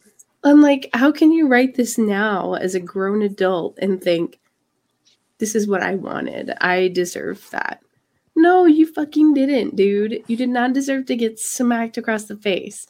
I'm 0.45 0.61
like, 0.63 0.89
how 0.95 1.11
can 1.11 1.33
you 1.33 1.49
write 1.49 1.75
this 1.75 1.99
now 1.99 2.55
as 2.55 2.75
a 2.75 2.81
grown 2.81 3.23
adult 3.23 3.77
and 3.83 4.01
think, 4.01 4.39
this 5.39 5.55
is 5.55 5.67
what 5.67 5.83
I 5.83 5.97
wanted? 5.97 6.53
I 6.61 6.89
deserve 6.89 7.49
that. 7.51 7.83
No, 8.41 8.67
you 8.67 8.87
fucking 8.87 9.35
didn't, 9.35 9.75
dude. 9.75 10.23
You 10.29 10.37
did 10.37 10.51
not 10.51 10.73
deserve 10.73 11.07
to 11.07 11.17
get 11.17 11.41
smacked 11.41 11.99
across 11.99 12.27
the 12.27 12.37
face. 12.37 12.87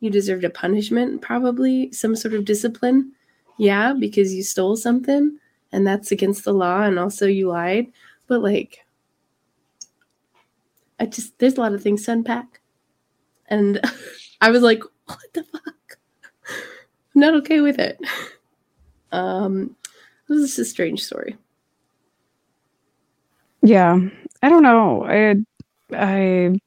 You 0.00 0.10
deserved 0.10 0.42
a 0.42 0.50
punishment, 0.50 1.22
probably 1.22 1.92
some 1.92 2.16
sort 2.16 2.34
of 2.34 2.44
discipline. 2.44 3.12
Yeah, 3.58 3.92
because 3.92 4.34
you 4.34 4.42
stole 4.42 4.74
something 4.74 5.38
and 5.70 5.86
that's 5.86 6.10
against 6.10 6.44
the 6.44 6.52
law 6.52 6.82
and 6.82 6.98
also 6.98 7.28
you 7.28 7.48
lied. 7.48 7.92
But 8.26 8.42
like, 8.42 8.84
I 10.98 11.06
just, 11.06 11.38
there's 11.38 11.54
a 11.54 11.60
lot 11.60 11.74
of 11.74 11.82
things 11.82 12.04
to 12.06 12.12
unpack. 12.12 12.60
And 13.46 13.80
I 14.40 14.50
was 14.50 14.62
like, 14.62 14.82
what 15.06 15.32
the 15.32 15.44
fuck? 15.44 15.98
I'm 17.14 17.20
not 17.20 17.34
okay 17.34 17.60
with 17.60 17.78
it. 17.78 18.00
Um, 19.12 19.76
this 20.28 20.38
is 20.38 20.58
a 20.58 20.64
strange 20.64 21.04
story. 21.04 21.36
Yeah, 23.62 24.00
I 24.42 24.48
don't 24.48 24.62
know. 24.62 25.04
I, 25.04 25.34
I, 25.92 26.60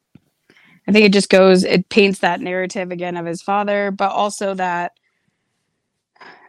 I 0.87 0.91
think 0.91 1.05
it 1.05 1.13
just 1.13 1.29
goes. 1.29 1.63
It 1.63 1.89
paints 1.89 2.19
that 2.19 2.41
narrative 2.41 2.91
again 2.91 3.17
of 3.17 3.25
his 3.25 3.41
father, 3.41 3.91
but 3.91 4.11
also 4.11 4.53
that. 4.55 4.93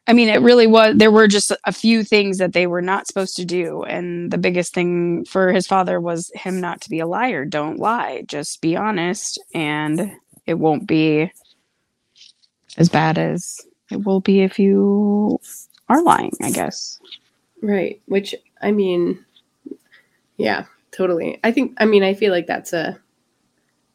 I 0.09 0.15
mean, 0.15 0.29
it 0.29 0.41
really 0.41 0.67
was. 0.67 0.97
There 0.97 1.13
were 1.13 1.29
just 1.29 1.53
a 1.65 1.73
few 1.73 2.03
things 2.03 2.39
that 2.39 2.53
they 2.53 2.67
were 2.67 2.83
not 2.83 3.07
supposed 3.07 3.37
to 3.37 3.45
do, 3.45 3.85
and 3.85 4.33
the 4.33 4.39
biggest 4.39 4.75
thing 4.75 5.25
for 5.25 5.53
his 5.53 5.67
father 5.67 6.01
was 6.01 6.33
him 6.35 6.61
not 6.61 6.81
to 6.81 6.91
be 6.91 6.99
a 6.99 7.07
liar. 7.07 7.45
Don't 7.45 7.79
lie. 7.79 8.25
Just 8.27 8.61
be 8.61 8.75
honest, 8.75 9.41
and 9.55 10.13
it 10.47 10.55
won't 10.55 10.89
be 10.89 11.31
as 12.79 12.89
bad 12.89 13.17
as 13.17 13.61
it 13.93 14.05
will 14.05 14.21
be 14.21 14.41
if 14.41 14.59
you 14.59 15.39
are 15.89 16.03
lying. 16.03 16.33
I 16.43 16.51
guess. 16.51 16.99
Right. 17.63 18.03
Which, 18.07 18.35
I 18.61 18.73
mean, 18.73 19.25
yeah, 20.37 20.65
totally. 20.93 21.41
I 21.43 21.51
think, 21.53 21.75
I 21.79 21.85
mean, 21.87 22.03
I 22.03 22.15
feel 22.15 22.33
like 22.33 22.47
that's 22.47 22.73
a, 22.73 22.99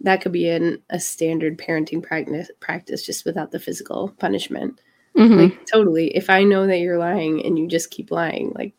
that 0.02 0.22
could 0.22 0.32
be 0.32 0.48
an, 0.50 0.82
a 0.90 1.00
standard 1.00 1.58
parenting 1.58 2.04
practice, 2.04 2.52
practice 2.60 3.06
just 3.06 3.26
without 3.26 3.52
the 3.52 3.60
physical 3.60 4.14
punishment. 4.20 4.80
Mhm. 5.16 5.50
Like, 5.50 5.66
totally. 5.66 6.16
If 6.16 6.30
I 6.30 6.44
know 6.44 6.68
that 6.68 6.78
you're 6.80 7.00
lying 7.00 7.44
and 7.46 7.58
you 7.58 7.68
just 7.68 7.90
keep 7.90 8.12
lying, 8.12 8.52
like, 8.56 8.74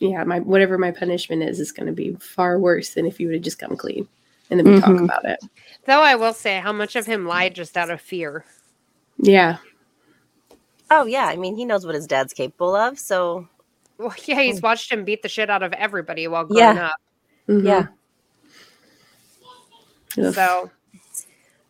yeah, 0.00 0.22
my 0.24 0.40
whatever 0.40 0.76
my 0.78 0.90
punishment 0.90 1.42
is 1.42 1.58
is 1.58 1.72
going 1.72 1.86
to 1.86 1.92
be 1.92 2.14
far 2.20 2.58
worse 2.58 2.94
than 2.94 3.06
if 3.06 3.18
you 3.18 3.26
would 3.28 3.34
have 3.36 3.42
just 3.42 3.58
come 3.58 3.76
clean 3.76 4.06
and 4.50 4.60
then 4.60 4.72
we 4.72 4.80
talk 4.80 4.90
Mhm. 4.90 5.04
about 5.04 5.24
it. 5.24 5.40
Though 5.86 6.02
I 6.02 6.14
will 6.14 6.32
say, 6.34 6.60
how 6.60 6.72
much 6.72 6.94
of 6.94 7.06
him 7.06 7.26
lied 7.26 7.54
just 7.54 7.76
out 7.76 7.90
of 7.90 8.00
fear? 8.00 8.44
Yeah. 9.18 9.56
Oh 10.90 11.04
yeah, 11.06 11.26
I 11.26 11.36
mean 11.36 11.56
he 11.56 11.64
knows 11.64 11.84
what 11.84 11.94
his 11.94 12.06
dad's 12.06 12.32
capable 12.32 12.74
of, 12.76 12.98
so 12.98 13.48
Well, 13.98 14.14
yeah, 14.26 14.40
he's 14.42 14.62
watched 14.62 14.92
him 14.92 15.04
beat 15.04 15.22
the 15.22 15.28
shit 15.28 15.50
out 15.50 15.62
of 15.64 15.72
everybody 15.72 16.28
while 16.28 16.46
Yeah. 16.50 16.74
growing 16.74 16.84
up. 16.90 16.96
Mhm. 17.48 17.64
yeah. 17.64 17.86
Ugh. 20.18 20.34
So 20.34 20.70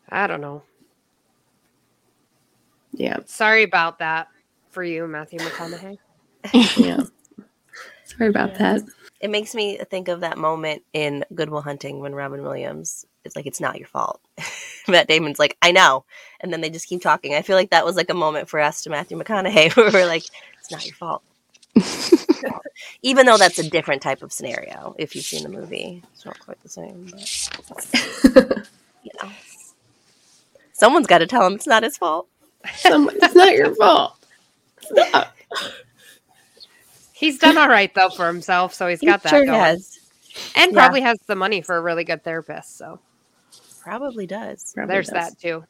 I 0.09 0.27
don't 0.27 0.41
know. 0.41 0.63
yeah. 2.93 3.19
Sorry 3.27 3.63
about 3.63 3.99
that 4.01 4.29
for 4.71 4.83
you, 4.83 5.07
Matthew 5.07 5.39
McConaughey. 5.41 5.99
Yeah. 6.79 7.03
Sorry 8.05 8.31
about 8.31 8.55
that. 8.57 8.83
It 9.21 9.31
makes 9.31 9.55
me 9.55 9.79
think 9.91 10.09
of 10.09 10.21
that 10.21 10.39
moment 10.39 10.83
in 10.95 11.25
Good 11.35 11.51
Will 11.51 11.61
Hunting 11.61 12.01
when 12.01 12.15
Robin 12.15 12.43
Williams 12.43 13.05
is 13.25 13.37
like 13.37 13.47
it's 13.47 13.61
not 13.61 13.79
your 13.79 13.89
fault. 13.89 14.21
Matt 14.89 15.09
Damon's 15.09 15.39
like, 15.39 15.57
I 15.61 15.73
know. 15.73 16.05
And 16.41 16.53
then 16.53 16.61
they 16.63 16.71
just 16.71 16.89
keep 16.89 17.03
talking. 17.03 17.35
I 17.35 17.43
feel 17.43 17.57
like 17.57 17.71
that 17.71 17.85
was 17.85 17.97
like 17.97 18.09
a 18.11 18.15
moment 18.15 18.49
for 18.49 18.61
us 18.61 18.83
to 18.83 18.91
Matthew 18.91 19.19
McConaughey 19.19 19.77
where 19.77 19.91
we're 19.93 20.07
like, 20.07 20.25
it's 20.59 20.71
not 20.71 20.87
your 20.87 20.95
fault. 20.95 21.23
Even 23.03 23.27
though 23.27 23.37
that's 23.37 23.59
a 23.59 23.69
different 23.71 24.03
type 24.03 24.23
of 24.23 24.33
scenario, 24.33 24.95
if 24.99 25.15
you've 25.15 25.25
seen 25.25 25.45
the 25.45 25.49
movie. 25.49 26.03
It's 26.15 26.27
not 26.27 26.39
quite 26.41 26.61
the 26.63 26.69
same, 26.69 27.11
but 27.69 27.87
you 29.05 29.11
know. 29.23 29.31
Someone's 30.73 31.07
got 31.07 31.19
to 31.19 31.27
tell 31.27 31.47
him 31.47 31.55
it's 31.55 31.67
not 31.67 31.83
his 31.85 31.97
fault. 31.97 32.29
Someone, 32.77 33.17
it's 33.23 33.35
not 33.35 33.53
your 33.53 33.75
fault. 33.75 34.17
Stop. 34.81 35.35
He's 37.13 37.39
done 37.39 37.57
all 37.59 37.69
right 37.69 37.93
though 37.95 38.11
for 38.11 38.27
himself, 38.27 38.75
so 38.75 38.87
he's 38.89 39.01
got 39.01 39.23
that 39.25 39.31
sure 39.31 39.45
going. 39.45 39.59
has. 39.61 39.99
and 40.55 40.73
Yeah. 40.73 40.79
probably 40.79 41.01
has 41.01 41.19
the 41.27 41.35
money 41.35 41.63
for 41.63 41.77
a 41.77 41.81
really 41.81 42.05
good 42.05 42.23
therapist. 42.25 42.77
So 42.79 43.01
Probably 43.81 44.27
does. 44.27 44.73
Probably 44.75 44.93
there's 44.93 45.09
does. 45.09 45.31
that 45.33 45.41
too. 45.41 45.65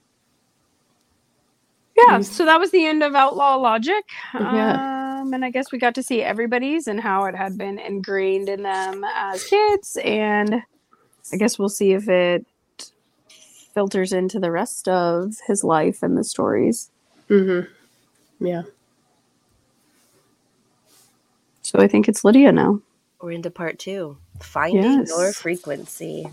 Yeah, 1.97 2.19
Mhm. 2.19 2.25
so 2.25 2.45
that 2.45 2.59
was 2.61 2.71
the 2.71 2.85
end 2.87 3.03
of 3.03 3.15
Outlaw 3.15 3.57
Logic. 3.57 4.05
Yeah. 4.35 5.08
Um, 5.29 5.35
and 5.35 5.45
I 5.45 5.51
guess 5.51 5.71
we 5.71 5.79
got 5.79 5.95
to 5.97 6.03
see 6.03 6.23
everybody's 6.23 6.87
and 6.87 7.01
how 7.01 7.25
it 7.25 7.35
had 7.35 7.59
been 7.59 7.79
ingrained 7.79 8.49
in 8.49 8.63
them 8.63 9.05
as 9.05 9.45
kids. 9.45 9.99
And 10.03 10.63
I 11.33 11.37
guess 11.37 11.59
we'll 11.59 11.69
see 11.69 11.93
if 11.93 12.09
it 12.09 12.47
filters 13.75 14.13
into 14.13 14.41
the 14.41 14.51
rest 14.51 14.89
of 14.89 15.35
his 15.47 15.63
life 15.63 16.03
and 16.03 16.17
the 16.17 16.25
stories. 16.25 16.91
Mm-hmm. 17.29 17.71
Yeah. 18.45 18.63
So 21.61 21.79
I 21.79 21.89
think 21.89 22.09
it's 22.09 22.25
Lydia 22.25 22.53
now. 22.53 22.81
We're 23.21 23.33
into 23.33 23.51
part 23.51 23.79
two 23.79 24.17
finding 24.41 25.07
your 25.07 25.33
frequency. 25.33 26.27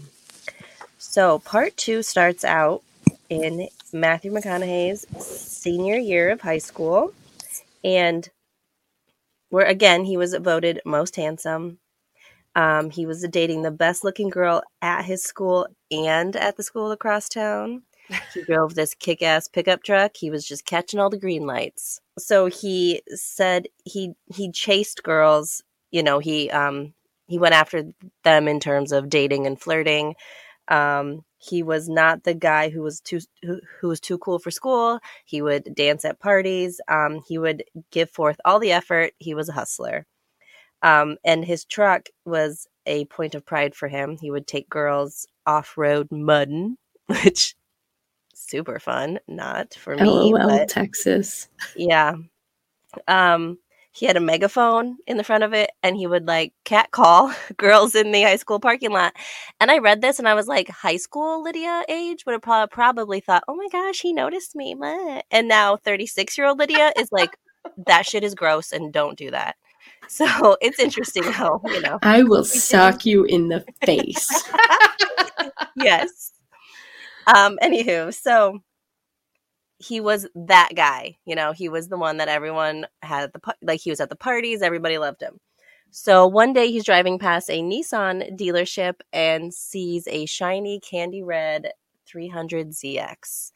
So, 0.97 1.39
part 1.39 1.75
two 1.75 2.03
starts 2.03 2.43
out 2.43 2.81
in 3.29 3.67
Matthew 3.91 4.31
McConaughey's 4.31 5.05
senior 5.25 5.97
year 5.97 6.29
of 6.29 6.41
high 6.41 6.59
school. 6.59 7.13
And 7.83 8.29
where 9.49 9.65
again, 9.65 10.05
he 10.05 10.17
was 10.17 10.33
voted 10.35 10.81
most 10.85 11.15
handsome. 11.15 11.79
Um, 12.55 12.89
he 12.89 13.05
was 13.05 13.27
dating 13.29 13.63
the 13.63 13.71
best 13.71 14.03
looking 14.03 14.29
girl 14.29 14.63
at 14.81 15.03
his 15.05 15.21
school 15.23 15.67
and 15.91 16.35
at 16.35 16.57
the 16.57 16.63
school 16.63 16.91
across 16.91 17.27
town. 17.27 17.83
He 18.33 18.43
drove 18.45 18.75
this 18.75 18.93
kick 18.93 19.21
ass 19.21 19.47
pickup 19.47 19.83
truck. 19.83 20.15
He 20.15 20.29
was 20.29 20.47
just 20.47 20.65
catching 20.65 20.99
all 20.99 21.09
the 21.09 21.19
green 21.19 21.45
lights. 21.45 21.99
So 22.17 22.45
he 22.45 23.01
said 23.09 23.67
he 23.83 24.13
he 24.33 24.51
chased 24.51 25.03
girls 25.03 25.63
you 25.95 26.03
know 26.03 26.19
he 26.19 26.49
um 26.51 26.93
he 27.27 27.39
went 27.39 27.55
after 27.55 27.83
them 28.23 28.47
in 28.47 28.59
terms 28.59 28.91
of 28.91 29.09
dating 29.09 29.47
and 29.47 29.59
flirting 29.59 30.15
um 30.67 31.23
he 31.47 31.63
was 31.63 31.89
not 31.89 32.23
the 32.23 32.33
guy 32.33 32.69
who 32.69 32.81
was 32.81 33.01
too 33.01 33.19
who, 33.43 33.59
who 33.79 33.87
was 33.89 33.99
too 33.99 34.17
cool 34.17 34.39
for 34.39 34.51
school. 34.51 34.99
He 35.25 35.41
would 35.41 35.75
dance 35.75 36.05
at 36.05 36.19
parties. 36.19 36.81
Um 36.87 37.21
he 37.27 37.37
would 37.37 37.63
give 37.91 38.09
forth 38.09 38.37
all 38.45 38.59
the 38.59 38.71
effort. 38.71 39.13
He 39.19 39.33
was 39.33 39.49
a 39.49 39.53
hustler. 39.53 40.05
Um 40.81 41.17
and 41.23 41.45
his 41.45 41.65
truck 41.65 42.09
was 42.25 42.67
a 42.85 43.05
point 43.05 43.35
of 43.35 43.45
pride 43.45 43.75
for 43.75 43.87
him. 43.87 44.17
He 44.21 44.31
would 44.31 44.47
take 44.47 44.69
girls 44.69 45.27
off-road 45.45 46.07
mudding 46.11 46.77
which 47.07 47.55
super 48.35 48.79
fun. 48.79 49.19
Not 49.27 49.73
for 49.73 49.95
me 49.95 50.33
LOL, 50.33 50.37
but 50.37 50.67
Texas. 50.67 51.49
yeah. 51.75 52.15
Um, 53.07 53.57
he 53.95 54.05
had 54.05 54.17
a 54.17 54.21
megaphone 54.21 54.97
in 55.07 55.15
the 55.15 55.23
front 55.23 55.45
of 55.45 55.53
it 55.53 55.71
and 55.81 55.95
he 55.95 56.05
would 56.05 56.27
like 56.27 56.51
cat 56.65 56.91
call 56.91 57.33
girls 57.57 57.95
in 57.95 58.11
the 58.11 58.23
high 58.23 58.35
school 58.35 58.59
parking 58.59 58.91
lot. 58.91 59.13
And 59.61 59.71
I 59.71 59.77
read 59.77 60.01
this 60.01 60.19
and 60.19 60.27
I 60.27 60.33
was 60.33 60.47
like, 60.47 60.67
high 60.67 60.97
school 60.97 61.41
Lydia 61.41 61.83
age 61.87 62.25
would 62.25 62.33
have 62.33 62.41
prob- 62.41 62.71
probably 62.71 63.21
thought, 63.21 63.45
oh 63.47 63.55
my 63.55 63.69
gosh, 63.71 64.01
he 64.01 64.11
noticed 64.11 64.53
me. 64.53 64.75
meh." 64.75 65.21
And 65.31 65.47
now 65.47 65.77
36 65.77 66.37
year 66.37 66.47
old 66.47 66.59
Lydia 66.59 66.91
is 66.97 67.09
like, 67.13 67.37
that 67.87 68.05
shit 68.05 68.25
is 68.25 68.35
gross 68.35 68.73
and 68.73 68.91
don't 68.91 69.17
do 69.17 69.31
that. 69.31 69.55
So 70.07 70.55
it's 70.61 70.79
interesting 70.79 71.23
how, 71.23 71.61
you 71.65 71.81
know, 71.81 71.97
I 72.03 72.21
will 72.21 72.43
sock 72.43 73.07
you 73.07 73.23
in 73.23 73.47
the 73.47 73.65
face. 73.83 74.27
yes. 75.75 76.31
Um, 77.25 77.57
anywho, 77.61 78.13
so 78.13 78.59
he 79.77 79.99
was 79.99 80.27
that 80.35 80.69
guy. 80.75 81.17
You 81.25 81.35
know, 81.35 81.51
he 81.51 81.69
was 81.69 81.87
the 81.87 81.97
one 81.97 82.17
that 82.17 82.27
everyone 82.27 82.87
had 83.01 83.31
the 83.33 83.55
like. 83.61 83.81
He 83.81 83.89
was 83.89 83.99
at 83.99 84.09
the 84.09 84.15
parties. 84.15 84.61
Everybody 84.61 84.97
loved 84.97 85.21
him. 85.21 85.39
So 85.91 86.27
one 86.27 86.53
day 86.53 86.71
he's 86.71 86.83
driving 86.83 87.19
past 87.19 87.49
a 87.49 87.61
Nissan 87.61 88.37
dealership 88.37 88.95
and 89.13 89.53
sees 89.53 90.07
a 90.07 90.25
shiny 90.25 90.79
candy 90.79 91.23
red 91.23 91.71
300ZX, 92.13 93.51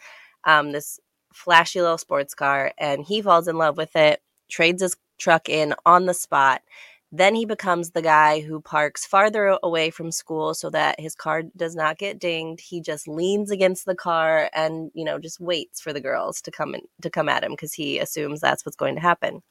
um, 0.45 0.71
this 0.71 0.99
flashy 1.33 1.81
little 1.81 1.97
sports 1.97 2.33
car, 2.33 2.71
and 2.77 3.03
he 3.03 3.21
falls 3.21 3.47
in 3.47 3.57
love 3.57 3.77
with 3.77 3.95
it. 3.95 4.21
Trades 4.49 4.81
his 4.81 4.95
truck 5.17 5.49
in 5.49 5.73
on 5.85 6.05
the 6.05 6.13
spot. 6.13 6.61
Then 7.11 7.33
he 7.33 7.45
becomes 7.45 7.91
the 7.91 8.03
guy 8.03 8.41
who 8.41 8.61
parks 8.61 9.05
farther 9.05 9.57
away 9.63 9.89
from 9.89 10.11
school 10.11 10.53
so 10.53 10.69
that 10.69 10.99
his 10.99 11.15
car 11.15 11.41
does 11.57 11.75
not 11.75 11.97
get 11.97 12.19
dinged. 12.19 12.61
He 12.61 12.81
just 12.81 13.07
leans 13.07 13.49
against 13.49 13.85
the 13.85 13.95
car 13.95 14.49
and, 14.53 14.91
you 14.93 15.03
know, 15.03 15.17
just 15.17 15.39
waits 15.39 15.81
for 15.81 15.91
the 15.91 16.01
girls 16.01 16.39
to 16.41 16.51
come 16.51 16.75
in, 16.75 16.81
to 17.01 17.09
come 17.09 17.27
at 17.27 17.43
him 17.43 17.53
because 17.53 17.73
he 17.73 17.97
assumes 17.97 18.39
that's 18.39 18.63
what's 18.63 18.75
going 18.75 18.93
to 18.95 19.01
happen. 19.01 19.41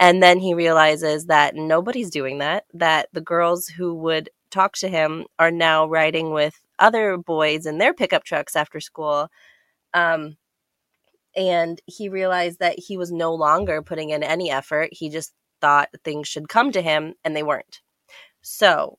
And 0.00 0.20
then 0.20 0.40
he 0.40 0.54
realizes 0.54 1.26
that 1.26 1.54
nobody's 1.54 2.10
doing 2.10 2.38
that, 2.38 2.64
that 2.74 3.08
the 3.12 3.20
girls 3.20 3.68
who 3.68 3.94
would 3.94 4.30
talk 4.50 4.74
to 4.78 4.88
him 4.88 5.26
are 5.38 5.52
now 5.52 5.86
riding 5.86 6.32
with 6.32 6.60
other 6.80 7.16
boys 7.16 7.64
in 7.66 7.78
their 7.78 7.94
pickup 7.94 8.24
trucks 8.24 8.56
after 8.56 8.80
school. 8.80 9.28
Um, 9.94 10.36
and 11.36 11.80
he 11.86 12.08
realized 12.08 12.58
that 12.58 12.78
he 12.78 12.96
was 12.96 13.12
no 13.12 13.34
longer 13.34 13.82
putting 13.82 14.10
in 14.10 14.24
any 14.24 14.50
effort. 14.50 14.88
He 14.92 15.08
just 15.08 15.32
thought 15.62 15.88
things 16.04 16.28
should 16.28 16.50
come 16.50 16.72
to 16.72 16.82
him 16.82 17.14
and 17.24 17.34
they 17.34 17.42
weren't. 17.42 17.80
So 18.42 18.98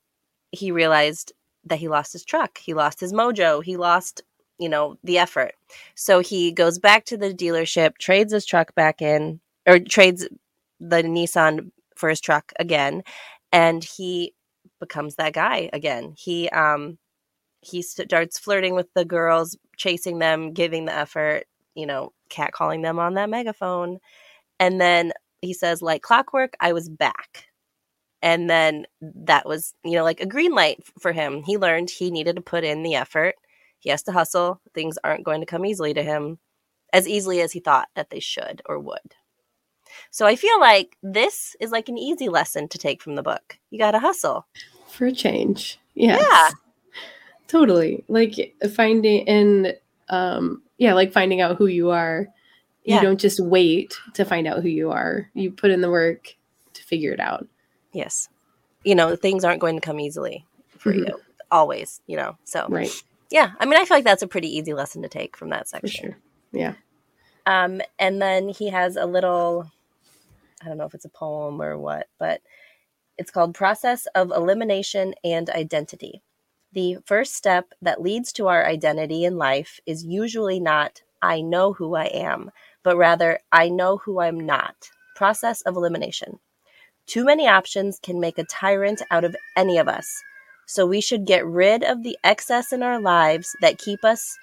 he 0.51 0.71
realized 0.71 1.33
that 1.65 1.79
he 1.79 1.87
lost 1.87 2.13
his 2.13 2.25
truck. 2.25 2.57
He 2.57 2.73
lost 2.73 2.99
his 2.99 3.13
mojo. 3.13 3.63
He 3.63 3.77
lost, 3.77 4.23
you 4.57 4.69
know, 4.69 4.97
the 5.03 5.19
effort. 5.19 5.53
So 5.95 6.21
he 6.21 6.51
goes 6.51 6.79
back 6.79 7.05
to 7.05 7.17
the 7.17 7.33
dealership, 7.33 7.97
trades 7.99 8.33
his 8.33 8.45
truck 8.45 8.73
back 8.73 9.01
in, 9.01 9.39
or 9.67 9.79
trades 9.79 10.27
the 10.79 11.03
Nissan 11.03 11.71
for 11.95 12.09
his 12.09 12.19
truck 12.19 12.51
again, 12.59 13.03
and 13.51 13.83
he 13.83 14.33
becomes 14.79 15.15
that 15.15 15.33
guy 15.33 15.69
again. 15.71 16.13
He 16.17 16.49
um 16.49 16.97
he 17.61 17.81
starts 17.81 18.37
flirting 18.39 18.75
with 18.75 18.93
the 18.93 19.05
girls, 19.05 19.57
chasing 19.77 20.19
them, 20.19 20.51
giving 20.51 20.85
the 20.85 20.93
effort, 20.93 21.45
you 21.75 21.85
know, 21.85 22.11
catcalling 22.29 22.83
them 22.83 22.99
on 22.99 23.13
that 23.13 23.29
megaphone. 23.29 23.99
And 24.59 24.81
then 24.81 25.13
he 25.43 25.53
says, 25.53 25.81
like 25.81 26.01
clockwork, 26.01 26.55
I 26.59 26.73
was 26.73 26.89
back. 26.89 27.47
And 28.21 28.49
then 28.49 28.85
that 29.01 29.45
was, 29.45 29.73
you 29.83 29.93
know, 29.93 30.03
like 30.03 30.21
a 30.21 30.25
green 30.25 30.53
light 30.53 30.79
for 30.99 31.11
him. 31.11 31.43
He 31.43 31.57
learned 31.57 31.89
he 31.89 32.09
needed 32.09 32.37
to 32.37 32.41
put 32.41 32.63
in 32.63 32.81
the 32.81 32.95
effort. 32.95 33.35
He 33.79 33.89
has 33.89 34.03
to 34.03 34.13
hustle. 34.13 34.61
Things 34.73 34.97
aren't 35.03 35.25
going 35.25 35.41
to 35.41 35.45
come 35.45 35.65
easily 35.65 35.93
to 35.93 36.03
him 36.03 36.39
as 36.93 37.07
easily 37.07 37.41
as 37.41 37.51
he 37.51 37.59
thought 37.59 37.89
that 37.95 38.11
they 38.11 38.21
should 38.21 38.61
or 38.65 38.79
would. 38.79 39.15
So 40.09 40.25
I 40.25 40.35
feel 40.35 40.59
like 40.59 40.97
this 41.03 41.55
is 41.59 41.71
like 41.71 41.89
an 41.89 41.97
easy 41.97 42.29
lesson 42.29 42.67
to 42.69 42.77
take 42.77 43.01
from 43.01 43.15
the 43.15 43.23
book. 43.23 43.57
You 43.71 43.79
got 43.79 43.91
to 43.91 43.99
hustle. 43.99 44.47
For 44.87 45.07
a 45.07 45.11
change. 45.11 45.79
Yes. 45.95 46.21
Yeah. 46.21 46.49
Totally. 47.47 48.05
Like 48.07 48.55
finding 48.73 49.27
and 49.27 49.77
um 50.09 50.61
yeah, 50.77 50.93
like 50.93 51.11
finding 51.11 51.41
out 51.41 51.57
who 51.57 51.67
you 51.67 51.91
are. 51.91 52.27
You 52.85 52.99
don't 53.01 53.19
just 53.19 53.39
wait 53.39 53.97
to 54.13 54.25
find 54.25 54.45
out 54.47 54.61
who 54.61 54.67
you 54.69 54.91
are. 54.91 55.29
You 55.33 55.51
put 55.51 55.71
in 55.71 55.81
the 55.81 55.89
work 55.89 56.35
to 56.73 56.83
figure 56.83 57.11
it 57.13 57.19
out. 57.19 57.47
Yes. 57.93 58.27
You 58.83 58.95
know, 58.95 59.15
things 59.15 59.43
aren't 59.45 59.61
going 59.61 59.75
to 59.75 59.81
come 59.81 59.99
easily 59.99 60.45
for 60.77 60.91
Mhm. 60.91 61.07
you 61.07 61.21
always, 61.49 62.01
you 62.07 62.17
know. 62.17 62.37
So, 62.43 62.65
Right. 62.69 62.91
yeah, 63.29 63.51
I 63.59 63.65
mean, 63.65 63.79
I 63.79 63.85
feel 63.85 63.97
like 63.97 64.03
that's 64.03 64.23
a 64.23 64.27
pretty 64.27 64.49
easy 64.55 64.73
lesson 64.73 65.01
to 65.03 65.07
take 65.09 65.37
from 65.37 65.49
that 65.49 65.67
section. 65.69 66.11
sure. 66.11 66.17
Yeah. 66.51 66.73
Um, 67.45 67.81
and 67.99 68.21
then 68.21 68.49
he 68.49 68.69
has 68.69 68.95
a 68.97 69.05
little, 69.05 69.69
I 70.61 70.65
don't 70.67 70.77
know 70.77 70.85
if 70.85 70.93
it's 70.93 71.05
a 71.05 71.09
poem 71.09 71.61
or 71.61 71.77
what, 71.77 72.07
but 72.17 72.41
it's 73.17 73.31
called 73.31 73.53
Process 73.53 74.07
of 74.15 74.31
Elimination 74.31 75.13
and 75.23 75.49
Identity. 75.49 76.21
The 76.71 76.97
first 77.05 77.35
step 77.35 77.73
that 77.81 78.01
leads 78.01 78.33
to 78.33 78.47
our 78.47 78.65
identity 78.65 79.23
in 79.25 79.37
life 79.37 79.79
is 79.85 80.03
usually 80.03 80.59
not, 80.59 81.03
I 81.21 81.41
know 81.41 81.73
who 81.73 81.95
I 81.95 82.05
am, 82.05 82.51
but 82.83 82.97
rather, 82.97 83.39
I 83.51 83.69
know 83.69 83.97
who 83.97 84.19
I'm 84.19 84.39
not. 84.39 84.75
Process 85.15 85.61
of 85.61 85.75
elimination. 85.75 86.39
Too 87.05 87.25
many 87.25 87.47
options 87.47 87.99
can 87.99 88.19
make 88.19 88.37
a 88.37 88.45
tyrant 88.45 89.01
out 89.11 89.23
of 89.23 89.35
any 89.57 89.77
of 89.77 89.87
us. 89.87 90.07
So 90.67 90.85
we 90.85 91.01
should 91.01 91.25
get 91.25 91.45
rid 91.45 91.83
of 91.83 92.03
the 92.03 92.17
excess 92.23 92.71
in 92.71 92.83
our 92.83 92.99
lives 92.99 93.49
that 93.61 93.77
keep 93.77 94.03
us 94.05 94.37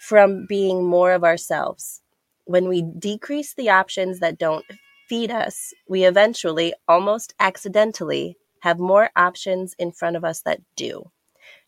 from 0.00 0.46
being 0.46 0.84
more 0.84 1.12
of 1.12 1.24
ourselves. 1.24 2.02
When 2.44 2.68
we 2.68 2.82
decrease 2.82 3.54
the 3.54 3.70
options 3.70 4.20
that 4.20 4.38
don't 4.38 4.64
feed 5.08 5.30
us, 5.30 5.72
we 5.88 6.04
eventually, 6.04 6.74
almost 6.86 7.34
accidentally, 7.40 8.36
have 8.60 8.78
more 8.78 9.10
options 9.16 9.74
in 9.78 9.92
front 9.92 10.16
of 10.16 10.24
us 10.24 10.42
that 10.42 10.60
do. 10.76 11.10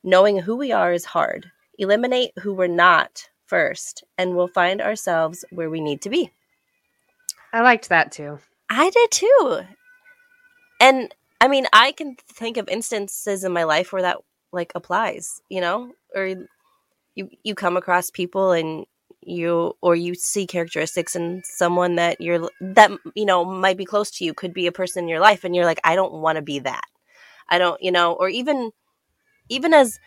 Knowing 0.04 0.38
who 0.38 0.56
we 0.56 0.72
are 0.72 0.92
is 0.92 1.04
hard. 1.04 1.50
Eliminate 1.78 2.30
who 2.38 2.54
we're 2.54 2.66
not 2.66 3.28
first, 3.48 4.04
and 4.16 4.36
we'll 4.36 4.48
find 4.48 4.80
ourselves 4.80 5.44
where 5.50 5.70
we 5.70 5.80
need 5.80 6.02
to 6.02 6.10
be. 6.10 6.30
I 7.52 7.62
liked 7.62 7.88
that 7.88 8.12
too. 8.12 8.38
I 8.70 8.90
did 8.90 9.10
too. 9.10 9.60
And 10.80 11.14
I 11.40 11.48
mean, 11.48 11.66
I 11.72 11.92
can 11.92 12.16
think 12.28 12.56
of 12.56 12.68
instances 12.68 13.44
in 13.44 13.52
my 13.52 13.64
life 13.64 13.92
where 13.92 14.02
that 14.02 14.18
like 14.52 14.72
applies, 14.74 15.40
you 15.48 15.60
know, 15.60 15.92
or 16.14 16.46
you 17.14 17.30
you 17.42 17.54
come 17.54 17.76
across 17.76 18.10
people 18.10 18.52
and 18.52 18.86
you 19.22 19.76
or 19.82 19.94
you 19.94 20.14
see 20.14 20.46
characteristics 20.46 21.16
in 21.16 21.42
someone 21.44 21.96
that 21.96 22.20
you're 22.20 22.48
that 22.60 22.90
you 23.14 23.26
know 23.26 23.44
might 23.44 23.76
be 23.76 23.84
close 23.84 24.10
to 24.10 24.24
you 24.24 24.32
could 24.32 24.54
be 24.54 24.66
a 24.66 24.72
person 24.72 25.04
in 25.04 25.08
your 25.08 25.20
life 25.20 25.44
and 25.44 25.54
you're 25.54 25.66
like 25.66 25.80
I 25.84 25.96
don't 25.96 26.14
want 26.14 26.36
to 26.36 26.42
be 26.42 26.60
that. 26.60 26.84
I 27.48 27.58
don't, 27.58 27.82
you 27.82 27.90
know, 27.90 28.12
or 28.12 28.28
even 28.28 28.70
even 29.48 29.74
as 29.74 29.98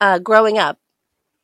uh 0.00 0.18
growing 0.18 0.58
up 0.58 0.78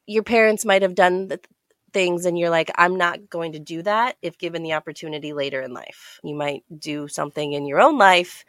your 0.08 0.24
parents 0.24 0.64
might 0.64 0.82
have 0.82 0.94
done 0.94 1.28
the 1.28 1.36
th- 1.36 1.46
things 1.92 2.26
and 2.26 2.38
you're 2.38 2.50
like 2.50 2.70
I'm 2.76 2.96
not 2.96 3.30
going 3.30 3.52
to 3.52 3.58
do 3.58 3.82
that 3.82 4.16
if 4.20 4.36
given 4.38 4.62
the 4.62 4.72
opportunity 4.72 5.32
later 5.32 5.60
in 5.62 5.72
life. 5.72 6.18
You 6.24 6.34
might 6.34 6.64
do 6.78 7.08
something 7.08 7.52
in 7.52 7.66
your 7.66 7.80
own 7.80 7.96
life 7.98 8.44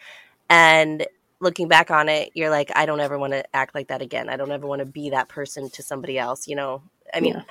and 0.49 1.05
looking 1.41 1.67
back 1.67 1.89
on 1.91 2.09
it 2.09 2.31
you're 2.33 2.49
like 2.49 2.69
I 2.75 2.85
don't 2.85 2.99
ever 2.99 3.17
want 3.17 3.33
to 3.33 3.55
act 3.55 3.75
like 3.75 3.89
that 3.89 4.01
again. 4.01 4.29
I 4.29 4.37
don't 4.37 4.51
ever 4.51 4.67
want 4.67 4.79
to 4.79 4.85
be 4.85 5.11
that 5.11 5.29
person 5.29 5.69
to 5.71 5.83
somebody 5.83 6.17
else, 6.17 6.47
you 6.47 6.55
know. 6.55 6.81
I 7.13 7.19
mean, 7.19 7.33
Yeah. 7.35 7.43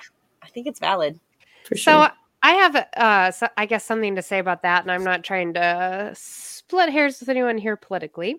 I 0.43 0.49
think 0.49 0.67
it's 0.67 0.81
valid. 0.81 1.21
For 1.65 1.77
sure. 1.77 2.07
So 2.07 2.09
I 2.43 2.53
have, 2.53 2.77
uh, 2.97 3.31
so 3.33 3.49
I 3.57 3.67
guess 3.67 3.85
something 3.85 4.17
to 4.17 4.23
say 4.23 4.39
about 4.39 4.63
that, 4.63 4.83
and 4.83 4.93
I'm 4.93 5.05
not 5.05 5.25
trying 5.25 5.55
to 5.55 6.13
split 6.15 6.91
hairs 6.91 7.21
with 7.21 7.29
anyone 7.29 7.59
here 7.59 7.77
politically. 7.77 8.37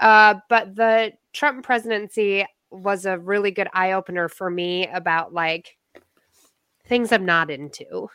Uh, 0.00 0.36
but 0.48 0.76
the 0.76 1.12
Trump 1.32 1.64
presidency 1.64 2.46
was 2.70 3.06
a 3.06 3.18
really 3.18 3.50
good 3.50 3.68
eye 3.72 3.92
opener 3.92 4.28
for 4.28 4.50
me 4.50 4.86
about 4.86 5.32
like 5.32 5.76
things 6.86 7.12
I'm 7.12 7.24
not 7.24 7.50
into. 7.50 8.08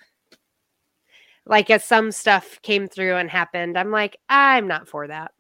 Like 1.46 1.70
as 1.70 1.84
some 1.84 2.12
stuff 2.12 2.62
came 2.62 2.88
through 2.88 3.16
and 3.16 3.30
happened, 3.30 3.78
I'm 3.78 3.92
like, 3.92 4.18
I'm 4.30 4.68
not 4.68 4.88
for 4.88 5.08
that. 5.08 5.32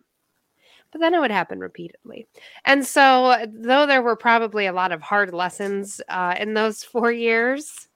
But 0.92 1.00
then 1.00 1.14
it 1.14 1.20
would 1.20 1.32
happen 1.32 1.60
repeatedly. 1.60 2.28
And 2.66 2.86
so, 2.86 3.46
though 3.52 3.88
there 3.88 4.04
were 4.04 4.16
probably 4.16 4.68
a 4.68 4.74
lot 4.74 4.92
of 4.92 5.02
hard 5.02 5.34
lessons 5.34 6.00
uh, 6.08 6.36
in 6.40 6.54
those 6.54 6.84
four 6.84 7.12
years, 7.12 7.88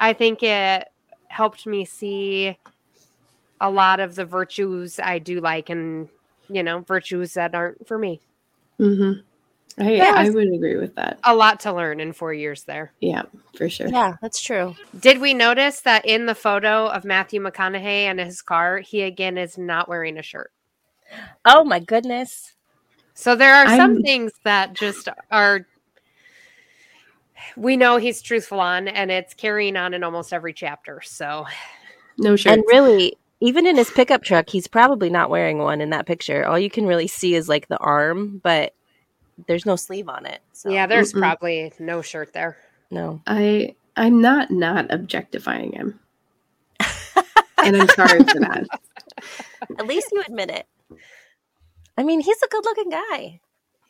I 0.00 0.12
think 0.12 0.42
it 0.42 0.88
helped 1.28 1.66
me 1.66 1.84
see 1.84 2.56
a 3.60 3.70
lot 3.70 4.00
of 4.00 4.14
the 4.14 4.24
virtues 4.24 4.98
I 5.00 5.18
do 5.18 5.40
like 5.40 5.68
and, 5.70 6.08
you 6.48 6.62
know, 6.62 6.80
virtues 6.80 7.34
that 7.34 7.54
aren't 7.54 7.86
for 7.88 7.98
me. 7.98 8.20
hmm 8.78 9.27
I, 9.80 9.98
That 9.98 10.16
I 10.16 10.30
would 10.30 10.52
agree 10.52 10.76
with 10.76 10.94
that. 10.96 11.18
A 11.24 11.34
lot 11.34 11.60
to 11.60 11.72
learn 11.72 12.00
in 12.00 12.12
four 12.12 12.32
years 12.32 12.64
there. 12.64 12.92
Yeah, 13.00 13.22
for 13.56 13.68
sure. 13.68 13.88
Yeah, 13.88 14.14
that's 14.20 14.40
true. 14.40 14.74
Did 14.98 15.20
we 15.20 15.34
notice 15.34 15.80
that 15.82 16.04
in 16.06 16.26
the 16.26 16.34
photo 16.34 16.86
of 16.86 17.04
Matthew 17.04 17.40
McConaughey 17.40 18.04
and 18.04 18.18
his 18.20 18.42
car, 18.42 18.78
he 18.78 19.02
again 19.02 19.38
is 19.38 19.58
not 19.58 19.88
wearing 19.88 20.18
a 20.18 20.22
shirt? 20.22 20.52
Oh 21.44 21.64
my 21.64 21.80
goodness. 21.80 22.54
So 23.14 23.34
there 23.34 23.54
are 23.54 23.66
some 23.66 23.92
I'm- 23.92 24.02
things 24.02 24.32
that 24.44 24.74
just 24.74 25.08
are 25.30 25.66
we 27.56 27.76
know 27.76 27.96
he's 27.96 28.22
truthful 28.22 28.60
on 28.60 28.88
and 28.88 29.10
it's 29.10 29.34
carrying 29.34 29.76
on 29.76 29.94
in 29.94 30.04
almost 30.04 30.32
every 30.32 30.52
chapter. 30.52 31.00
So 31.02 31.46
No 32.18 32.36
shirt. 32.36 32.52
And 32.54 32.64
really, 32.68 33.16
even 33.40 33.66
in 33.66 33.76
his 33.76 33.90
pickup 33.90 34.22
truck, 34.22 34.48
he's 34.50 34.66
probably 34.66 35.10
not 35.10 35.30
wearing 35.30 35.58
one 35.58 35.80
in 35.80 35.90
that 35.90 36.06
picture. 36.06 36.44
All 36.46 36.58
you 36.58 36.70
can 36.70 36.86
really 36.86 37.06
see 37.06 37.34
is 37.34 37.48
like 37.48 37.68
the 37.68 37.78
arm, 37.78 38.40
but 38.42 38.74
there's 39.46 39.64
no 39.66 39.76
sleeve 39.76 40.08
on 40.08 40.26
it. 40.26 40.40
So 40.52 40.70
yeah, 40.70 40.86
there's 40.86 41.12
Mm-mm. 41.12 41.20
probably 41.20 41.72
no 41.78 42.02
shirt 42.02 42.32
there. 42.32 42.56
no. 42.90 43.20
I 43.26 43.74
I'm 43.96 44.20
not 44.20 44.50
not 44.50 44.92
objectifying 44.92 45.72
him, 45.72 45.98
and 47.58 47.76
I'm 47.76 47.88
sorry 47.88 48.20
for 48.24 48.40
that. 48.40 48.66
At 49.78 49.86
least 49.86 50.08
you 50.12 50.22
admit 50.26 50.50
it. 50.50 50.66
I 51.96 52.04
mean, 52.04 52.20
he's 52.20 52.40
a 52.42 52.48
good-looking 52.48 52.90
guy. 52.90 53.40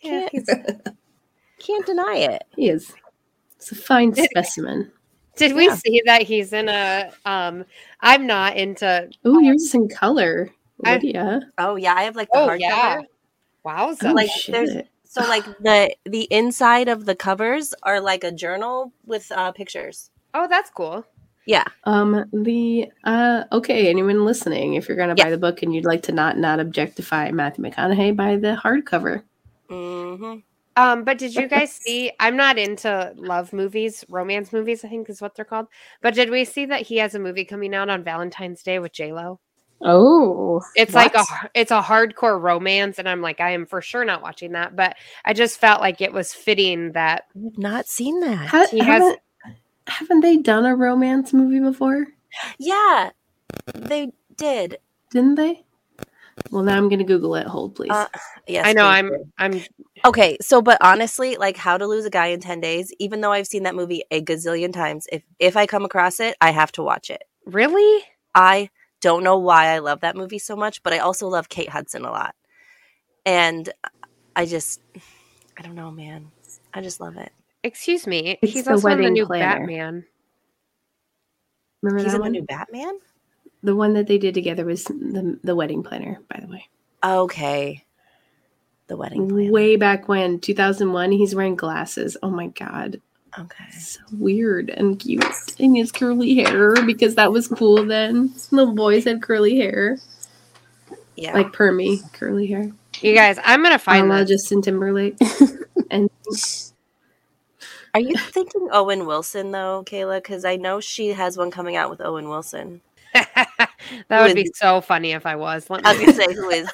Yeah. 0.00 0.28
Can't, 0.30 0.88
can't 1.58 1.84
deny 1.86 2.16
it. 2.16 2.44
He 2.56 2.70
is. 2.70 2.94
It's 3.56 3.70
a 3.72 3.74
fine 3.74 4.14
specimen. 4.14 4.90
Did 5.36 5.54
we 5.54 5.66
Yeah. 5.66 5.74
see 5.74 6.02
that 6.06 6.22
he's 6.22 6.52
in 6.52 6.68
a 6.68 7.10
um 7.26 7.64
I'm 8.00 8.26
not 8.26 8.56
into 8.56 9.10
Oh, 9.24 9.38
yours 9.40 9.62
is 9.62 9.74
in 9.74 9.88
color, 9.88 10.48
I- 10.84 10.94
Lydia. 10.94 11.40
Oh 11.58 11.76
yeah, 11.76 11.94
I 11.94 12.04
have 12.04 12.16
like 12.16 12.28
the 12.32 12.38
Oh 12.38 12.48
hardcover. 12.48 12.60
yeah. 12.60 13.00
Wow. 13.64 13.94
Oh, 14.02 14.12
like, 14.12 14.30
shit. 14.30 14.52
there's- 14.52 14.86
So 15.08 15.24
like 15.26 15.46
the 15.60 15.94
the 16.06 16.24
inside 16.32 16.88
of 16.88 17.06
the 17.06 17.16
covers 17.16 17.74
are 17.82 18.00
like 18.00 18.24
a 18.24 18.32
journal 18.32 18.92
with 19.04 19.30
uh, 19.32 19.52
pictures. 19.52 20.10
Oh, 20.34 20.48
that's 20.48 20.70
cool. 20.70 21.04
Yeah. 21.46 21.64
Um, 21.84 22.26
the 22.32 22.90
uh, 23.04 23.44
okay, 23.52 23.88
anyone 23.88 24.24
listening, 24.24 24.74
if 24.74 24.88
you're 24.88 24.96
gonna 24.98 25.16
Yeah. 25.16 25.24
buy 25.24 25.30
the 25.30 25.38
book 25.38 25.62
and 25.62 25.74
you'd 25.74 25.84
like 25.86 26.02
to 26.04 26.12
not 26.12 26.36
not 26.38 26.60
objectify 26.60 27.30
Matthew 27.32 27.64
McConaughey, 27.64 28.16
buy 28.16 28.36
the 28.36 28.56
hardcover. 28.62 29.24
hmm 29.70 30.36
Um, 30.76 31.04
but 31.04 31.18
did 31.18 31.34
you 31.36 31.48
guys 31.48 31.72
see? 31.72 32.12
I'm 32.20 32.36
not 32.36 32.58
into 32.58 33.12
love 33.16 33.52
movies, 33.52 34.04
romance 34.08 34.52
movies. 34.52 34.84
I 34.84 34.88
think 34.88 35.10
is 35.10 35.20
what 35.20 35.34
they're 35.34 35.44
called. 35.44 35.66
But 36.02 36.14
did 36.14 36.30
we 36.30 36.44
see 36.44 36.66
that 36.66 36.82
he 36.82 36.98
has 36.98 37.14
a 37.14 37.18
movie 37.18 37.44
coming 37.44 37.74
out 37.74 37.90
on 37.90 38.04
Valentine's 38.04 38.62
Day 38.62 38.78
with 38.78 38.92
J 38.92 39.12
Lo? 39.12 39.40
Oh, 39.80 40.60
It's 40.74 40.94
like 40.94 41.14
a 41.14 41.24
it's 41.54 41.70
a 41.70 41.80
hardcore 41.80 42.40
romance, 42.40 42.98
and 42.98 43.08
I'm 43.08 43.20
like, 43.20 43.40
I 43.40 43.50
am 43.50 43.64
for 43.66 43.80
sure 43.80 44.04
not 44.04 44.22
watching 44.22 44.52
that. 44.52 44.74
But 44.74 44.96
I 45.24 45.32
just 45.32 45.58
felt 45.58 45.80
like 45.80 46.00
it 46.00 46.12
was 46.12 46.34
fitting 46.34 46.92
that 46.92 47.24
I've 47.36 47.58
not 47.58 47.86
seen 47.86 48.20
that. 48.20 48.48
Ha- 48.48 48.66
he 48.70 48.78
has- 48.78 49.02
haven't, 49.02 49.18
haven't 49.86 50.20
they 50.20 50.36
done 50.36 50.66
a 50.66 50.74
romance 50.74 51.32
movie 51.32 51.60
before? 51.60 52.06
yeah, 52.58 53.10
they 53.74 54.10
did. 54.36 54.78
Didn't 55.10 55.36
they? 55.36 55.64
Well, 56.50 56.62
now 56.62 56.76
I'm 56.76 56.88
gonna 56.88 57.04
Google 57.04 57.34
it. 57.36 57.46
Hold, 57.46 57.74
please. 57.74 57.90
Uh, 57.90 58.06
yes, 58.46 58.66
I 58.66 58.72
know 58.72 58.82
please 58.88 59.22
I'm. 59.38 59.54
I'm 59.54 59.64
Okay, 60.06 60.38
so 60.40 60.62
but 60.62 60.78
honestly, 60.80 61.36
like 61.36 61.56
How 61.56 61.76
to 61.76 61.86
Lose 61.86 62.04
a 62.04 62.10
Guy 62.10 62.26
in 62.26 62.40
10 62.40 62.60
Days, 62.60 62.92
even 63.00 63.20
though 63.20 63.32
I've 63.32 63.46
seen 63.48 63.64
that 63.64 63.74
movie 63.74 64.02
a 64.10 64.22
gazillion 64.22 64.72
times, 64.72 65.06
if 65.10 65.22
if 65.38 65.56
I 65.56 65.66
come 65.66 65.84
across 65.84 66.20
it, 66.20 66.36
I 66.40 66.50
have 66.52 66.70
to 66.72 66.82
watch 66.82 67.10
it. 67.10 67.22
really 67.46 68.04
I 68.34 68.70
don't 69.00 69.22
know 69.24 69.38
why 69.38 69.66
I 69.68 69.78
love 69.78 70.00
that 70.00 70.16
movie 70.16 70.38
so 70.38 70.56
much, 70.56 70.82
but 70.82 70.92
I 70.92 70.98
also 70.98 71.28
love 71.28 71.48
Kate 71.48 71.68
Hudson 71.68 72.04
a 72.04 72.10
lot. 72.10 72.34
And 73.26 73.68
I 74.36 74.46
just 74.46 74.80
I 75.58 75.62
don't 75.62 75.74
know, 75.74 75.90
man. 75.90 76.30
I 76.72 76.80
just 76.80 77.00
love 77.00 77.16
it. 77.16 77.32
excuse 77.62 78.06
me. 78.06 78.38
It's 78.42 78.52
He's 78.52 78.64
the 78.64 78.72
also 78.72 78.88
in 78.88 78.96
the 78.98 79.02
wedding 79.02 79.12
new 79.14 79.26
planner. 79.26 79.60
Batman. 79.60 80.04
Remember 81.82 82.02
He's 82.02 82.12
that 82.12 82.16
in 82.16 82.18
the 82.18 82.22
one? 82.22 82.32
new 82.32 82.42
Batman? 82.42 82.98
The 83.62 83.74
one 83.76 83.94
that 83.94 84.06
they 84.06 84.18
did 84.18 84.34
together 84.34 84.64
was 84.64 84.84
the 84.84 85.38
the 85.42 85.54
wedding 85.56 85.82
planner. 85.82 86.20
By 86.28 86.40
the 86.40 86.46
way, 86.52 86.64
Okay. 87.04 87.84
The 88.86 88.96
wedding 88.96 89.28
plan. 89.28 89.50
way 89.50 89.76
back 89.76 90.08
when 90.08 90.40
2001, 90.40 91.12
he's 91.12 91.34
wearing 91.34 91.56
glasses. 91.56 92.16
Oh 92.22 92.30
my 92.30 92.46
god, 92.48 93.00
Okay. 93.38 93.70
so 93.78 94.00
weird 94.12 94.70
and 94.70 94.98
cute, 94.98 95.24
and 95.60 95.76
his 95.76 95.92
curly 95.92 96.34
hair 96.36 96.74
because 96.84 97.14
that 97.16 97.30
was 97.32 97.46
cool 97.48 97.84
then. 97.84 98.32
Little 98.50 98.74
boys 98.74 99.04
had 99.04 99.22
curly 99.22 99.56
hair, 99.56 99.98
Yeah. 101.16 101.34
like 101.34 101.48
permy 101.52 102.00
curly 102.12 102.46
hair. 102.46 102.70
You 103.00 103.14
guys, 103.14 103.38
I'm 103.44 103.62
gonna 103.62 103.78
find 103.78 104.10
this. 104.10 104.28
Justin 104.28 104.62
Timberlake. 104.62 105.16
and 105.90 106.10
Are 107.94 108.00
you 108.00 108.16
thinking 108.16 108.68
Owen 108.72 109.06
Wilson 109.06 109.52
though, 109.52 109.84
Kayla? 109.86 110.18
Because 110.18 110.44
I 110.44 110.56
know 110.56 110.80
she 110.80 111.08
has 111.08 111.36
one 111.36 111.50
coming 111.50 111.76
out 111.76 111.90
with 111.90 112.00
Owen 112.00 112.28
Wilson. 112.28 112.80
that 113.14 113.68
would 114.10 114.34
be 114.34 114.50
so 114.54 114.80
funny 114.80 115.12
if 115.12 115.26
I 115.26 115.36
was. 115.36 115.70
Let 115.70 115.86
I 115.86 115.92
was 115.92 116.00
gonna 116.00 116.12
say 116.28 116.34
who 116.34 116.50
is 116.50 116.68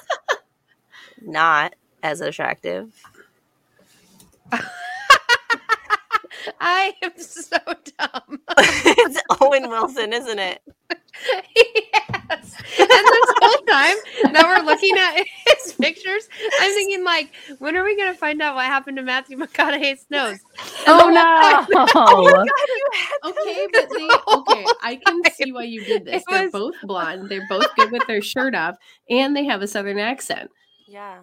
not 1.21 1.75
as 2.01 2.21
attractive. 2.21 2.91
I 6.59 6.93
am 7.01 7.11
so 7.17 7.57
dumb. 7.65 8.39
it's 8.57 9.21
Owen 9.41 9.69
Wilson, 9.69 10.13
isn't 10.13 10.39
it? 10.39 10.61
yes. 11.55 12.55
And 12.79 12.89
this 12.89 13.33
whole 13.41 13.65
time 13.65 13.95
that 14.33 14.43
we're 14.45 14.65
looking 14.65 14.95
at 14.97 15.23
his 15.47 15.73
pictures, 15.73 16.27
I'm 16.59 16.71
thinking 16.73 17.03
like, 17.03 17.31
when 17.59 17.75
are 17.77 17.83
we 17.83 17.95
gonna 17.97 18.13
find 18.13 18.41
out 18.41 18.55
what 18.55 18.65
happened 18.65 18.97
to 18.97 19.03
Matthew 19.03 19.37
McConaughey's 19.37 20.05
nose? 20.09 20.39
Oh 20.87 21.09
no! 21.09 21.65
Oh 21.95 22.45
okay, 23.23 23.67
but 23.71 23.89
they 23.89 24.09
okay. 24.33 24.65
I 24.83 24.99
can 25.05 25.21
see 25.33 25.51
why 25.51 25.63
you 25.63 25.83
did 25.85 26.05
this. 26.05 26.21
It 26.21 26.23
They're 26.29 26.43
was- 26.43 26.51
both 26.51 26.75
blonde. 26.83 27.29
They're 27.29 27.47
both 27.47 27.73
good 27.75 27.91
with 27.91 28.05
their 28.07 28.21
shirt 28.21 28.53
off, 28.55 28.75
and 29.09 29.35
they 29.35 29.45
have 29.45 29.61
a 29.61 29.67
southern 29.67 29.99
accent. 29.99 30.49
Yeah. 30.87 31.19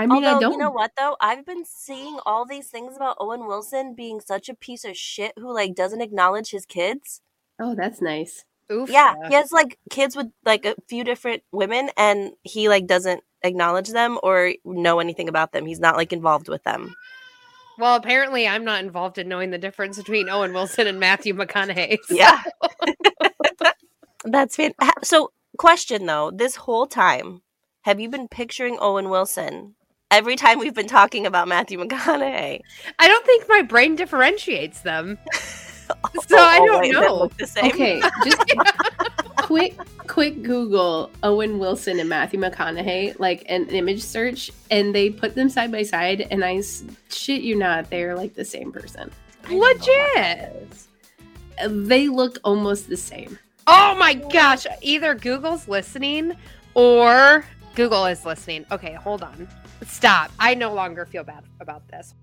I 0.00 0.06
mean, 0.06 0.24
Although 0.24 0.36
I 0.36 0.40
don't. 0.40 0.52
you 0.52 0.58
know 0.58 0.70
what 0.70 0.92
though, 0.96 1.16
I've 1.20 1.44
been 1.44 1.64
seeing 1.66 2.18
all 2.24 2.46
these 2.46 2.68
things 2.68 2.96
about 2.96 3.16
Owen 3.20 3.46
Wilson 3.46 3.94
being 3.94 4.20
such 4.20 4.48
a 4.48 4.54
piece 4.54 4.84
of 4.84 4.96
shit 4.96 5.32
who 5.36 5.52
like 5.52 5.74
doesn't 5.74 6.00
acknowledge 6.00 6.50
his 6.50 6.64
kids. 6.64 7.20
Oh, 7.58 7.74
that's 7.74 8.00
nice. 8.00 8.44
Oof. 8.72 8.88
Yeah, 8.90 9.14
he 9.28 9.34
has 9.34 9.52
like 9.52 9.78
kids 9.90 10.16
with 10.16 10.28
like 10.44 10.64
a 10.64 10.74
few 10.88 11.04
different 11.04 11.42
women, 11.52 11.90
and 11.96 12.32
he 12.44 12.68
like 12.68 12.86
doesn't 12.86 13.22
acknowledge 13.42 13.88
them 13.90 14.18
or 14.22 14.54
know 14.64 15.00
anything 15.00 15.28
about 15.28 15.52
them. 15.52 15.66
He's 15.66 15.80
not 15.80 15.96
like 15.96 16.12
involved 16.12 16.48
with 16.48 16.62
them. 16.64 16.94
Well, 17.78 17.96
apparently, 17.96 18.46
I'm 18.48 18.64
not 18.64 18.82
involved 18.84 19.18
in 19.18 19.28
knowing 19.28 19.50
the 19.50 19.58
difference 19.58 19.98
between 19.98 20.28
Owen 20.30 20.52
Wilson 20.54 20.86
and 20.86 20.98
Matthew 21.00 21.34
McConaughey. 21.34 21.98
so- 22.04 22.14
Yeah. 22.14 22.42
That's 24.24 24.56
fan- 24.56 24.74
so. 25.02 25.32
Question 25.58 26.06
though, 26.06 26.30
this 26.30 26.56
whole 26.56 26.86
time, 26.86 27.42
have 27.82 28.00
you 28.00 28.08
been 28.08 28.28
picturing 28.28 28.78
Owen 28.80 29.10
Wilson 29.10 29.74
every 30.10 30.36
time 30.36 30.58
we've 30.58 30.74
been 30.74 30.86
talking 30.88 31.26
about 31.26 31.48
Matthew 31.48 31.78
McConaughey? 31.78 32.60
I 32.98 33.08
don't 33.08 33.24
think 33.26 33.44
my 33.48 33.62
brain 33.62 33.96
differentiates 33.96 34.80
them. 34.82 35.18
So 36.28 36.36
I 36.38 36.58
Oh, 36.60 36.66
don't 36.66 36.80
wait, 36.82 36.92
know. 36.92 37.16
look 37.18 37.36
the 37.36 37.48
same. 37.48 37.64
Okay, 37.72 38.00
just 38.24 38.40
quick, 39.38 39.76
quick 40.06 40.40
Google 40.44 41.10
Owen 41.24 41.58
Wilson 41.58 41.98
and 41.98 42.08
Matthew 42.08 42.38
McConaughey, 42.38 43.18
like 43.18 43.42
an 43.48 43.66
image 43.70 44.00
search, 44.00 44.52
and 44.70 44.94
they 44.94 45.10
put 45.10 45.34
them 45.34 45.48
side 45.48 45.72
by 45.72 45.82
side, 45.82 46.28
and 46.30 46.44
I 46.44 46.62
shit 47.08 47.42
you 47.42 47.56
not, 47.56 47.90
they're 47.90 48.14
like 48.14 48.34
the 48.34 48.44
same 48.44 48.70
person. 48.70 49.10
I 49.46 49.48
don't 49.48 49.50
know 49.50 49.58
what 49.58 49.76
Legit. 49.80 50.14
that 50.14 50.56
is. 50.70 50.88
They 51.88 52.06
look 52.06 52.38
almost 52.44 52.88
the 52.88 52.96
same. 52.96 53.36
Oh 53.66 53.96
my 53.98 54.14
gosh! 54.14 54.68
Either 54.82 55.16
Google's 55.16 55.66
listening 55.66 56.36
or 56.74 57.44
Google 57.74 58.06
is 58.06 58.24
listening. 58.24 58.64
Okay, 58.70 58.92
hold 58.94 59.24
on. 59.24 59.48
Stop. 59.86 60.30
I 60.38 60.54
no 60.54 60.72
longer 60.74 61.06
feel 61.06 61.24
bad 61.24 61.44
about 61.60 61.88
this. 61.88 62.14